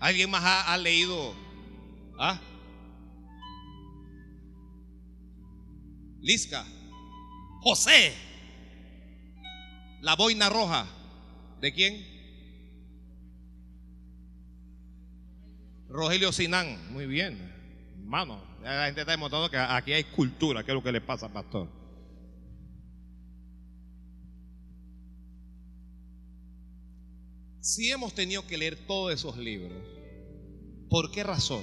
¿Alguien 0.00 0.28
más 0.28 0.42
ha, 0.42 0.72
ha 0.72 0.76
leído? 0.76 1.34
¿Ah? 2.18 2.40
Lisca. 6.20 6.66
José. 7.60 8.12
La 10.00 10.16
boina 10.16 10.50
roja. 10.50 10.84
¿De 11.60 11.72
quién? 11.72 12.13
Rogelio 15.94 16.32
Sinán. 16.32 16.92
Muy 16.92 17.06
bien. 17.06 17.38
Hermano, 18.00 18.40
la 18.62 18.86
gente 18.86 19.02
está 19.02 19.12
demostrando 19.12 19.48
que 19.48 19.56
aquí 19.56 19.92
hay 19.92 20.02
cultura. 20.04 20.64
¿Qué 20.64 20.72
es 20.72 20.74
lo 20.74 20.82
que 20.82 20.90
le 20.90 21.00
pasa, 21.00 21.32
pastor? 21.32 21.68
Si 27.60 27.90
hemos 27.90 28.14
tenido 28.14 28.46
que 28.46 28.58
leer 28.58 28.76
todos 28.86 29.12
esos 29.12 29.36
libros, 29.38 29.72
¿por 30.90 31.10
qué 31.10 31.22
razón 31.22 31.62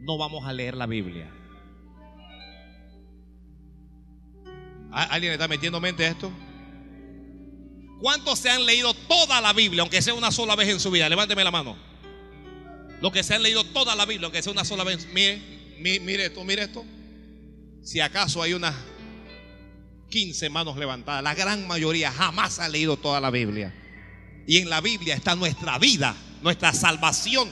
no 0.00 0.18
vamos 0.18 0.44
a 0.46 0.52
leer 0.52 0.76
la 0.76 0.86
Biblia? 0.86 1.30
¿A- 4.92 5.04
¿Alguien 5.04 5.32
está 5.32 5.46
metiendo 5.46 5.80
mente 5.80 6.04
a 6.04 6.08
esto? 6.08 6.32
¿Cuántos 8.00 8.38
se 8.40 8.50
han 8.50 8.64
leído 8.66 8.92
toda 8.94 9.40
la 9.40 9.52
Biblia, 9.52 9.82
aunque 9.82 10.02
sea 10.02 10.14
una 10.14 10.32
sola 10.32 10.56
vez 10.56 10.68
en 10.70 10.80
su 10.80 10.90
vida? 10.90 11.08
Levánteme 11.08 11.44
la 11.44 11.50
mano. 11.50 11.89
Los 13.00 13.12
que 13.12 13.22
se 13.22 13.34
han 13.34 13.42
leído 13.42 13.64
toda 13.64 13.94
la 13.94 14.04
Biblia, 14.06 14.26
aunque 14.26 14.42
sea 14.42 14.52
una 14.52 14.64
sola 14.64 14.84
vez. 14.84 15.06
Mire, 15.14 15.40
mi- 15.78 16.00
mire 16.00 16.26
esto, 16.26 16.44
mire 16.44 16.62
esto. 16.62 16.84
Si 17.82 18.00
acaso 18.00 18.42
hay 18.42 18.52
unas 18.52 18.74
15 20.10 20.50
manos 20.50 20.76
levantadas, 20.76 21.22
la 21.22 21.34
gran 21.34 21.66
mayoría 21.66 22.10
jamás 22.12 22.58
ha 22.58 22.68
leído 22.68 22.96
toda 22.96 23.20
la 23.20 23.30
Biblia. 23.30 23.74
Y 24.46 24.58
en 24.58 24.68
la 24.68 24.80
Biblia 24.80 25.14
está 25.14 25.34
nuestra 25.34 25.78
vida, 25.78 26.14
nuestra 26.42 26.72
salvación. 26.72 27.48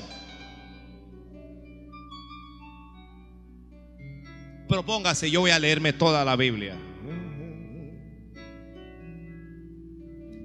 Propóngase, 4.69 5.31
yo 5.31 5.41
voy 5.41 5.51
a 5.51 5.59
leerme 5.59 5.93
toda 5.95 6.25
la 6.25 6.37
Biblia. 6.37 6.77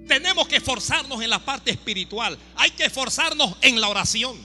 Tenemos 0.07 0.47
que 0.47 0.57
esforzarnos 0.57 1.21
en 1.21 1.29
la 1.29 1.39
parte 1.39 1.71
espiritual. 1.71 2.37
Hay 2.55 2.71
que 2.71 2.85
esforzarnos 2.85 3.57
en 3.61 3.81
la 3.81 3.89
oración. 3.89 4.37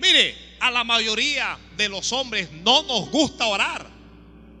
Mire, 0.00 0.34
a 0.60 0.70
la 0.70 0.84
mayoría 0.84 1.58
de 1.76 1.88
los 1.88 2.12
hombres 2.12 2.48
no 2.64 2.82
nos 2.82 3.10
gusta 3.10 3.46
orar. 3.46 3.86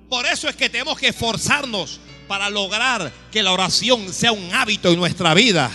Por 0.08 0.26
eso 0.26 0.48
es 0.48 0.56
que 0.56 0.68
tenemos 0.68 0.98
que 0.98 1.08
esforzarnos 1.08 2.00
para 2.26 2.48
lograr 2.50 3.12
que 3.30 3.42
la 3.42 3.52
oración 3.52 4.12
sea 4.12 4.32
un 4.32 4.54
hábito 4.54 4.90
en 4.90 4.98
nuestra 4.98 5.34
vida. 5.34 5.70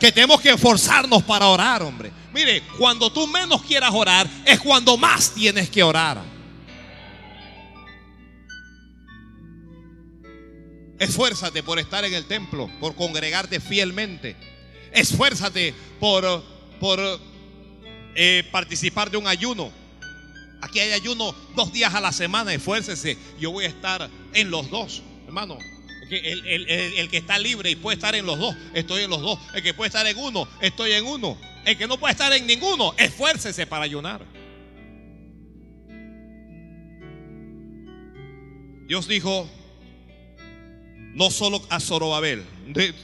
Que 0.00 0.12
tenemos 0.12 0.40
que 0.40 0.50
esforzarnos 0.50 1.22
para 1.22 1.46
orar, 1.46 1.82
hombre. 1.82 2.12
Mire, 2.32 2.62
cuando 2.78 3.10
tú 3.12 3.26
menos 3.26 3.62
quieras 3.62 3.92
orar, 3.94 4.28
es 4.44 4.60
cuando 4.60 4.96
más 4.96 5.32
tienes 5.32 5.70
que 5.70 5.82
orar. 5.82 6.22
Esfuérzate 10.98 11.62
por 11.62 11.78
estar 11.78 12.04
en 12.04 12.14
el 12.14 12.26
templo, 12.26 12.70
por 12.80 12.94
congregarte 12.94 13.60
fielmente. 13.60 14.36
Esfuérzate 14.92 15.74
por, 15.98 16.42
por 16.80 17.20
eh, 18.14 18.44
participar 18.50 19.10
de 19.10 19.16
un 19.16 19.26
ayuno. 19.26 19.70
Aquí 20.60 20.78
hay 20.80 20.92
ayuno 20.92 21.34
dos 21.54 21.72
días 21.72 21.94
a 21.94 22.00
la 22.00 22.12
semana, 22.12 22.52
esfuércese. 22.54 23.18
Yo 23.38 23.50
voy 23.50 23.64
a 23.64 23.68
estar 23.68 24.08
en 24.32 24.50
los 24.50 24.70
dos, 24.70 25.02
hermano. 25.26 25.58
El, 26.10 27.08
que 27.10 27.16
está 27.16 27.38
libre 27.38 27.70
y 27.70 27.76
puede 27.76 27.96
estar 27.96 28.14
en 28.14 28.24
los 28.26 28.38
dos, 28.38 28.54
estoy 28.74 29.02
en 29.04 29.10
los 29.10 29.20
dos. 29.20 29.38
El 29.54 29.62
que 29.62 29.74
puede 29.74 29.88
estar 29.88 30.06
en 30.06 30.16
uno, 30.16 30.46
estoy 30.60 30.92
en 30.92 31.04
uno. 31.06 31.36
El 31.64 31.76
que 31.76 31.86
no 31.86 31.98
puede 31.98 32.12
estar 32.12 32.32
en 32.32 32.46
ninguno, 32.46 32.94
esfuércese 32.98 33.66
para 33.66 33.84
ayunar. 33.84 34.24
Dios 38.86 39.08
dijo, 39.08 39.48
no 41.14 41.30
solo 41.30 41.62
a 41.70 41.80
Zorobabel, 41.80 42.44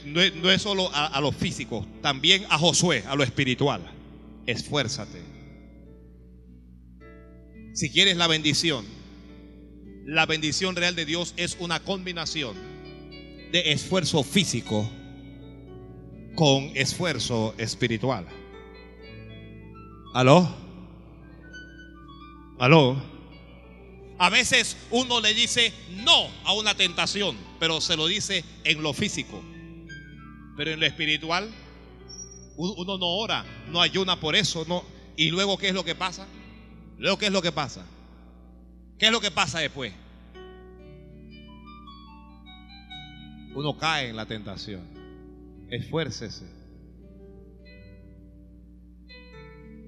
no, 0.05 0.51
es- 0.51 0.61
solo 0.61 0.89
a, 0.93 1.07
a 1.07 1.21
lo 1.21 1.31
físico, 1.31 1.85
también 2.01 2.45
a 2.49 2.57
Josué, 2.59 3.03
a 3.07 3.15
lo 3.15 3.23
espiritual. 3.23 3.81
Esfuérzate. 4.45 5.21
Si 7.73 7.89
quieres 7.89 8.17
la 8.17 8.27
bendición, 8.27 8.85
la 10.05 10.25
bendición 10.25 10.75
real 10.75 10.95
de 10.95 11.05
Dios 11.05 11.33
es 11.37 11.57
una 11.59 11.79
combinación 11.79 12.55
de 13.51 13.71
esfuerzo 13.71 14.23
físico 14.23 14.89
con 16.35 16.71
esfuerzo 16.75 17.53
espiritual. 17.57 18.25
¿Aló? 20.13 20.53
¿Aló? 22.59 23.01
A 24.17 24.29
veces 24.29 24.77
uno 24.91 25.19
le 25.19 25.33
dice 25.33 25.73
no 26.03 26.27
a 26.43 26.53
una 26.53 26.75
tentación, 26.75 27.37
pero 27.59 27.81
se 27.81 27.97
lo 27.97 28.07
dice 28.07 28.43
en 28.63 28.83
lo 28.83 28.93
físico. 28.93 29.41
Pero 30.57 30.71
en 30.71 30.79
lo 30.79 30.85
espiritual, 30.85 31.49
uno 32.57 32.97
no 32.97 33.07
ora, 33.07 33.45
no 33.69 33.81
ayuna 33.81 34.19
por 34.19 34.35
eso, 34.35 34.65
no. 34.67 34.83
Y 35.15 35.29
luego, 35.29 35.57
¿qué 35.57 35.69
es 35.69 35.73
lo 35.73 35.83
que 35.83 35.95
pasa? 35.95 36.27
Luego, 36.97 37.17
¿qué 37.17 37.27
es 37.27 37.31
lo 37.31 37.41
que 37.41 37.51
pasa? 37.51 37.85
¿Qué 38.97 39.07
es 39.07 39.11
lo 39.11 39.19
que 39.19 39.31
pasa 39.31 39.59
después? 39.59 39.93
Uno 43.53 43.77
cae 43.77 44.09
en 44.09 44.15
la 44.15 44.25
tentación. 44.25 44.81
Esfuércese. 45.69 46.45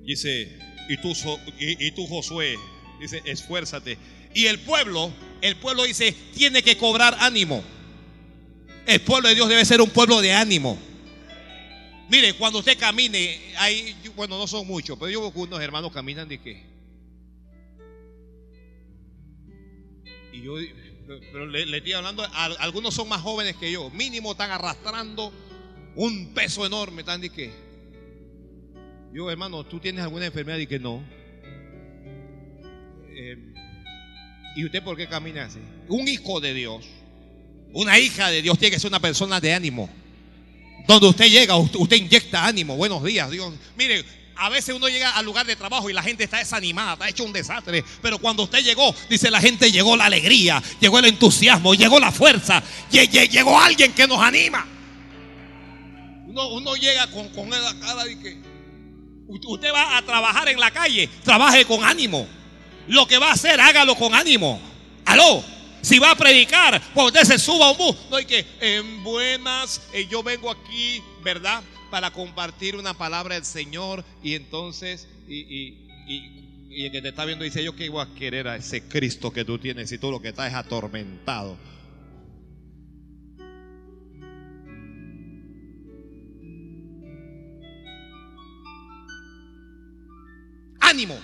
Dice, 0.04 0.60
y 0.90 0.98
tú, 0.98 1.14
y 1.60 1.92
tú 1.92 2.08
Josué, 2.08 2.58
dice, 3.00 3.22
esfuérzate. 3.26 3.98
Y 4.34 4.48
el 4.48 4.60
pueblo, 4.60 5.12
el 5.42 5.56
pueblo 5.58 5.84
dice, 5.84 6.16
tiene 6.34 6.64
que 6.64 6.78
cobrar 6.78 7.16
ánimo. 7.20 7.64
El 8.86 9.00
pueblo 9.02 9.30
de 9.30 9.36
Dios 9.36 9.48
debe 9.48 9.64
ser 9.64 9.82
un 9.82 9.90
pueblo 9.90 10.22
de 10.22 10.34
ánimo. 10.34 10.78
Mire, 12.14 12.34
cuando 12.34 12.60
usted 12.60 12.78
camine, 12.78 13.40
hay, 13.58 13.96
bueno, 14.16 14.38
no 14.38 14.46
son 14.46 14.68
muchos, 14.68 15.00
pero 15.00 15.10
yo 15.10 15.20
veo 15.22 15.34
que 15.34 15.40
unos 15.40 15.60
hermanos 15.60 15.92
caminan 15.92 16.30
de 16.30 16.38
qué. 16.38 16.64
Y 20.32 20.44
yo, 20.44 20.54
pero 21.32 21.48
le, 21.48 21.76
estoy 21.76 21.94
hablando, 21.94 22.24
algunos 22.60 22.94
son 22.94 23.10
más 23.10 23.20
jóvenes 23.20 23.56
que 23.56 23.72
yo, 23.72 23.90
mínimo 23.90 24.34
están 24.34 24.52
arrastrando 24.52 25.34
un 25.96 26.36
peso 26.36 26.64
enorme, 26.68 27.02
están 27.02 27.20
de 27.20 27.32
qué. 27.32 27.52
Yo, 29.12 29.32
hermano, 29.32 29.64
¿tú 29.64 29.80
tienes 29.80 30.04
alguna 30.04 30.28
enfermedad? 30.28 30.60
Y 30.60 30.68
que 30.68 30.78
no. 30.78 31.04
Eh, 33.10 33.54
¿Y 34.56 34.66
usted 34.66 34.84
por 34.84 34.96
qué 34.96 35.08
camina 35.08 35.46
así? 35.46 35.58
Un 35.88 36.08
hijo 36.08 36.40
de 36.40 36.54
Dios, 36.54 36.86
una 37.74 37.98
hija 37.98 38.30
de 38.30 38.44
Dios 38.44 38.60
tiene 38.60 38.76
que 38.76 38.80
ser 38.80 38.90
una 38.90 39.00
persona 39.00 39.42
de 39.42 39.56
ánimo. 39.56 40.03
Donde 40.88 41.08
usted 41.08 41.26
llega, 41.30 41.56
usted, 41.56 41.96
inyecta 41.98 42.46
ánimo. 42.46 42.76
Buenos 42.76 43.04
días, 43.04 43.30
Dios. 43.32 43.54
Mire, 43.78 44.04
a 44.36 44.50
veces 44.50 44.76
uno 44.76 44.88
llega 44.90 45.12
al 45.12 45.24
lugar 45.26 45.46
de 45.46 45.56
trabajo 45.56 45.90
y 45.90 45.94
la 45.94 46.04
gente 46.04 46.24
está 46.26 46.38
desanimada, 46.40 46.94
está 46.94 47.10
hecho 47.10 47.24
un 47.24 47.32
desastre. 47.34 47.84
Pero 48.02 48.18
cuando 48.20 48.44
usted 48.44 48.64
llegó, 48.64 48.94
dice 49.10 49.32
la 49.32 49.40
gente, 49.40 49.72
llegó 49.72 49.96
la 49.96 50.06
alegría, 50.06 50.62
llegó 50.82 51.00
el 51.00 51.06
entusiasmo, 51.06 51.74
llegó 51.74 52.00
la 52.00 52.12
fuerza, 52.12 52.62
lle- 52.92 53.10
lle- 53.10 53.30
llegó 53.30 53.60
alguien 53.60 53.94
que 53.94 54.08
nos 54.08 54.20
anima. 54.20 54.68
Uno, 56.28 56.76
llega 56.76 57.08
con, 57.12 57.30
con 57.30 57.50
la 57.50 57.74
cara 57.80 58.06
de 58.06 58.20
que 58.20 58.38
usted 59.28 59.72
va 59.72 59.98
a 59.98 60.02
trabajar 60.02 60.50
en 60.50 60.60
la 60.60 60.72
calle, 60.72 61.08
trabaje 61.24 61.64
con 61.66 61.84
ánimo. 61.84 62.28
Lo 62.88 63.06
que 63.08 63.18
va 63.20 63.30
a 63.30 63.34
hacer, 63.34 63.62
hágalo 63.62 63.96
con 63.96 64.14
ánimo. 64.14 64.60
Aló. 65.06 65.44
Si 65.84 66.00
va 66.00 66.12
a 66.12 66.16
predicar, 66.16 66.82
cuando 66.94 67.12
usted 67.20 67.24
se 67.34 67.38
suba 67.38 67.68
a 67.68 67.72
un 67.72 67.78
bus, 67.78 67.96
no 68.10 68.16
hay 68.16 68.24
que, 68.26 68.46
en 68.62 69.04
buenas, 69.04 69.82
eh, 69.94 70.08
yo 70.10 70.24
vengo 70.24 70.50
aquí, 70.50 71.04
¿verdad? 71.24 71.62
Para 71.92 72.10
compartir 72.10 72.78
una 72.78 72.94
palabra 72.94 73.36
del 73.36 73.44
Señor 73.44 74.04
y 74.24 74.36
entonces, 74.36 75.10
y, 75.28 75.40
y- 75.42 75.88
y- 76.08 76.68
y 76.70 76.86
el 76.86 76.92
que 76.92 77.02
te 77.02 77.10
está 77.10 77.26
viendo 77.26 77.44
dice, 77.44 77.62
yo 77.64 77.76
que 77.76 77.90
voy 77.90 78.02
a 78.02 78.16
querer 78.16 78.48
a 78.48 78.56
ese 78.56 78.82
Cristo 78.88 79.32
que 79.32 79.44
tú 79.44 79.60
tienes 79.60 79.92
y 79.92 79.98
tú 79.98 80.10
lo 80.10 80.22
que 80.22 80.30
estás 80.30 80.48
es 80.50 80.56
atormentado. 80.56 81.58
Ánimo. 90.80 91.18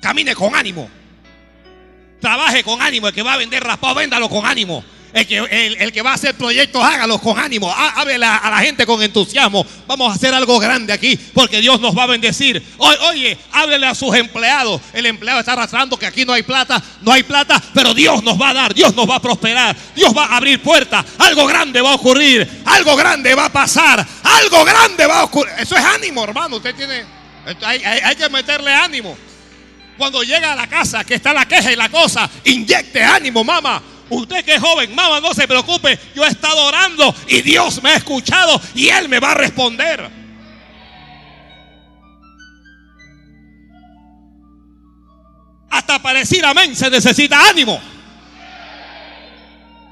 Camine 0.00 0.34
con 0.34 0.54
ánimo. 0.54 0.88
Trabaje 2.22 2.64
con 2.64 2.80
ánimo. 2.80 3.08
El 3.08 3.14
que 3.14 3.20
va 3.22 3.34
a 3.34 3.36
vender 3.36 3.62
raspado, 3.62 3.96
véndalo 3.96 4.30
con 4.30 4.46
ánimo. 4.46 4.82
El 5.12 5.26
que, 5.26 5.36
el, 5.36 5.76
el 5.78 5.92
que 5.92 6.00
va 6.00 6.12
a 6.12 6.14
hacer 6.14 6.34
proyectos, 6.34 6.82
hágalo 6.82 7.18
con 7.18 7.38
ánimo. 7.38 7.70
Há- 7.70 8.00
Háblele 8.00 8.24
a, 8.24 8.48
la 8.48 8.58
gente 8.60 8.86
con 8.86 9.02
entusiasmo. 9.02 9.66
Vamos 9.86 10.10
a 10.10 10.14
hacer 10.14 10.32
algo 10.32 10.58
grande 10.58 10.90
aquí 10.90 11.16
porque 11.34 11.60
Dios 11.60 11.78
nos 11.82 11.94
va 11.94 12.04
a 12.04 12.06
bendecir. 12.06 12.62
Oye, 12.78 13.36
háblele 13.52 13.86
a 13.88 13.94
sus 13.94 14.14
empleados. 14.16 14.80
El 14.94 15.04
empleado 15.04 15.40
está 15.40 15.52
arrastrando 15.52 15.98
que 15.98 16.06
aquí 16.06 16.24
no 16.24 16.32
hay 16.32 16.42
plata, 16.42 16.82
no 17.02 17.12
hay 17.12 17.24
plata, 17.24 17.62
pero 17.74 17.92
Dios 17.92 18.22
nos 18.22 18.40
va 18.40 18.48
a 18.50 18.54
dar, 18.54 18.72
Dios 18.72 18.94
nos 18.96 19.06
va 19.10 19.16
a 19.16 19.20
prosperar, 19.20 19.76
Dios 19.94 20.16
va 20.16 20.24
a 20.24 20.36
abrir 20.38 20.62
puertas. 20.62 21.04
Algo 21.18 21.44
grande 21.46 21.82
va 21.82 21.90
a 21.90 21.94
ocurrir, 21.96 22.62
algo 22.64 22.96
grande 22.96 23.34
va 23.34 23.44
a 23.46 23.52
pasar, 23.52 24.06
algo 24.22 24.64
grande 24.64 25.04
va 25.06 25.18
a 25.20 25.24
ocurrir. 25.24 25.52
Eso 25.58 25.76
es 25.76 25.84
ánimo, 25.84 26.24
hermano. 26.24 26.56
Usted 26.56 26.74
tiene, 26.74 27.04
hay- 27.66 27.82
hay 27.82 28.16
que 28.16 28.30
meterle 28.30 28.72
ánimo. 28.72 29.14
Cuando 29.96 30.22
llega 30.22 30.52
a 30.52 30.56
la 30.56 30.66
casa 30.66 31.04
que 31.04 31.14
está 31.14 31.32
la 31.32 31.46
queja 31.46 31.72
y 31.72 31.76
la 31.76 31.88
cosa, 31.88 32.28
inyecte 32.44 33.02
ánimo, 33.02 33.44
mamá. 33.44 33.82
Usted 34.08 34.44
que 34.44 34.54
es 34.54 34.60
joven, 34.60 34.94
mamá, 34.94 35.20
no 35.20 35.32
se 35.32 35.48
preocupe. 35.48 35.98
Yo 36.14 36.24
he 36.24 36.28
estado 36.28 36.66
orando 36.66 37.14
y 37.28 37.40
Dios 37.40 37.82
me 37.82 37.90
ha 37.90 37.96
escuchado 37.96 38.60
y 38.74 38.88
Él 38.88 39.08
me 39.08 39.20
va 39.20 39.32
a 39.32 39.34
responder. 39.34 40.22
Hasta 45.70 46.02
para 46.02 46.18
decir 46.18 46.44
amén 46.44 46.76
se 46.76 46.90
necesita 46.90 47.48
ánimo. 47.48 47.80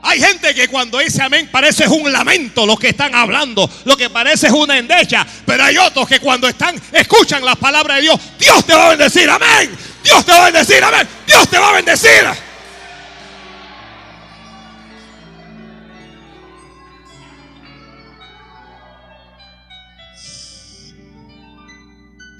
Hay 0.03 0.21
gente 0.21 0.55
que 0.55 0.69
cuando 0.69 0.99
dice 0.99 1.23
amén 1.23 1.49
parece 1.51 1.89
un 1.89 2.13
lamento 2.13 2.67
lo 2.67 2.77
que 2.77 2.91
están 2.91 3.15
hablando, 3.15 3.69
lo 3.85 3.97
que 3.97 4.11
parece 4.11 4.49
es 4.49 4.53
una 4.53 4.77
endecha, 4.77 5.27
pero 5.47 5.65
hay 5.65 5.79
otros 5.79 6.07
que 6.07 6.21
cuando 6.21 6.47
están 6.49 6.79
escuchan 6.93 7.45
la 7.45 7.55
palabra 7.55 7.97
de 7.97 8.03
Dios, 8.03 8.21
Dios 8.39 8.67
te 8.67 8.75
va 8.75 8.87
a 8.87 8.89
bendecir, 8.91 9.29
amén. 9.31 9.90
Dios 10.03 10.25
te 10.25 10.33
va 10.33 10.43
a 10.43 10.45
bendecir, 10.51 10.83
amén. 10.83 11.09
Dios 11.27 11.49
te 11.49 11.59
va 11.59 11.71
a 11.71 11.73
bendecir. 11.75 12.51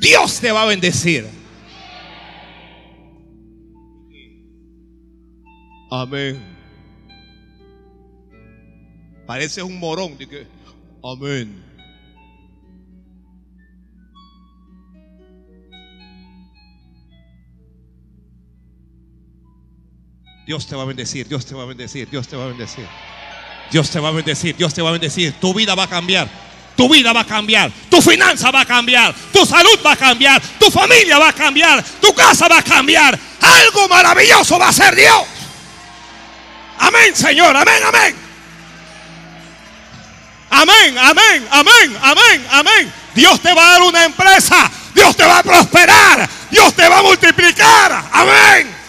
Dios 0.01 0.41
te 0.41 0.51
va 0.51 0.63
a 0.63 0.67
bendecir. 0.67 1.27
Amén. 5.91 6.43
Parece 9.27 9.63
un 9.63 9.79
morón. 9.79 10.17
Amén. 11.03 11.70
Dios 20.47 20.67
te 20.67 20.75
va 20.75 20.83
a 20.83 20.87
bendecir, 20.87 21.29
Dios 21.29 21.47
te 21.47 21.55
va 21.55 21.63
a 21.63 21.67
bendecir, 21.67 22.09
Dios 22.09 22.27
te 22.27 22.37
va 22.37 22.45
a 22.45 22.47
bendecir. 22.49 22.87
Dios 23.71 23.89
te 23.91 24.01
va 24.01 24.09
a 24.09 24.13
bendecir, 24.13 24.57
Dios 24.57 24.75
te 24.75 24.83
va 24.83 24.89
a 24.89 24.93
bendecir. 24.93 25.33
Tu 25.35 25.55
vida 25.55 25.75
va 25.75 25.85
a 25.85 25.89
cambiar. 25.89 26.29
Tu 26.77 26.89
vida 26.89 27.13
va 27.13 27.21
a 27.21 27.27
cambiar, 27.27 27.71
tu 27.91 28.01
finanza 28.01 28.51
va 28.51 28.63
a 28.63 28.65
cambiar, 28.65 29.15
tu 29.31 29.45
salud 29.45 29.79
va 29.85 29.93
a 29.93 29.97
cambiar, 29.97 30.41
tu 30.59 30.71
familia 30.71 31.19
va 31.19 31.29
a 31.29 31.33
cambiar, 31.35 31.85
tu 32.01 32.15
casa 32.15 32.49
va 32.49 32.59
a 32.59 32.63
cambiar. 32.63 33.19
Algo 33.39 33.87
maravilloso 33.87 34.59
va 34.59 34.69
a 34.69 34.73
ser 34.73 34.95
Dios. 34.97 35.27
Amén, 36.79 37.15
Señor, 37.15 37.55
amén, 37.55 37.83
amén. 37.87 38.17
Amén, 40.49 40.99
amén, 40.99 41.49
amén, 41.51 41.99
amén, 42.03 42.47
amén. 42.51 42.93
Dios 43.15 43.41
te 43.41 43.53
va 43.53 43.67
a 43.67 43.71
dar 43.73 43.83
una 43.83 44.05
empresa. 44.05 44.71
Dios 44.95 45.15
te 45.15 45.25
va 45.25 45.39
a 45.39 45.43
prosperar. 45.43 46.29
Dios 46.51 46.75
te 46.75 46.89
va 46.89 47.01
a 47.01 47.03
multiplicar. 47.03 48.05
Amén. 48.11 48.80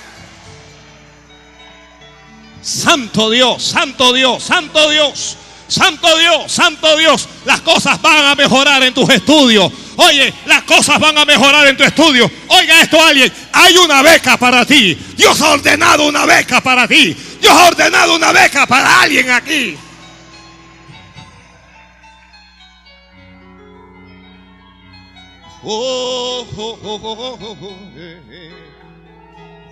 Santo 2.61 3.29
Dios, 3.29 3.63
Santo 3.63 4.13
Dios, 4.13 4.43
Santo 4.43 4.89
Dios, 4.89 5.37
Santo 5.67 6.17
Dios, 6.17 6.51
Santo 6.51 6.97
Dios. 6.97 7.27
Las 7.45 7.61
cosas 7.61 8.01
van 8.01 8.25
a 8.25 8.35
mejorar 8.35 8.83
en 8.83 8.93
tus 8.93 9.09
estudios. 9.09 9.71
Oye, 9.97 10.33
las 10.45 10.63
cosas 10.63 10.99
van 10.99 11.17
a 11.17 11.25
mejorar 11.25 11.67
en 11.67 11.77
tu 11.77 11.83
estudio. 11.83 12.29
Oiga 12.47 12.81
esto 12.81 13.03
alguien, 13.03 13.31
hay 13.53 13.77
una 13.77 14.01
beca 14.01 14.37
para 14.37 14.65
ti. 14.65 14.97
Dios 15.15 15.39
ha 15.41 15.51
ordenado 15.51 16.07
una 16.07 16.25
beca 16.25 16.61
para 16.61 16.87
ti. 16.87 17.15
Dios 17.41 17.53
ha 17.53 17.67
ordenado 17.67 18.15
una 18.15 18.31
beca 18.31 18.65
para 18.67 19.01
alguien 19.01 19.29
aquí. 19.31 19.77
Oh, 25.63 26.47
oh, 26.57 26.79
oh, 26.83 27.77
eh, 27.95 28.21
eh. 28.31 28.51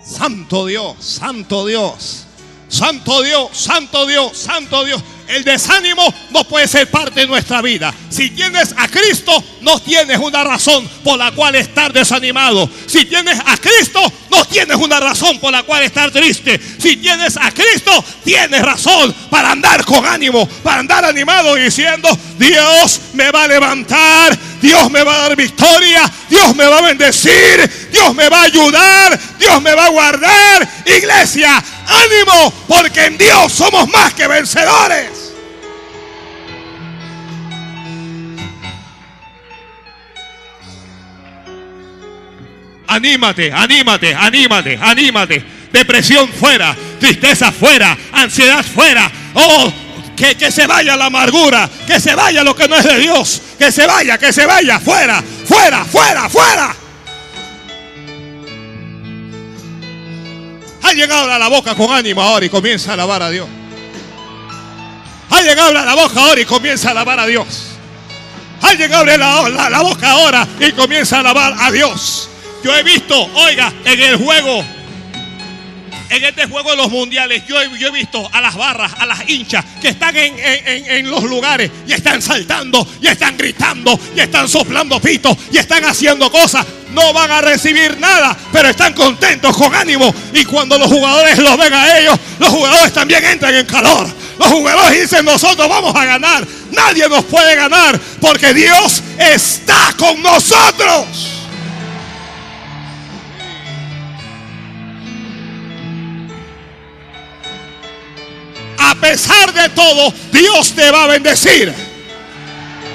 Santo 0.00 0.66
Dios, 0.66 0.96
Santo 1.00 1.66
Dios, 1.66 2.26
Santo 2.70 3.22
Dios, 3.22 3.50
Santo 3.52 4.06
Dios, 4.06 4.38
Santo 4.38 4.84
Dios. 4.84 5.02
El 5.26 5.44
desánimo 5.44 6.02
no 6.30 6.42
puede 6.44 6.66
ser 6.66 6.90
parte 6.90 7.20
de 7.20 7.26
nuestra 7.26 7.62
vida. 7.62 7.94
Si 8.08 8.30
tienes 8.30 8.74
a 8.76 8.88
Cristo, 8.88 9.32
no 9.60 9.80
tienes 9.80 10.18
una 10.18 10.42
razón 10.42 10.88
por 11.04 11.18
la 11.18 11.30
cual 11.30 11.54
estar 11.54 11.92
desanimado. 11.92 12.68
Si 12.86 13.04
tienes 13.04 13.38
a 13.38 13.56
Cristo, 13.56 14.00
no 14.30 14.44
tienes 14.46 14.76
una 14.76 14.98
razón 14.98 15.38
por 15.38 15.52
la 15.52 15.62
cual 15.62 15.84
estar 15.84 16.10
triste. 16.10 16.60
Si 16.78 16.96
tienes 16.96 17.36
a 17.36 17.52
Cristo, 17.52 18.04
tienes 18.24 18.60
razón 18.60 19.14
para 19.30 19.52
andar 19.52 19.84
con 19.84 20.04
ánimo, 20.04 20.48
para 20.64 20.80
andar 20.80 21.04
animado 21.04 21.54
diciendo, 21.54 22.08
Dios 22.36 23.00
me 23.12 23.30
va 23.30 23.44
a 23.44 23.48
levantar, 23.48 24.36
Dios 24.60 24.90
me 24.90 25.02
va 25.02 25.14
a 25.14 25.28
dar 25.28 25.36
victoria, 25.36 26.10
Dios 26.28 26.54
me 26.54 26.66
va 26.66 26.78
a 26.78 26.82
bendecir, 26.82 27.88
Dios 27.90 28.14
me 28.14 28.28
va 28.28 28.40
a 28.40 28.44
ayudar, 28.44 29.20
Dios 29.38 29.62
me 29.62 29.74
va 29.74 29.86
a 29.86 29.90
guardar. 29.90 30.68
Iglesia, 30.84 31.62
ánimo, 31.86 32.52
porque 32.68 33.06
en 33.06 33.18
Dios 33.18 33.52
somos 33.52 33.88
más 33.88 34.12
que 34.14 34.26
vencedores. 34.26 35.20
Anímate, 42.86 43.52
anímate, 43.52 44.14
anímate, 44.14 44.78
anímate. 44.82 45.44
Depresión 45.72 46.28
fuera, 46.28 46.76
tristeza 46.98 47.52
fuera, 47.52 47.96
ansiedad 48.12 48.64
fuera. 48.64 49.10
Oh, 49.34 49.72
Que, 50.20 50.34
que 50.36 50.50
se 50.52 50.66
vaya 50.66 50.96
la 50.98 51.06
amargura, 51.06 51.66
que 51.86 51.98
se 51.98 52.14
vaya 52.14 52.44
lo 52.44 52.54
que 52.54 52.68
no 52.68 52.76
es 52.76 52.84
de 52.84 52.98
Dios, 52.98 53.40
que 53.58 53.72
se 53.72 53.86
vaya, 53.86 54.18
que 54.18 54.34
se 54.34 54.44
vaya, 54.44 54.78
fuera, 54.78 55.24
fuera, 55.46 55.82
fuera, 55.86 56.28
fuera. 56.28 56.76
Alguien 60.82 61.10
abra 61.10 61.38
la 61.38 61.48
boca 61.48 61.74
con 61.74 61.90
ánimo 61.90 62.20
ahora 62.20 62.44
y 62.44 62.50
comienza 62.50 62.90
a 62.90 62.94
alabar 62.94 63.22
a 63.22 63.30
Dios. 63.30 63.48
Alguien 65.30 65.58
abre 65.58 65.84
la 65.84 65.94
boca 65.94 66.20
ahora 66.20 66.40
y 66.40 66.44
comienza 66.44 66.88
a 66.88 66.90
alabar 66.90 67.18
a 67.20 67.26
Dios. 67.26 67.46
Alguien 68.60 68.92
abre 68.92 69.16
la, 69.16 69.48
la- 69.48 69.70
la 69.70 69.80
boca 69.80 70.10
ahora 70.10 70.46
y 70.58 70.72
comienza 70.72 71.16
a 71.16 71.20
alabar 71.20 71.54
a 71.58 71.70
Dios. 71.70 72.28
Yo 72.62 72.74
he 72.76 72.82
visto, 72.82 73.14
oiga, 73.36 73.72
en 73.86 74.00
el 74.02 74.16
juego, 74.16 74.62
en 76.10 76.24
este 76.24 76.46
juego 76.46 76.70
de 76.70 76.76
los 76.76 76.90
mundiales, 76.90 77.42
yo 77.46 77.60
he, 77.60 77.90
visto 77.90 78.28
a 78.32 78.40
las 78.40 78.54
barras, 78.56 78.92
a 78.98 79.06
las 79.06 79.28
hinchas 79.28 79.64
que 79.80 79.88
están 79.88 80.16
en- 80.16 80.34
en 80.38 81.10
los 81.10 81.22
lugares 81.24 81.70
y 81.86 81.92
están 81.92 82.20
saltando, 82.20 82.86
y 83.00 83.06
están 83.06 83.36
gritando, 83.36 83.98
y 84.16 84.20
están 84.20 84.48
soplando 84.48 85.00
pitos, 85.00 85.36
y 85.52 85.58
están 85.58 85.84
haciendo 85.84 86.30
cosas. 86.30 86.66
No 86.92 87.12
van 87.12 87.30
a 87.30 87.40
recibir 87.40 87.98
nada, 87.98 88.36
pero 88.52 88.68
están 88.68 88.92
contentos, 88.94 89.56
con 89.56 89.72
ánimo. 89.74 90.12
Y 90.34 90.44
cuando 90.44 90.76
los 90.76 90.88
jugadores 90.88 91.38
los 91.38 91.56
ven 91.56 91.72
a 91.72 91.98
ellos, 91.98 92.18
los 92.40 92.48
jugadores 92.48 92.92
también 92.92 93.24
entran 93.24 93.54
en 93.54 93.66
calor. 93.66 94.08
Los 94.38 94.48
jugadores 94.48 95.00
dicen, 95.02 95.24
nosotros 95.24 95.68
vamos 95.68 95.94
a 95.94 96.04
ganar. 96.04 96.44
Nadie 96.72 97.08
nos 97.08 97.24
puede 97.26 97.54
ganar 97.54 98.00
porque 98.20 98.52
Dios 98.54 99.02
está 99.18 99.94
con 99.96 100.20
nosotros. 100.22 101.06
A 108.80 108.94
pesar 108.94 109.52
de 109.52 109.68
todo, 109.70 110.12
Dios 110.32 110.72
te 110.74 110.90
va 110.90 111.04
a 111.04 111.06
bendecir. 111.06 111.72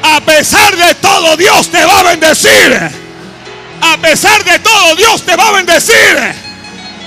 A 0.02 0.20
pesar 0.22 0.76
de 0.76 0.96
todo, 0.96 1.38
Dios 1.38 1.70
te 1.70 1.86
va 1.86 2.00
a 2.00 2.04
bendecir. 2.04 2.92
A 3.82 3.98
pesar 3.98 4.44
de 4.44 4.60
todo, 4.60 4.96
Dios 4.96 5.24
te 5.24 5.36
va 5.36 5.50
a 5.50 5.52
bendecir. 5.52 6.18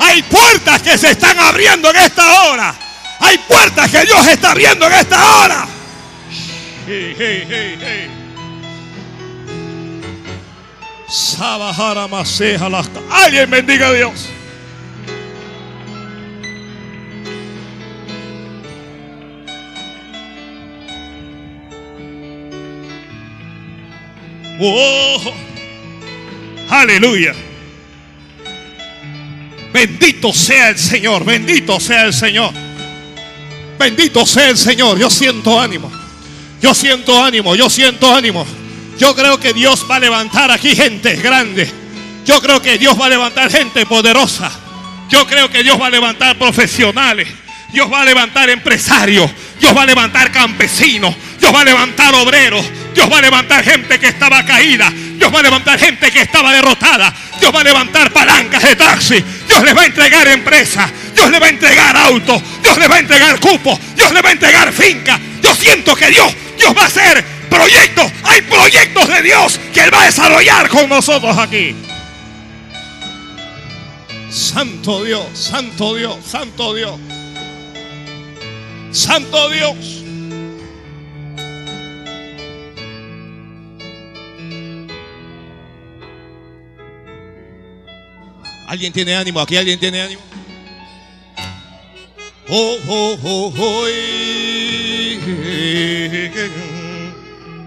Hay 0.00 0.22
puertas 0.22 0.80
que 0.80 0.96
se 0.96 1.10
están 1.10 1.38
abriendo 1.40 1.90
en 1.90 1.96
esta 1.96 2.42
hora. 2.42 2.74
Hay 3.20 3.38
puertas 3.38 3.90
que 3.90 4.02
Dios 4.02 4.26
está 4.28 4.52
abriendo 4.52 4.86
en 4.86 4.92
esta 4.92 5.36
hora. 5.38 5.66
Alguien 13.10 13.50
bendiga 13.50 13.88
a 13.88 13.92
Dios. 13.92 14.38
Oh, 24.61 25.34
aleluya. 26.68 27.34
Bendito 29.72 30.32
sea 30.32 30.70
el 30.70 30.78
Señor, 30.78 31.24
bendito 31.24 31.78
sea 31.78 32.04
el 32.04 32.12
Señor. 32.12 32.52
Bendito 33.78 34.26
sea 34.26 34.48
el 34.48 34.59
Señor. 34.59 34.98
Yo 34.98 35.09
siento 35.09 35.61
ánimo. 35.61 35.90
Yo 36.61 36.74
siento 36.74 37.22
ánimo, 37.22 37.54
yo 37.54 37.70
siento 37.70 38.12
ánimo. 38.12 38.44
Yo 38.98 39.14
creo 39.14 39.38
que 39.38 39.52
Dios 39.52 39.86
va 39.88 39.96
a 39.96 40.00
levantar 40.00 40.50
aquí 40.50 40.74
gente 40.74 41.14
grande. 41.16 41.70
Yo 42.26 42.40
creo 42.40 42.61
que 42.61 42.78
Dios 42.78 43.00
va 43.00 43.06
a 43.06 43.11
levantar 43.11 43.50
gente 43.50 43.86
poderosa. 43.86 44.50
Yo 45.09 45.24
creo 45.26 45.48
que 45.48 45.62
Dios 45.62 45.80
va 45.80 45.86
a 45.86 45.90
levantar 45.90 46.36
profesionales. 46.36 47.28
Dios 47.72 47.90
va 47.90 48.02
a 48.02 48.04
levantar 48.04 48.50
empresarios. 48.50 49.30
Dios 49.61 49.76
va 49.76 49.82
a 49.82 49.86
levantar 49.86 50.32
campesinos. 50.32 51.14
Dios 51.38 51.54
va 51.54 51.61
a 51.61 51.64
levantar 51.64 52.14
obreros. 52.16 52.64
Dios 52.99 53.09
va 53.09 53.18
a 53.18 53.22
levantar 53.22 53.62
gente 53.62 53.96
que 54.01 54.09
estaba 54.09 54.44
caída. 54.44 54.90
Dios 54.90 55.32
va 55.32 55.38
a 55.38 55.42
levantar 55.44 55.78
gente 55.78 56.11
que 56.11 56.22
estaba 56.22 56.53
derrotada. 56.53 57.14
Dios 57.38 57.55
va 57.55 57.61
a 57.61 57.62
levantar 57.62 58.12
palancas 58.12 58.61
de 58.61 58.74
taxi. 58.74 59.24
Dios 59.46 59.62
les 59.62 59.76
va 59.76 59.82
a 59.82 59.86
entregar 59.86 60.26
empresas. 60.26 60.90
Dios 61.14 61.30
les 61.30 61.40
va 61.40 61.46
a 61.46 61.49
entregar 61.49 61.96
autos. 61.96 62.42
Dios 62.61 62.76
les 62.76 62.90
va 62.90 62.96
a 62.96 62.99
entregar 62.99 63.38
cupos. 63.38 63.78
Dios 63.94 64.11
les 64.11 64.20
va 64.20 64.30
a 64.30 64.32
entregar 64.32 64.72
finca. 64.72 65.16
Yo 65.40 65.55
siento 65.55 65.94
que 65.94 66.09
Dios, 66.09 66.34
Dios 66.59 66.76
va 66.76 66.82
a 66.82 66.86
hacer 66.86 67.24
proyectos. 67.49 68.11
Hay 68.24 68.42
proyectos 68.42 69.07
de 69.07 69.22
Dios 69.22 69.61
que 69.72 69.80
Él 69.80 69.94
va 69.94 70.03
a 70.03 70.07
desarrollar 70.07 70.68
con 70.68 70.88
nosotros 70.88 71.38
aquí. 71.38 71.76
Santo 74.28 75.05
Dios, 75.05 75.24
Santo 75.34 75.94
Dios, 75.94 76.16
Santo 76.26 76.74
Dios. 76.74 76.99
Santo 78.90 79.51
Dios. 79.51 79.97
¿Alguien 88.68 88.92
tiene 88.92 89.16
ánimo? 89.16 89.40
¿Aquí 89.40 89.56
alguien 89.56 89.80
tiene 89.80 90.02
ánimo? 90.02 90.20
Oh, 92.50 92.76
oh, 92.86 93.18
oh, 93.24 93.54
oh. 93.56 93.86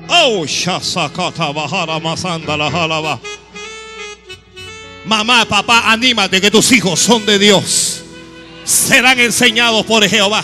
Oh, 0.08 0.46
shasakata 0.46 1.52
bahara 1.52 2.00
masanda 2.00 2.56
la 2.56 2.70
jalaba. 2.70 3.20
Mamá, 5.06 5.44
papá, 5.46 5.92
anímate 5.92 6.40
que 6.40 6.52
tus 6.52 6.72
hijos 6.72 7.00
son 7.00 7.26
de 7.26 7.40
Dios. 7.40 8.04
Serán 8.64 9.20
enseñados 9.20 9.84
por 9.88 10.08
Jehová. 10.08 10.44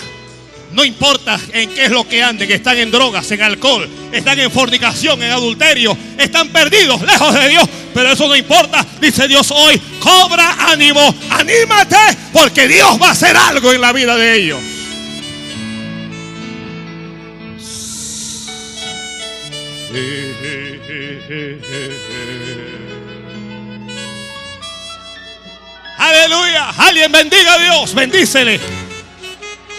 No 0.72 0.84
importa 0.84 1.40
en 1.54 1.70
qué 1.70 1.86
es 1.86 1.92
lo 1.92 2.08
que 2.08 2.24
anden, 2.24 2.48
que 2.48 2.56
están 2.56 2.78
en 2.78 2.90
drogas, 2.90 3.30
en 3.32 3.44
alcohol, 3.44 3.88
están 4.12 4.40
en 4.40 4.52
fornicación, 4.52 5.22
en 5.22 5.32
adulterio, 5.32 5.96
están 6.18 6.50
perdidos, 6.50 7.00
lejos 7.04 7.34
de 7.36 7.50
Dios. 7.50 7.70
Pero 7.98 8.12
eso 8.12 8.28
no 8.28 8.36
importa, 8.36 8.86
dice 9.02 9.28
Dios 9.28 9.50
hoy, 9.50 9.82
cobra 10.00 10.72
ánimo, 10.72 11.16
anímate, 11.32 11.98
porque 12.32 12.68
Dios 12.68 13.02
va 13.02 13.08
a 13.08 13.12
hacer 13.14 13.36
algo 13.36 13.74
en 13.74 13.82
la 13.82 13.92
vida 13.92 14.16
de 14.16 14.36
ellos. 14.36 14.60
Aleluya, 25.98 26.70
alguien 26.78 27.12
bendiga 27.12 27.56
a 27.56 27.58
Dios, 27.58 27.96
bendícele. 27.96 28.60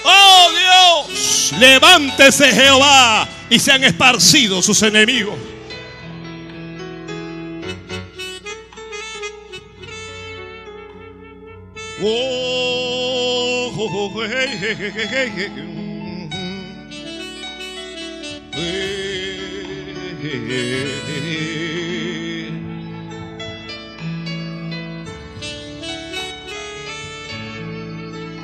Oh 0.03 0.51
Dios, 0.59 1.53
levántese 1.57 2.53
Jehová 2.53 3.29
y 3.49 3.61
sean 3.61 3.85
esparcidos 3.85 4.67
sus 4.67 4.83
enemigos. 4.83 5.48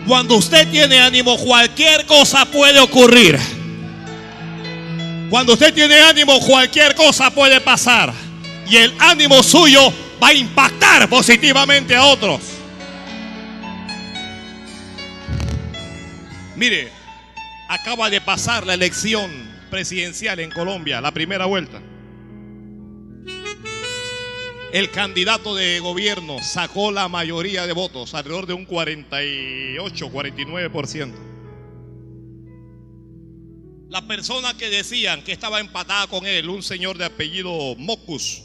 Cuando 0.07 0.37
usted 0.37 0.69
tiene 0.71 0.99
ánimo, 0.99 1.39
cualquier 1.39 2.05
cosa 2.07 2.45
puede 2.47 2.79
ocurrir. 2.81 3.39
Cuando 5.31 5.55
usted 5.55 5.73
tiene 5.73 6.01
ánimo, 6.01 6.39
cualquier 6.41 6.95
cosa 6.95 7.31
puede 7.31 7.61
pasar. 7.61 8.13
Y 8.69 8.77
el 8.77 8.93
ánimo 8.99 9.43
suyo 9.43 9.93
va 10.23 10.29
a 10.29 10.35
impactar 10.35 11.09
positivamente 11.09 11.97
a 11.97 12.05
otros. 12.05 12.54
Mire, 16.57 16.89
acaba 17.69 18.11
de 18.11 18.21
pasar 18.21 18.67
la 18.67 18.75
elección 18.75 19.31
presidencial 19.71 20.39
en 20.39 20.51
Colombia, 20.51 21.01
la 21.01 21.13
primera 21.13 21.47
vuelta. 21.47 21.83
El 24.73 24.91
candidato 24.91 25.55
de 25.55 25.81
gobierno 25.81 26.43
sacó 26.43 26.93
la 26.93 27.09
mayoría 27.09 27.67
de 27.67 27.73
votos, 27.73 28.15
alrededor 28.15 28.47
de 28.47 28.55
un 28.55 28.65
48, 28.67 30.13
49%. 30.13 31.15
La 33.89 34.07
persona 34.07 34.57
que 34.57 34.71
decían 34.71 35.23
que 35.23 35.33
estaba 35.33 35.61
empatada 35.61 36.07
con 36.09 36.27
él, 36.27 36.49
un 36.49 36.63
señor 36.63 36.99
de 36.99 37.05
apellido 37.05 37.77
Mocus, 37.77 38.43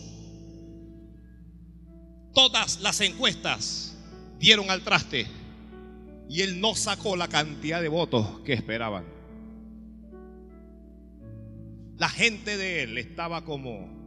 todas 2.33 2.79
las 2.81 3.01
encuestas 3.01 3.97
dieron 4.39 4.69
al 4.69 4.83
traste 4.83 5.27
y 6.29 6.41
él 6.41 6.61
no 6.61 6.75
sacó 6.75 7.15
la 7.17 7.27
cantidad 7.27 7.81
de 7.81 7.89
votos 7.89 8.39
que 8.45 8.53
esperaban. 8.53 9.03
La 11.97 12.07
gente 12.07 12.55
de 12.55 12.83
él 12.83 12.97
estaba 12.97 13.43
como 13.43 13.99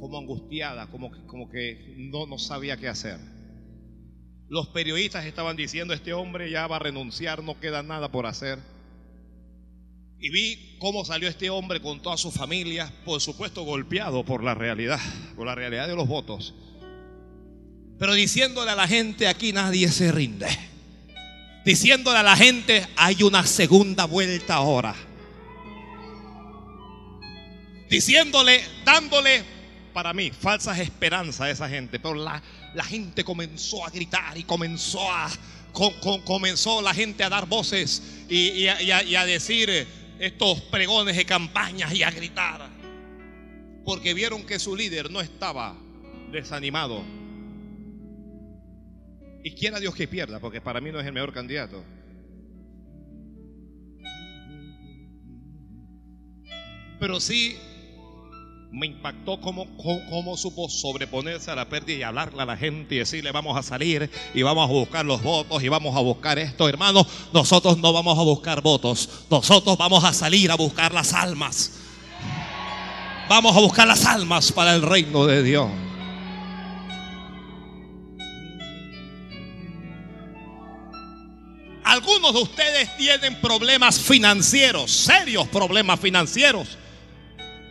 como 0.00 0.18
angustiada, 0.18 0.86
como, 0.86 1.10
como 1.26 1.48
que 1.50 1.94
no, 1.96 2.26
no 2.26 2.38
sabía 2.38 2.78
qué 2.78 2.88
hacer. 2.88 3.18
Los 4.48 4.68
periodistas 4.68 5.26
estaban 5.26 5.56
diciendo, 5.56 5.94
este 5.94 6.12
hombre 6.12 6.50
ya 6.50 6.66
va 6.66 6.76
a 6.76 6.80
renunciar, 6.80 7.44
no 7.44 7.60
queda 7.60 7.82
nada 7.82 8.10
por 8.10 8.26
hacer. 8.26 8.58
Y 10.18 10.30
vi 10.30 10.76
cómo 10.80 11.04
salió 11.04 11.28
este 11.28 11.50
hombre 11.50 11.80
con 11.80 12.00
toda 12.00 12.16
su 12.16 12.30
familia, 12.30 12.92
por 13.04 13.20
supuesto 13.20 13.62
golpeado 13.62 14.24
por 14.24 14.42
la 14.42 14.54
realidad, 14.54 14.98
por 15.36 15.46
la 15.46 15.54
realidad 15.54 15.86
de 15.86 15.94
los 15.94 16.08
votos. 16.08 16.54
Pero 17.98 18.14
diciéndole 18.14 18.70
a 18.70 18.76
la 18.76 18.88
gente, 18.88 19.28
aquí 19.28 19.52
nadie 19.52 19.88
se 19.88 20.10
rinde. 20.10 20.48
Diciéndole 21.64 22.18
a 22.18 22.22
la 22.22 22.36
gente, 22.36 22.86
hay 22.96 23.22
una 23.22 23.44
segunda 23.46 24.06
vuelta 24.06 24.54
ahora. 24.54 24.94
Diciéndole, 27.88 28.62
dándole, 28.84 29.42
para 29.92 30.12
mí, 30.12 30.30
falsas 30.30 30.78
esperanzas 30.78 31.40
a 31.40 31.50
esa 31.50 31.68
gente. 31.68 31.98
Pero 31.98 32.14
la, 32.14 32.42
la 32.74 32.84
gente 32.84 33.24
comenzó 33.24 33.84
a 33.84 33.90
gritar 33.90 34.38
y 34.38 34.44
comenzó 34.44 35.00
a, 35.10 35.28
co- 35.72 35.92
co- 36.00 36.24
comenzó 36.24 36.80
la 36.80 36.94
gente 36.94 37.24
a 37.24 37.28
dar 37.28 37.46
voces 37.46 38.02
y, 38.28 38.48
y 38.50 38.68
a, 38.68 38.76
a- 38.76 39.02
y 39.02 39.14
a 39.16 39.24
decir 39.26 39.86
estos 40.18 40.60
pregones 40.62 41.16
de 41.16 41.26
campañas 41.26 41.92
y 41.92 42.02
a 42.02 42.10
gritar. 42.10 42.68
Porque 43.84 44.14
vieron 44.14 44.44
que 44.46 44.58
su 44.58 44.76
líder 44.76 45.10
no 45.10 45.20
estaba 45.20 45.74
desanimado. 46.30 47.02
Y 49.42 49.52
quiera 49.52 49.80
Dios 49.80 49.94
que 49.94 50.06
pierda, 50.06 50.38
porque 50.38 50.60
para 50.60 50.80
mí 50.80 50.90
no 50.92 51.00
es 51.00 51.06
el 51.06 51.12
mejor 51.12 51.32
candidato. 51.32 51.82
Pero 56.98 57.18
sí 57.18 57.56
me 58.70 58.86
impactó 58.86 59.40
cómo, 59.40 59.66
cómo, 59.76 60.36
supo 60.36 60.68
sobreponerse 60.68 61.50
a 61.50 61.56
la 61.56 61.68
pérdida 61.68 61.98
y 61.98 62.02
hablarle 62.02 62.42
a 62.42 62.44
la 62.44 62.56
gente 62.56 62.94
y 62.94 62.98
decirle 62.98 63.32
vamos 63.32 63.58
a 63.58 63.62
salir 63.62 64.08
y 64.32 64.42
vamos 64.42 64.68
a 64.68 64.72
buscar 64.72 65.04
los 65.04 65.22
votos 65.22 65.62
y 65.62 65.68
vamos 65.68 65.96
a 65.96 66.00
buscar 66.00 66.38
esto. 66.38 66.68
Hermanos, 66.68 67.06
nosotros 67.32 67.78
no 67.78 67.92
vamos 67.92 68.18
a 68.18 68.22
buscar 68.22 68.60
votos, 68.62 69.08
nosotros 69.30 69.76
vamos 69.76 70.04
a 70.04 70.12
salir 70.12 70.50
a 70.50 70.56
buscar 70.56 70.92
las 70.92 71.12
almas. 71.14 71.72
Vamos 73.28 73.56
a 73.56 73.60
buscar 73.60 73.86
las 73.86 74.04
almas 74.06 74.52
para 74.52 74.74
el 74.74 74.82
reino 74.82 75.24
de 75.26 75.42
Dios. 75.42 75.70
Algunos 82.10 82.34
de 82.34 82.40
ustedes 82.40 82.96
tienen 82.96 83.40
problemas 83.40 84.00
financieros, 84.00 84.90
serios 84.90 85.46
problemas 85.46 86.00
financieros. 86.00 86.76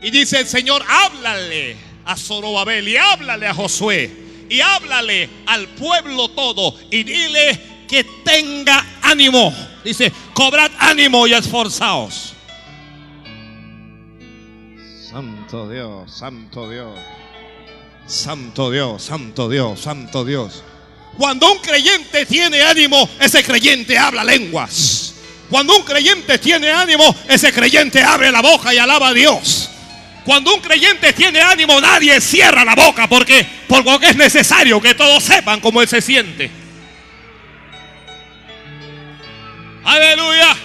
Y 0.01 0.11
dice 0.11 0.39
el 0.39 0.47
Señor, 0.47 0.81
háblale 0.87 1.75
a 2.05 2.15
Zorobabel 2.15 2.87
y 2.87 2.95
háblale 2.95 3.47
a 3.47 3.53
Josué 3.53 4.09
y 4.49 4.61
háblale 4.61 5.29
al 5.45 5.67
pueblo 5.69 6.29
todo 6.29 6.73
y 6.89 7.03
dile 7.03 7.59
que 7.85 8.05
tenga 8.23 8.85
ánimo. 9.01 9.53
Dice, 9.83 10.09
cobrad 10.33 10.71
ánimo 10.79 11.27
y 11.27 11.33
esforzaos. 11.33 12.33
Santo 15.11 15.69
Dios, 15.69 16.13
santo 16.13 16.69
Dios. 16.69 16.97
Santo 18.07 18.71
Dios, 18.71 19.03
santo 19.03 19.49
Dios, 19.49 19.81
santo 19.81 20.23
Dios. 20.23 20.63
Cuando 21.17 21.51
un 21.51 21.59
creyente 21.59 22.25
tiene 22.25 22.61
ánimo, 22.61 23.09
ese 23.19 23.43
creyente 23.43 23.97
habla 23.97 24.23
lenguas. 24.23 25.13
Cuando 25.49 25.75
un 25.75 25.83
creyente 25.83 26.37
tiene 26.37 26.71
ánimo, 26.71 27.15
ese 27.27 27.51
creyente 27.51 28.03
abre 28.03 28.31
la 28.31 28.41
boca 28.41 28.73
y 28.73 28.77
alaba 28.77 29.09
a 29.09 29.13
Dios. 29.13 29.69
Cuando 30.23 30.53
un 30.53 30.61
creyente 30.61 31.11
tiene 31.13 31.41
ánimo, 31.41 31.81
nadie 31.81 32.21
cierra 32.21 32.63
la 32.63 32.75
boca 32.75 33.07
porque, 33.07 33.45
porque 33.67 34.09
es 34.09 34.15
necesario 34.15 34.79
que 34.79 34.93
todos 34.93 35.23
sepan 35.23 35.59
cómo 35.59 35.81
él 35.81 35.87
se 35.87 36.01
siente. 36.01 36.51
Aleluya. 39.83 40.55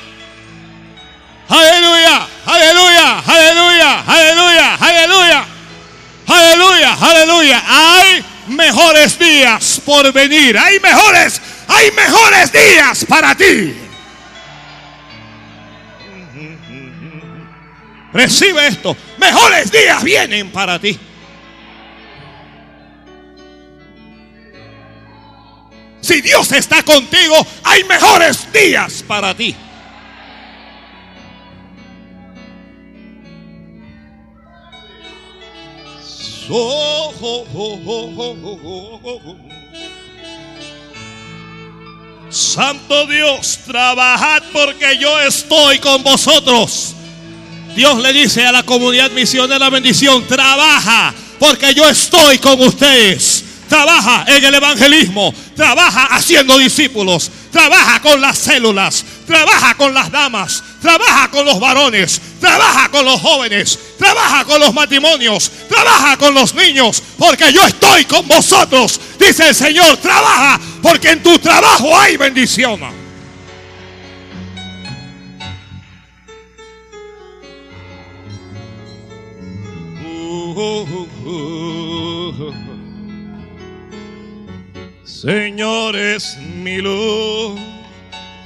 Aleluya. 1.49 2.29
Aleluya. 2.45 3.19
Aleluya. 3.27 4.05
Aleluya. 4.07 4.75
Aleluya. 4.75 5.47
Aleluya. 6.27 6.93
Aleluya. 7.01 7.63
Hay 7.67 8.25
mejores 8.49 9.19
días 9.19 9.81
por 9.85 10.13
venir. 10.13 10.59
Hay 10.59 10.81
mejores, 10.81 11.41
hay 11.69 11.91
mejores 11.93 12.53
días 12.53 13.05
para 13.09 13.35
ti. 13.35 13.75
Recibe 18.13 18.69
esto. 18.69 18.97
Mejores 19.19 19.73
días 19.73 20.03
vienen 20.03 20.51
para 20.53 20.79
ti. 20.79 20.99
Si 26.01 26.21
Dios 26.21 26.53
está 26.53 26.83
contigo, 26.83 27.35
hay 27.65 27.83
mejores 27.85 28.53
días 28.53 29.03
para 29.07 29.35
ti. 29.35 29.57
Santo 42.31 43.07
Dios, 43.07 43.61
trabajad 43.67 44.43
porque 44.53 44.99
yo 44.99 45.21
estoy 45.21 45.79
con 45.79 46.03
vosotros. 46.03 46.95
Dios 47.75 48.01
le 48.03 48.13
dice 48.13 48.45
a 48.45 48.53
la 48.53 48.63
comunidad 48.63 49.11
misionera 49.13 49.71
bendición, 49.71 50.27
trabaja 50.27 51.15
porque 51.39 51.75
yo 51.75 51.89
estoy 51.89 52.39
con 52.39 52.61
ustedes. 52.61 53.45
Trabaja 53.69 54.25
en 54.29 54.45
el 54.45 54.55
evangelismo, 54.55 55.35
trabaja 55.57 56.07
haciendo 56.07 56.59
discípulos, 56.59 57.31
trabaja 57.51 58.01
con 58.03 58.21
las 58.21 58.39
células, 58.39 59.05
trabaja 59.27 59.75
con 59.77 59.95
las 59.95 60.11
damas, 60.13 60.63
trabaja 60.81 61.31
con 61.31 61.47
los 61.47 61.59
varones, 61.59 62.21
trabaja 62.45 62.91
con 62.91 63.07
los 63.07 63.21
jóvenes, 63.21 63.79
trabaja 63.97 64.45
con 64.45 64.61
los 64.61 64.75
matrimonios, 64.75 65.51
trabaja 65.67 66.19
con 66.19 66.35
los 66.35 66.55
niños, 66.55 67.03
porque 67.19 67.51
yo 67.51 67.67
estoy 67.67 68.05
con 68.05 68.29
vosotros. 68.29 69.01
Dice 69.19 69.49
el 69.49 69.55
Señor, 69.55 69.97
trabaja 69.97 70.61
porque 70.83 71.13
en 71.13 71.23
tu 71.23 71.39
trabajo 71.39 71.99
hay 71.99 72.19
bendición. 72.19 72.81
Señor 85.05 85.97
es 85.97 86.37
mi 86.37 86.77
luz 86.83 87.59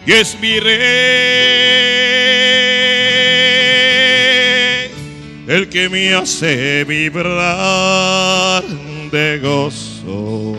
y 0.06 0.12
es 0.12 0.38
mi 0.40 0.60
rey, 0.60 0.78
el 5.48 5.68
que 5.68 5.88
me 5.88 6.14
hace 6.14 6.84
vibrar 6.84 8.62
de 9.10 9.40
gozo, 9.40 10.54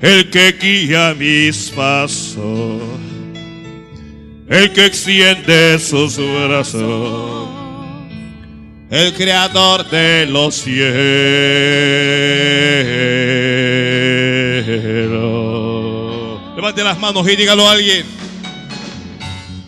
el 0.00 0.30
que 0.30 0.52
guía 0.60 1.14
mis 1.16 1.70
pasos, 1.70 2.82
el 4.48 4.72
que 4.72 4.86
extiende 4.86 5.78
sus 5.78 6.16
brazos 6.16 7.62
el 8.92 9.14
creador 9.14 9.88
de 9.88 10.26
los 10.26 10.54
cielos. 10.54 10.82
Levante 16.54 16.84
las 16.84 16.98
manos 16.98 17.26
y 17.26 17.34
dígalo 17.34 17.66
a 17.66 17.72
alguien. 17.72 18.21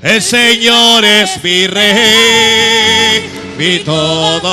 El 0.04 0.20
Señor 0.20 1.02
es 1.02 1.42
mi 1.42 1.66
rey, 1.66 3.26
mi 3.56 3.78
todo. 3.78 4.52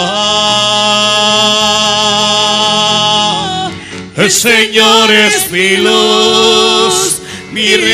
El 4.15 4.31
Señor 4.31 5.11
es 5.11 5.51
mi 5.51 5.75
luz, 5.75 7.21
mi 7.51 7.75
rey. 7.75 7.91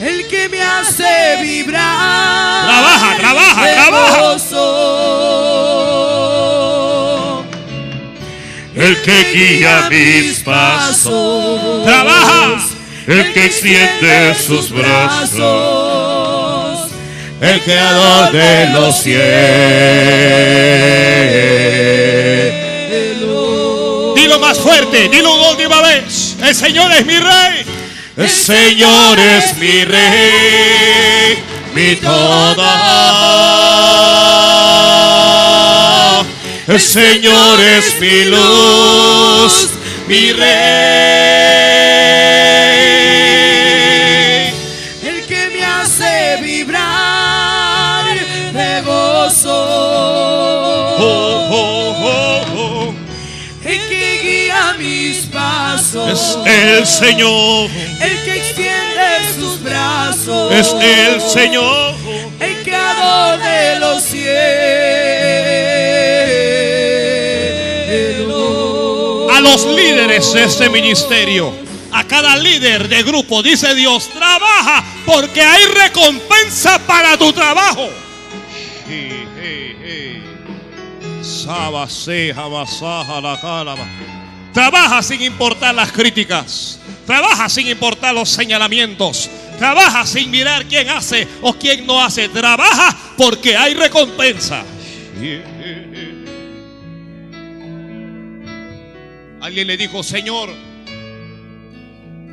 El 0.00 0.28
que 0.28 0.48
me 0.48 0.62
hace 0.62 1.38
vibrar. 1.42 2.64
Trabaja, 2.64 3.16
trabaja, 3.16 3.74
trabaja. 3.74 4.22
El 8.74 9.02
que 9.02 9.32
guía 9.32 9.88
mis 9.90 10.38
pasos, 10.40 11.84
Trabaja. 11.84 12.21
El 13.06 13.32
que 13.32 13.46
extiende 13.46 14.34
sus 14.34 14.70
brazos, 14.70 15.40
el 17.40 17.60
creador 17.62 18.32
de 18.32 18.66
los 18.72 18.96
cielos. 18.96 19.22
Dilo 24.14 24.38
más 24.38 24.58
fuerte, 24.58 25.08
dilo 25.08 25.34
una 25.34 25.50
última 25.50 25.80
vez. 25.82 26.36
El 26.42 26.54
Señor 26.54 26.92
es 26.92 27.04
mi 27.06 27.18
rey. 27.18 27.64
El 28.16 28.28
Señor 28.28 29.18
es 29.18 29.56
mi 29.56 29.84
rey, 29.84 31.42
mi 31.74 31.96
todo. 31.96 32.62
El 36.68 36.80
Señor 36.80 37.60
es 37.60 37.98
mi 37.98 38.24
luz, 38.26 39.70
mi 40.06 40.32
rey. 40.32 41.41
El 56.52 56.86
Señor. 56.86 57.70
El 58.00 58.24
que 58.24 58.36
extiende 58.36 59.34
sus 59.38 59.62
brazos. 59.62 60.52
Es 60.52 60.72
el 60.72 61.20
Señor. 61.20 61.94
El 62.40 62.62
creador 62.62 63.38
de 63.38 63.78
los 63.80 64.02
cielos. 64.02 64.22
A 69.32 69.40
los 69.40 69.64
líderes 69.66 70.32
de 70.32 70.44
este 70.44 70.68
ministerio, 70.68 71.52
a 71.92 72.04
cada 72.04 72.36
líder 72.36 72.88
de 72.88 73.02
grupo, 73.02 73.42
dice 73.42 73.74
Dios, 73.74 74.08
trabaja 74.10 74.84
porque 75.06 75.42
hay 75.42 75.64
recompensa 75.64 76.78
para 76.86 77.16
tu 77.16 77.32
trabajo. 77.32 77.88
Trabaja 84.52 85.02
sin 85.02 85.22
importar 85.22 85.74
las 85.74 85.92
críticas. 85.92 86.78
Trabaja 87.06 87.48
sin 87.48 87.68
importar 87.68 88.14
los 88.14 88.28
señalamientos. 88.28 89.30
Trabaja 89.58 90.06
sin 90.06 90.30
mirar 90.30 90.66
quién 90.66 90.88
hace 90.90 91.26
o 91.40 91.54
quién 91.54 91.86
no 91.86 92.02
hace. 92.02 92.28
Trabaja 92.28 92.96
porque 93.16 93.56
hay 93.56 93.74
recompensa. 93.74 94.62
Alguien 99.40 99.66
le 99.66 99.76
dijo, 99.76 100.02
Señor, 100.02 100.50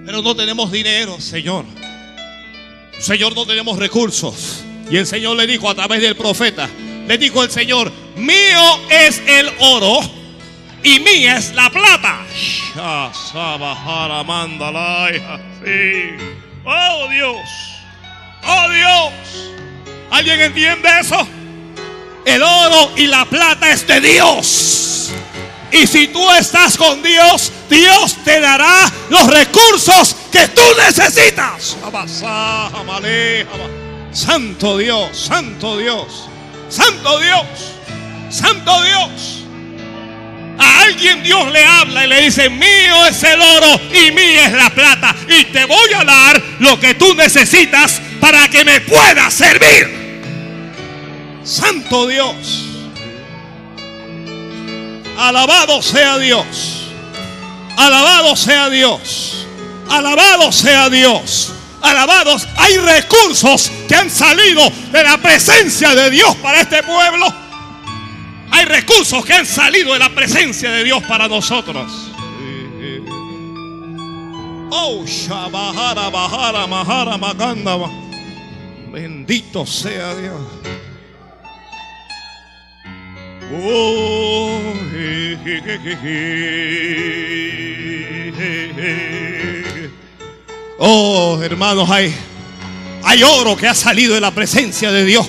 pero 0.06 0.22
no 0.22 0.36
tenemos 0.36 0.72
dinero, 0.72 1.20
Señor. 1.22 1.66
Señor, 3.00 3.34
no 3.34 3.46
tenemos 3.46 3.80
recursos. 3.80 4.64
Y 4.92 4.98
el 4.98 5.08
Señor 5.08 5.38
le 5.38 5.48
dijo 5.48 5.70
a 5.70 5.76
través 5.76 6.02
del 6.02 6.16
profeta, 6.16 6.70
le 7.08 7.18
dijo 7.18 7.44
el 7.44 7.50
Señor, 7.50 7.92
mío 8.16 8.80
es 8.90 9.22
el 9.26 9.50
oro 9.60 10.19
y 10.84 11.00
mía 11.00 11.38
es 11.38 11.54
la 11.54 11.70
plata. 11.70 12.20
Oh 16.66 17.08
Dios, 17.10 17.50
oh 18.46 18.70
Dios. 18.70 19.14
¿Alguien 20.12 20.42
entiende 20.42 20.90
eso? 21.00 21.28
El 22.26 22.44
oro 22.44 22.92
y 22.96 23.08
la 23.08 23.26
plata 23.26 23.72
es 23.72 23.88
de 23.88 24.02
Dios. 24.02 25.12
Y 25.72 25.86
si 25.86 26.08
tú 26.08 26.30
estás 26.32 26.78
con 26.78 27.02
Dios, 27.04 27.52
Dios 27.70 28.16
te 28.24 28.40
dará 28.40 28.92
los 29.10 29.28
recursos 29.28 30.16
que 30.32 30.48
tú 30.50 30.62
necesitas. 30.78 31.78
Santo 34.12 34.78
Dios, 34.78 35.18
Santo 35.18 35.78
Dios, 35.78 36.30
Santo 36.70 37.20
Dios, 37.20 37.46
Santo 38.30 38.82
Dios. 38.82 39.39
A 40.60 40.82
alguien 40.82 41.24
Dios 41.24 41.52
le 41.52 41.64
habla 41.64 42.06
y 42.06 42.08
le 42.08 42.22
dice, 42.24 42.50
mío 42.50 43.06
es 43.10 43.24
el 43.24 43.42
oro 43.42 43.80
y 43.94 44.12
mía 44.12 44.46
es 44.46 44.54
la 44.54 44.70
plata. 44.70 45.16
Y 45.28 45.46
te 45.46 45.66
voy 45.66 45.94
a 45.98 46.04
dar 46.04 46.42
lo 46.60 46.80
que 46.80 46.96
tú 46.96 47.16
necesitas 47.16 48.02
para 48.20 48.48
que 48.50 48.66
me 48.66 48.82
puedas 48.82 49.34
servir. 49.34 50.22
Santo 51.44 52.08
Dios. 52.08 52.66
Alabado 55.18 55.82
sea 55.82 56.18
Dios. 56.18 56.84
Alabado 57.78 58.36
sea 58.36 58.70
Dios. 58.70 59.48
Alabado 59.90 60.52
sea 60.52 60.90
Dios. 60.90 61.54
Alabados. 61.82 62.48
Hay 62.58 62.78
recursos 62.78 63.72
que 63.88 63.96
han 63.96 64.10
salido 64.10 64.70
de 64.92 65.04
la 65.04 65.18
presencia 65.18 65.96
de 65.96 66.10
Dios 66.12 66.36
para 66.38 66.62
este 66.62 66.84
pueblo. 66.84 67.34
Hay 68.52 68.66
recursos 68.66 69.26
que 69.26 69.34
han 69.34 69.46
salido 69.46 69.94
de 69.94 70.00
la 70.00 70.10
presencia 70.10 70.72
de 70.72 70.84
Dios 70.84 71.04
para 71.04 71.28
nosotros. 71.28 72.10
Oh, 74.72 75.04
Bahara. 75.52 76.10
Bendito 78.92 79.66
sea 79.66 80.16
Dios. 80.16 80.42
Oh, 83.52 84.60
je, 84.92 85.38
je. 85.44 86.70
oh 90.78 91.40
hermanos, 91.42 91.90
hay, 91.90 92.14
hay 93.04 93.24
oro 93.24 93.58
que 93.58 93.68
ha 93.68 93.74
salido 93.74 94.14
de 94.14 94.22
la 94.22 94.30
presencia 94.32 94.92
de 94.92 95.04
Dios 95.04 95.28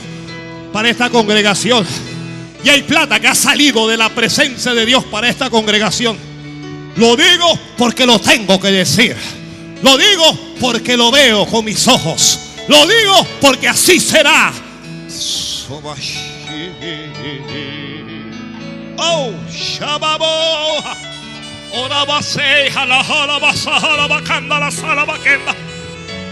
para 0.72 0.90
esta 0.90 1.08
congregación. 1.08 1.86
Y 2.62 2.68
hay 2.68 2.82
plata 2.82 3.18
que 3.20 3.28
ha 3.28 3.34
salido 3.34 3.88
de 3.88 3.96
la 3.96 4.10
presencia 4.10 4.74
de 4.74 4.84
Dios 4.84 5.04
para 5.04 5.28
esta 5.28 5.48
congregación. 5.48 6.16
Lo 6.96 7.16
digo 7.16 7.58
porque 7.78 8.06
lo 8.06 8.18
tengo 8.18 8.60
que 8.60 8.68
decir. 8.68 9.16
Lo 9.82 9.96
digo 9.96 10.38
porque 10.60 10.96
lo 10.96 11.10
veo 11.10 11.46
con 11.46 11.64
mis 11.64 11.88
ojos. 11.88 12.38
Lo 12.68 12.86
digo 12.86 13.26
porque 13.40 13.68
así 13.68 13.98
será. 13.98 14.52
Oh, 18.98 19.32
Shababo. 19.50 20.84
Ora 21.72 22.04
base, 22.04 22.70
jala, 22.72 23.04
jala, 23.04 23.38
basa, 23.38 23.78
jala, 23.78 24.08
bacanda, 24.08 24.58
la 24.58 24.70
sala, 24.70 25.04
baquenda. 25.04 25.54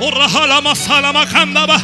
Ora, 0.00 0.28
jala, 0.28 0.60
masala, 0.60 1.12
macanda, 1.12 1.64
ba. 1.64 1.80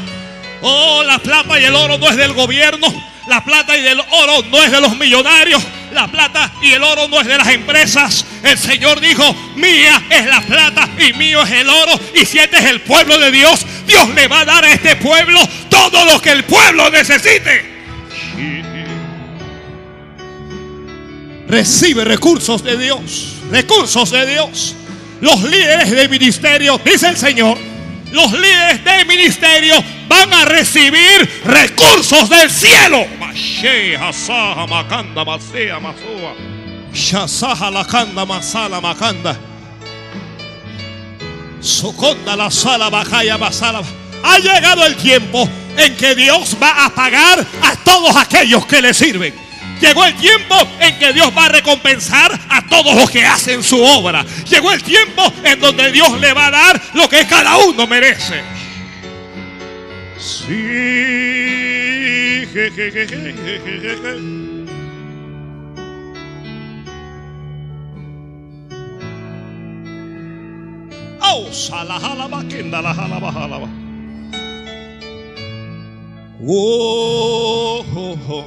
Oh, 0.60 1.02
la 1.04 1.18
plata 1.18 1.58
y 1.60 1.64
el 1.64 1.74
oro 1.74 1.98
no 1.98 2.08
es 2.08 2.16
del 2.16 2.32
gobierno. 2.32 2.88
La 3.26 3.42
plata 3.42 3.76
y 3.76 3.86
el 3.86 4.00
oro 4.00 4.42
no 4.50 4.62
es 4.62 4.70
de 4.70 4.80
los 4.80 4.96
millonarios. 4.96 5.62
La 5.92 6.08
plata 6.08 6.52
y 6.60 6.72
el 6.72 6.82
oro 6.82 7.08
no 7.08 7.20
es 7.20 7.26
de 7.26 7.38
las 7.38 7.48
empresas. 7.48 8.26
El 8.42 8.58
Señor 8.58 9.00
dijo, 9.00 9.24
mía 9.56 10.02
es 10.10 10.26
la 10.26 10.40
plata 10.42 10.88
y 10.98 11.12
mío 11.14 11.42
es 11.42 11.50
el 11.52 11.68
oro. 11.68 11.98
Y 12.14 12.26
si 12.26 12.38
este 12.38 12.58
es 12.58 12.64
el 12.64 12.80
pueblo 12.82 13.18
de 13.18 13.30
Dios, 13.30 13.64
Dios 13.86 14.08
le 14.10 14.28
va 14.28 14.40
a 14.40 14.44
dar 14.44 14.64
a 14.64 14.72
este 14.72 14.96
pueblo 14.96 15.40
todo 15.70 16.04
lo 16.04 16.20
que 16.20 16.30
el 16.30 16.44
pueblo 16.44 16.90
necesite. 16.90 17.72
Recibe 21.48 22.04
recursos 22.04 22.62
de 22.62 22.76
Dios. 22.76 23.36
Recursos 23.50 24.10
de 24.10 24.26
Dios. 24.26 24.74
Los 25.20 25.42
líderes 25.42 25.90
de 25.90 26.08
ministerio, 26.08 26.80
dice 26.84 27.08
el 27.08 27.16
Señor, 27.16 27.56
los 28.14 28.32
líderes 28.32 28.84
de 28.84 29.04
ministerio 29.06 29.74
van 30.08 30.32
a 30.32 30.44
recibir 30.44 31.42
recursos 31.44 32.28
del 32.28 32.48
cielo. 32.48 33.04
La 33.20 33.34
sala. 43.50 43.82
Ha 44.22 44.38
llegado 44.38 44.86
el 44.86 44.94
tiempo 44.94 45.48
en 45.76 45.96
que 45.96 46.14
Dios 46.14 46.56
va 46.62 46.84
a 46.86 46.94
pagar 46.94 47.44
a 47.62 47.76
todos 47.84 48.14
aquellos 48.16 48.64
que 48.66 48.80
le 48.80 48.94
sirven. 48.94 49.43
Llegó 49.80 50.04
el 50.04 50.14
tiempo 50.14 50.56
en 50.80 50.98
que 50.98 51.12
Dios 51.12 51.30
va 51.36 51.46
a 51.46 51.48
recompensar 51.48 52.38
a 52.48 52.66
todos 52.68 52.94
los 52.94 53.10
que 53.10 53.24
hacen 53.24 53.62
su 53.62 53.82
obra. 53.82 54.24
Llegó 54.48 54.72
el 54.72 54.82
tiempo 54.82 55.32
en 55.42 55.60
donde 55.60 55.92
Dios 55.92 56.20
le 56.20 56.32
va 56.32 56.46
a 56.46 56.50
dar 56.50 56.82
lo 56.94 57.08
que 57.08 57.26
cada 57.26 57.56
uno 57.58 57.86
merece. 57.86 58.42
Sí. 60.18 61.14
Je, 62.54 62.70
je, 62.70 62.88
je. 62.88 63.08
Oh. 71.20 71.50
Oh, 76.46 77.84
oh, 78.28 78.44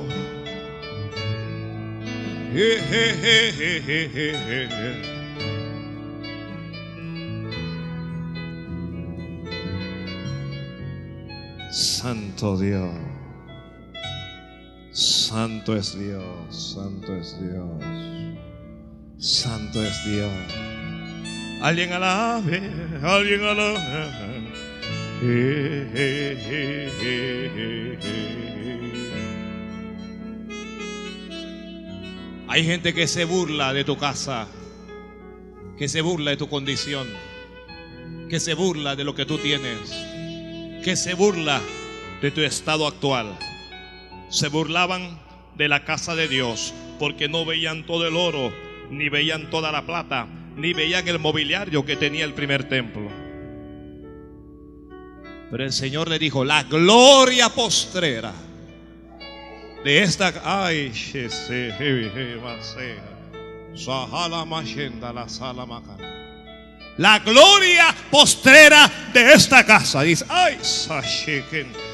Santo 11.72 12.58
Dios. 12.58 12.92
Santo 14.92 15.76
es 15.76 16.00
Dios. 16.00 16.24
Santo 16.50 17.16
es 17.16 17.38
Dios. 17.42 17.84
Santo 19.18 19.84
es 19.84 20.06
Dios. 20.06 20.32
Alguien 21.62 21.92
alabe, 21.92 22.62
alguien 23.04 23.44
alabe. 23.44 24.38
Hay 32.58 32.64
gente 32.64 32.96
que 32.96 33.06
se 33.06 33.24
burla 33.24 33.72
de 33.72 33.84
tu 33.84 33.98
casa, 33.98 34.48
que 35.78 35.88
se 35.88 36.02
burla 36.02 36.32
de 36.32 36.38
tu 36.38 36.50
condición, 36.50 37.08
que 38.32 38.40
se 38.40 38.56
burla 38.56 38.96
de 38.96 39.04
lo 39.04 39.14
que 39.14 39.28
tú 39.28 39.38
tienes, 39.38 39.92
que 40.84 40.96
se 40.96 41.14
burla 41.14 41.62
de 42.20 42.32
tu 42.32 42.42
estado 42.42 42.88
actual. 42.88 43.38
Se 44.30 44.48
burlaban 44.48 45.20
de 45.56 45.68
la 45.70 45.86
casa 45.86 46.16
de 46.16 46.28
Dios 46.28 46.74
porque 46.98 47.30
no 47.30 47.46
veían 47.46 47.86
todo 47.86 48.08
el 48.08 48.16
oro 48.16 48.52
ni 48.90 49.08
veían 49.08 49.52
toda 49.52 49.72
la 49.72 49.86
plata, 49.86 50.28
ni 50.56 50.74
veían 50.74 51.08
el 51.08 51.20
mobiliario 51.20 51.86
que 51.86 51.96
tenía 51.96 52.26
el 52.26 52.34
primer 52.34 52.68
templo. 52.68 53.08
Pero 55.52 55.64
el 55.64 55.72
Señor 55.72 56.10
le 56.10 56.18
dijo, 56.18 56.44
la 56.44 56.64
gloria 56.64 57.50
postrera 57.50 58.34
de 59.88 60.04
esta... 60.04 60.34
Ay, 60.44 60.92
la 66.98 67.20
gloria 67.20 67.96
postrera 68.12 68.92
de 69.14 69.34
esta 69.34 69.66
casa. 69.66 70.02
Dice, 70.02 70.26
ay, 70.28 70.58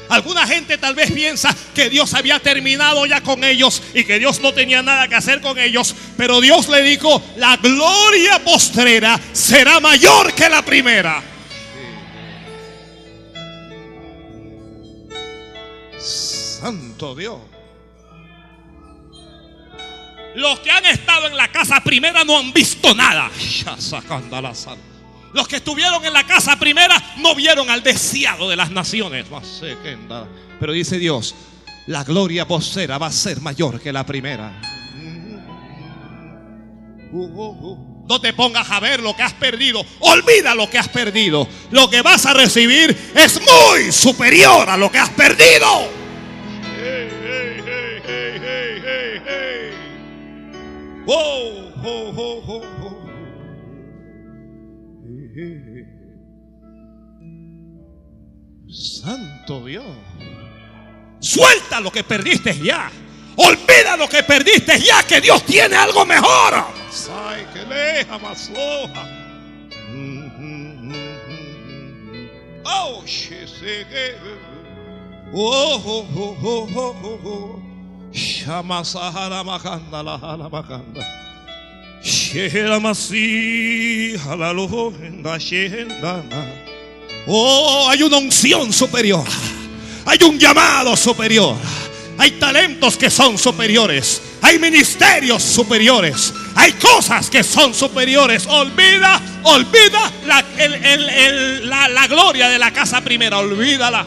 Alguna 0.08 0.44
gente 0.44 0.76
tal 0.76 0.96
vez 0.96 1.12
piensa 1.12 1.54
que 1.72 1.88
Dios 1.88 2.12
había 2.14 2.40
terminado 2.40 3.06
ya 3.06 3.20
con 3.20 3.44
ellos 3.44 3.80
y 3.94 4.02
que 4.02 4.18
Dios 4.18 4.40
no 4.40 4.52
tenía 4.52 4.82
nada 4.82 5.06
que 5.06 5.14
hacer 5.14 5.40
con 5.40 5.56
ellos. 5.56 5.94
Pero 6.16 6.40
Dios 6.40 6.68
le 6.68 6.82
dijo, 6.82 7.22
la 7.36 7.58
gloria 7.58 8.42
postrera 8.42 9.20
será 9.32 9.78
mayor 9.78 10.34
que 10.34 10.48
la 10.48 10.62
primera. 10.62 11.22
Santo 16.00 17.14
Dios. 17.14 17.53
Los 20.34 20.60
que 20.60 20.70
han 20.70 20.84
estado 20.86 21.28
en 21.28 21.36
la 21.36 21.48
casa 21.48 21.80
primera 21.80 22.24
no 22.24 22.38
han 22.38 22.52
visto 22.52 22.94
nada. 22.94 23.30
Los 25.32 25.48
que 25.48 25.56
estuvieron 25.56 26.04
en 26.04 26.12
la 26.12 26.26
casa 26.26 26.58
primera 26.58 26.94
no 27.18 27.34
vieron 27.34 27.70
al 27.70 27.82
deseado 27.82 28.48
de 28.48 28.56
las 28.56 28.70
naciones. 28.70 29.26
Pero 30.60 30.72
dice 30.72 30.98
Dios, 30.98 31.34
la 31.86 32.04
gloria 32.04 32.46
postera 32.46 32.98
va 32.98 33.08
a 33.08 33.12
ser 33.12 33.40
mayor 33.40 33.80
que 33.80 33.92
la 33.92 34.04
primera. 34.06 34.60
No 38.08 38.20
te 38.20 38.32
pongas 38.32 38.70
a 38.70 38.80
ver 38.80 39.00
lo 39.00 39.14
que 39.14 39.22
has 39.22 39.32
perdido. 39.34 39.84
Olvida 40.00 40.54
lo 40.54 40.68
que 40.68 40.78
has 40.78 40.88
perdido. 40.88 41.48
Lo 41.70 41.88
que 41.88 42.02
vas 42.02 42.26
a 42.26 42.34
recibir 42.34 42.96
es 43.14 43.40
muy 43.40 43.92
superior 43.92 44.68
a 44.68 44.76
lo 44.76 44.90
que 44.90 44.98
has 44.98 45.10
perdido. 45.10 46.03
Santo 58.68 59.64
Dios. 59.66 59.84
Suelta 61.20 61.80
lo 61.80 61.90
que 61.92 62.04
perdiste 62.04 62.58
ya. 62.58 62.90
Olvida 63.36 63.96
lo 63.96 64.08
que 64.08 64.22
perdiste 64.22 64.80
ya, 64.80 65.02
que 65.02 65.20
Dios 65.20 65.44
tiene 65.44 65.76
algo 65.76 66.06
mejor. 66.06 66.54
Ay, 67.10 67.46
que 67.52 67.64
leja 67.66 68.18
más 68.18 68.50
Oh, 72.64 73.02
Oh, 75.36 75.82
oh, 75.84 76.06
oh, 76.16 76.68
oh, 76.74 77.20
oh, 77.24 77.63
oh. 87.26 87.88
Hay 87.90 88.02
una 88.02 88.18
unción 88.18 88.72
superior. 88.72 89.24
Hay 90.06 90.18
un 90.22 90.38
llamado 90.38 90.96
superior. 90.96 91.56
Hay 92.16 92.32
talentos 92.32 92.96
que 92.96 93.10
son 93.10 93.36
superiores. 93.36 94.22
Hay 94.42 94.60
ministerios 94.60 95.42
superiores. 95.42 96.32
Hay 96.54 96.72
cosas 96.72 97.28
que 97.28 97.42
son 97.42 97.74
superiores. 97.74 98.46
Olvida, 98.46 99.20
olvida 99.42 100.12
la, 100.24 100.44
la, 101.62 101.88
la 101.88 102.06
gloria 102.06 102.48
de 102.48 102.58
la 102.60 102.72
casa 102.72 103.00
primera. 103.00 103.38
Olvídala. 103.38 104.06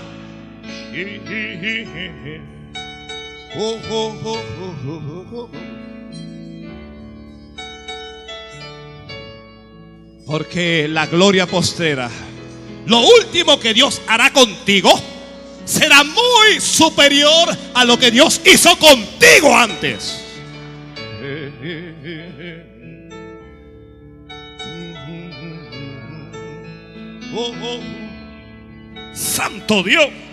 Porque 10.26 10.88
la 10.90 11.06
gloria 11.06 11.45
postera, 11.48 12.10
lo 12.86 12.99
último 12.99 13.60
que 13.60 13.74
Dios 13.74 14.02
hará 14.07 14.32
contigo, 14.32 14.91
será 15.64 16.03
muy 16.03 16.60
superior 16.60 17.49
a 17.74 17.86
lo 17.86 17.98
que 17.98 18.11
Dios 18.11 18.41
hizo 18.45 18.78
contigo 18.78 19.56
antes. 19.56 20.24
Santo 29.14 29.84
Dios. 29.84 30.27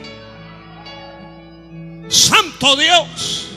Santo 2.15 2.77
Dios. 2.77 3.49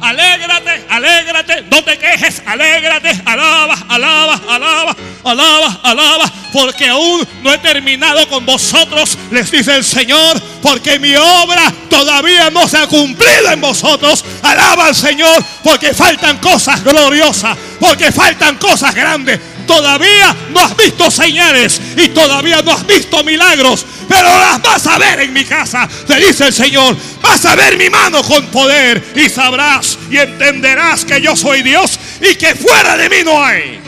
Alégrate, 0.00 0.86
alégrate, 0.88 1.62
no 1.62 1.82
te 1.82 1.98
quejes, 1.98 2.40
alégrate, 2.46 3.10
alaba, 3.24 3.76
alaba, 3.88 4.40
alaba, 4.48 4.96
alaba, 5.24 5.80
alaba, 5.82 6.32
porque 6.52 6.86
aún 6.86 7.26
no 7.42 7.52
he 7.52 7.58
terminado 7.58 8.28
con 8.28 8.46
vosotros, 8.46 9.18
les 9.32 9.50
dice 9.50 9.74
el 9.74 9.84
Señor, 9.84 10.40
porque 10.62 11.00
mi 11.00 11.16
obra 11.16 11.72
todavía 11.90 12.48
no 12.50 12.68
se 12.68 12.78
ha 12.78 12.86
cumplido 12.86 13.50
en 13.50 13.60
vosotros. 13.60 14.24
Alaba 14.42 14.86
al 14.86 14.94
Señor, 14.94 15.44
porque 15.64 15.92
faltan 15.92 16.38
cosas 16.38 16.84
gloriosas, 16.84 17.58
porque 17.80 18.12
faltan 18.12 18.56
cosas 18.56 18.94
grandes. 18.94 19.40
Todavía 19.68 20.34
no 20.50 20.60
has 20.60 20.76
visto 20.76 21.10
señales 21.10 21.80
y 21.96 22.08
todavía 22.08 22.62
no 22.62 22.72
has 22.72 22.86
visto 22.86 23.22
milagros, 23.22 23.84
pero 24.08 24.26
las 24.26 24.62
vas 24.62 24.86
a 24.86 24.98
ver 24.98 25.20
en 25.20 25.32
mi 25.32 25.44
casa, 25.44 25.86
te 26.06 26.16
dice 26.16 26.46
el 26.46 26.54
Señor. 26.54 26.96
Vas 27.20 27.44
a 27.44 27.54
ver 27.54 27.76
mi 27.76 27.90
mano 27.90 28.22
con 28.22 28.46
poder 28.46 29.12
y 29.14 29.28
sabrás 29.28 29.98
y 30.10 30.16
entenderás 30.16 31.04
que 31.04 31.20
yo 31.20 31.36
soy 31.36 31.62
Dios 31.62 32.00
y 32.20 32.34
que 32.36 32.54
fuera 32.54 32.96
de 32.96 33.10
mí 33.10 33.16
no 33.24 33.44
hay. 33.44 33.80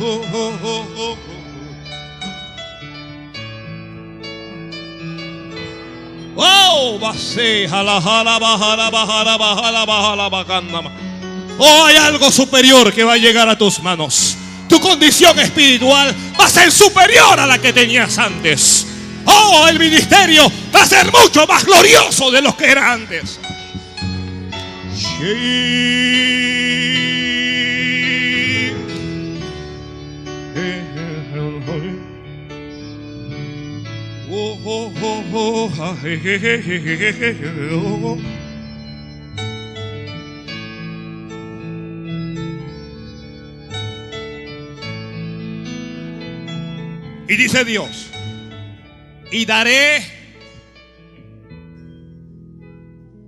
Oh, 0.00 0.24
Oh, 0.36 0.63
hay 11.86 11.96
algo 11.96 12.30
superior 12.32 12.92
que 12.92 13.04
va 13.04 13.12
a 13.14 13.18
llegar 13.18 13.48
a 13.48 13.56
tus 13.56 13.80
manos. 13.80 14.36
Tu 14.68 14.80
condición 14.80 15.38
espiritual 15.38 16.14
va 16.38 16.46
a 16.46 16.48
ser 16.48 16.72
superior 16.72 17.38
a 17.38 17.46
la 17.46 17.58
que 17.58 17.72
tenías 17.72 18.18
antes. 18.18 18.86
Oh, 19.26 19.66
el 19.68 19.78
ministerio 19.78 20.50
va 20.74 20.82
a 20.82 20.86
ser 20.86 21.10
mucho 21.12 21.46
más 21.46 21.64
glorioso 21.64 22.30
de 22.30 22.42
lo 22.42 22.56
que 22.56 22.66
era 22.66 22.92
antes. 22.92 23.38
Y 47.28 47.36
dice 47.36 47.64
Dios, 47.66 48.10
y 49.30 49.44
daré, 49.44 50.00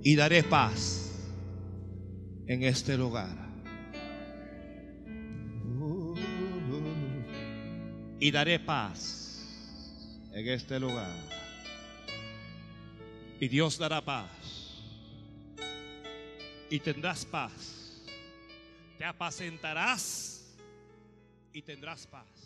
y 0.03 0.15
daré 0.15 0.41
paz 0.41 1.11
en 2.47 2.63
este 2.63 2.97
lugar. 2.97 3.47
Y 8.19 8.31
daré 8.31 8.59
paz 8.59 9.27
en 10.33 10.47
este 10.47 10.79
lugar. 10.79 11.26
Y 13.39 13.47
Dios 13.47 13.77
dará 13.77 14.01
paz. 14.01 14.29
Y 16.69 16.79
tendrás 16.79 17.25
paz. 17.25 18.03
Te 18.97 19.05
apacentarás 19.05 20.55
y 21.53 21.61
tendrás 21.61 22.07
paz. 22.07 22.36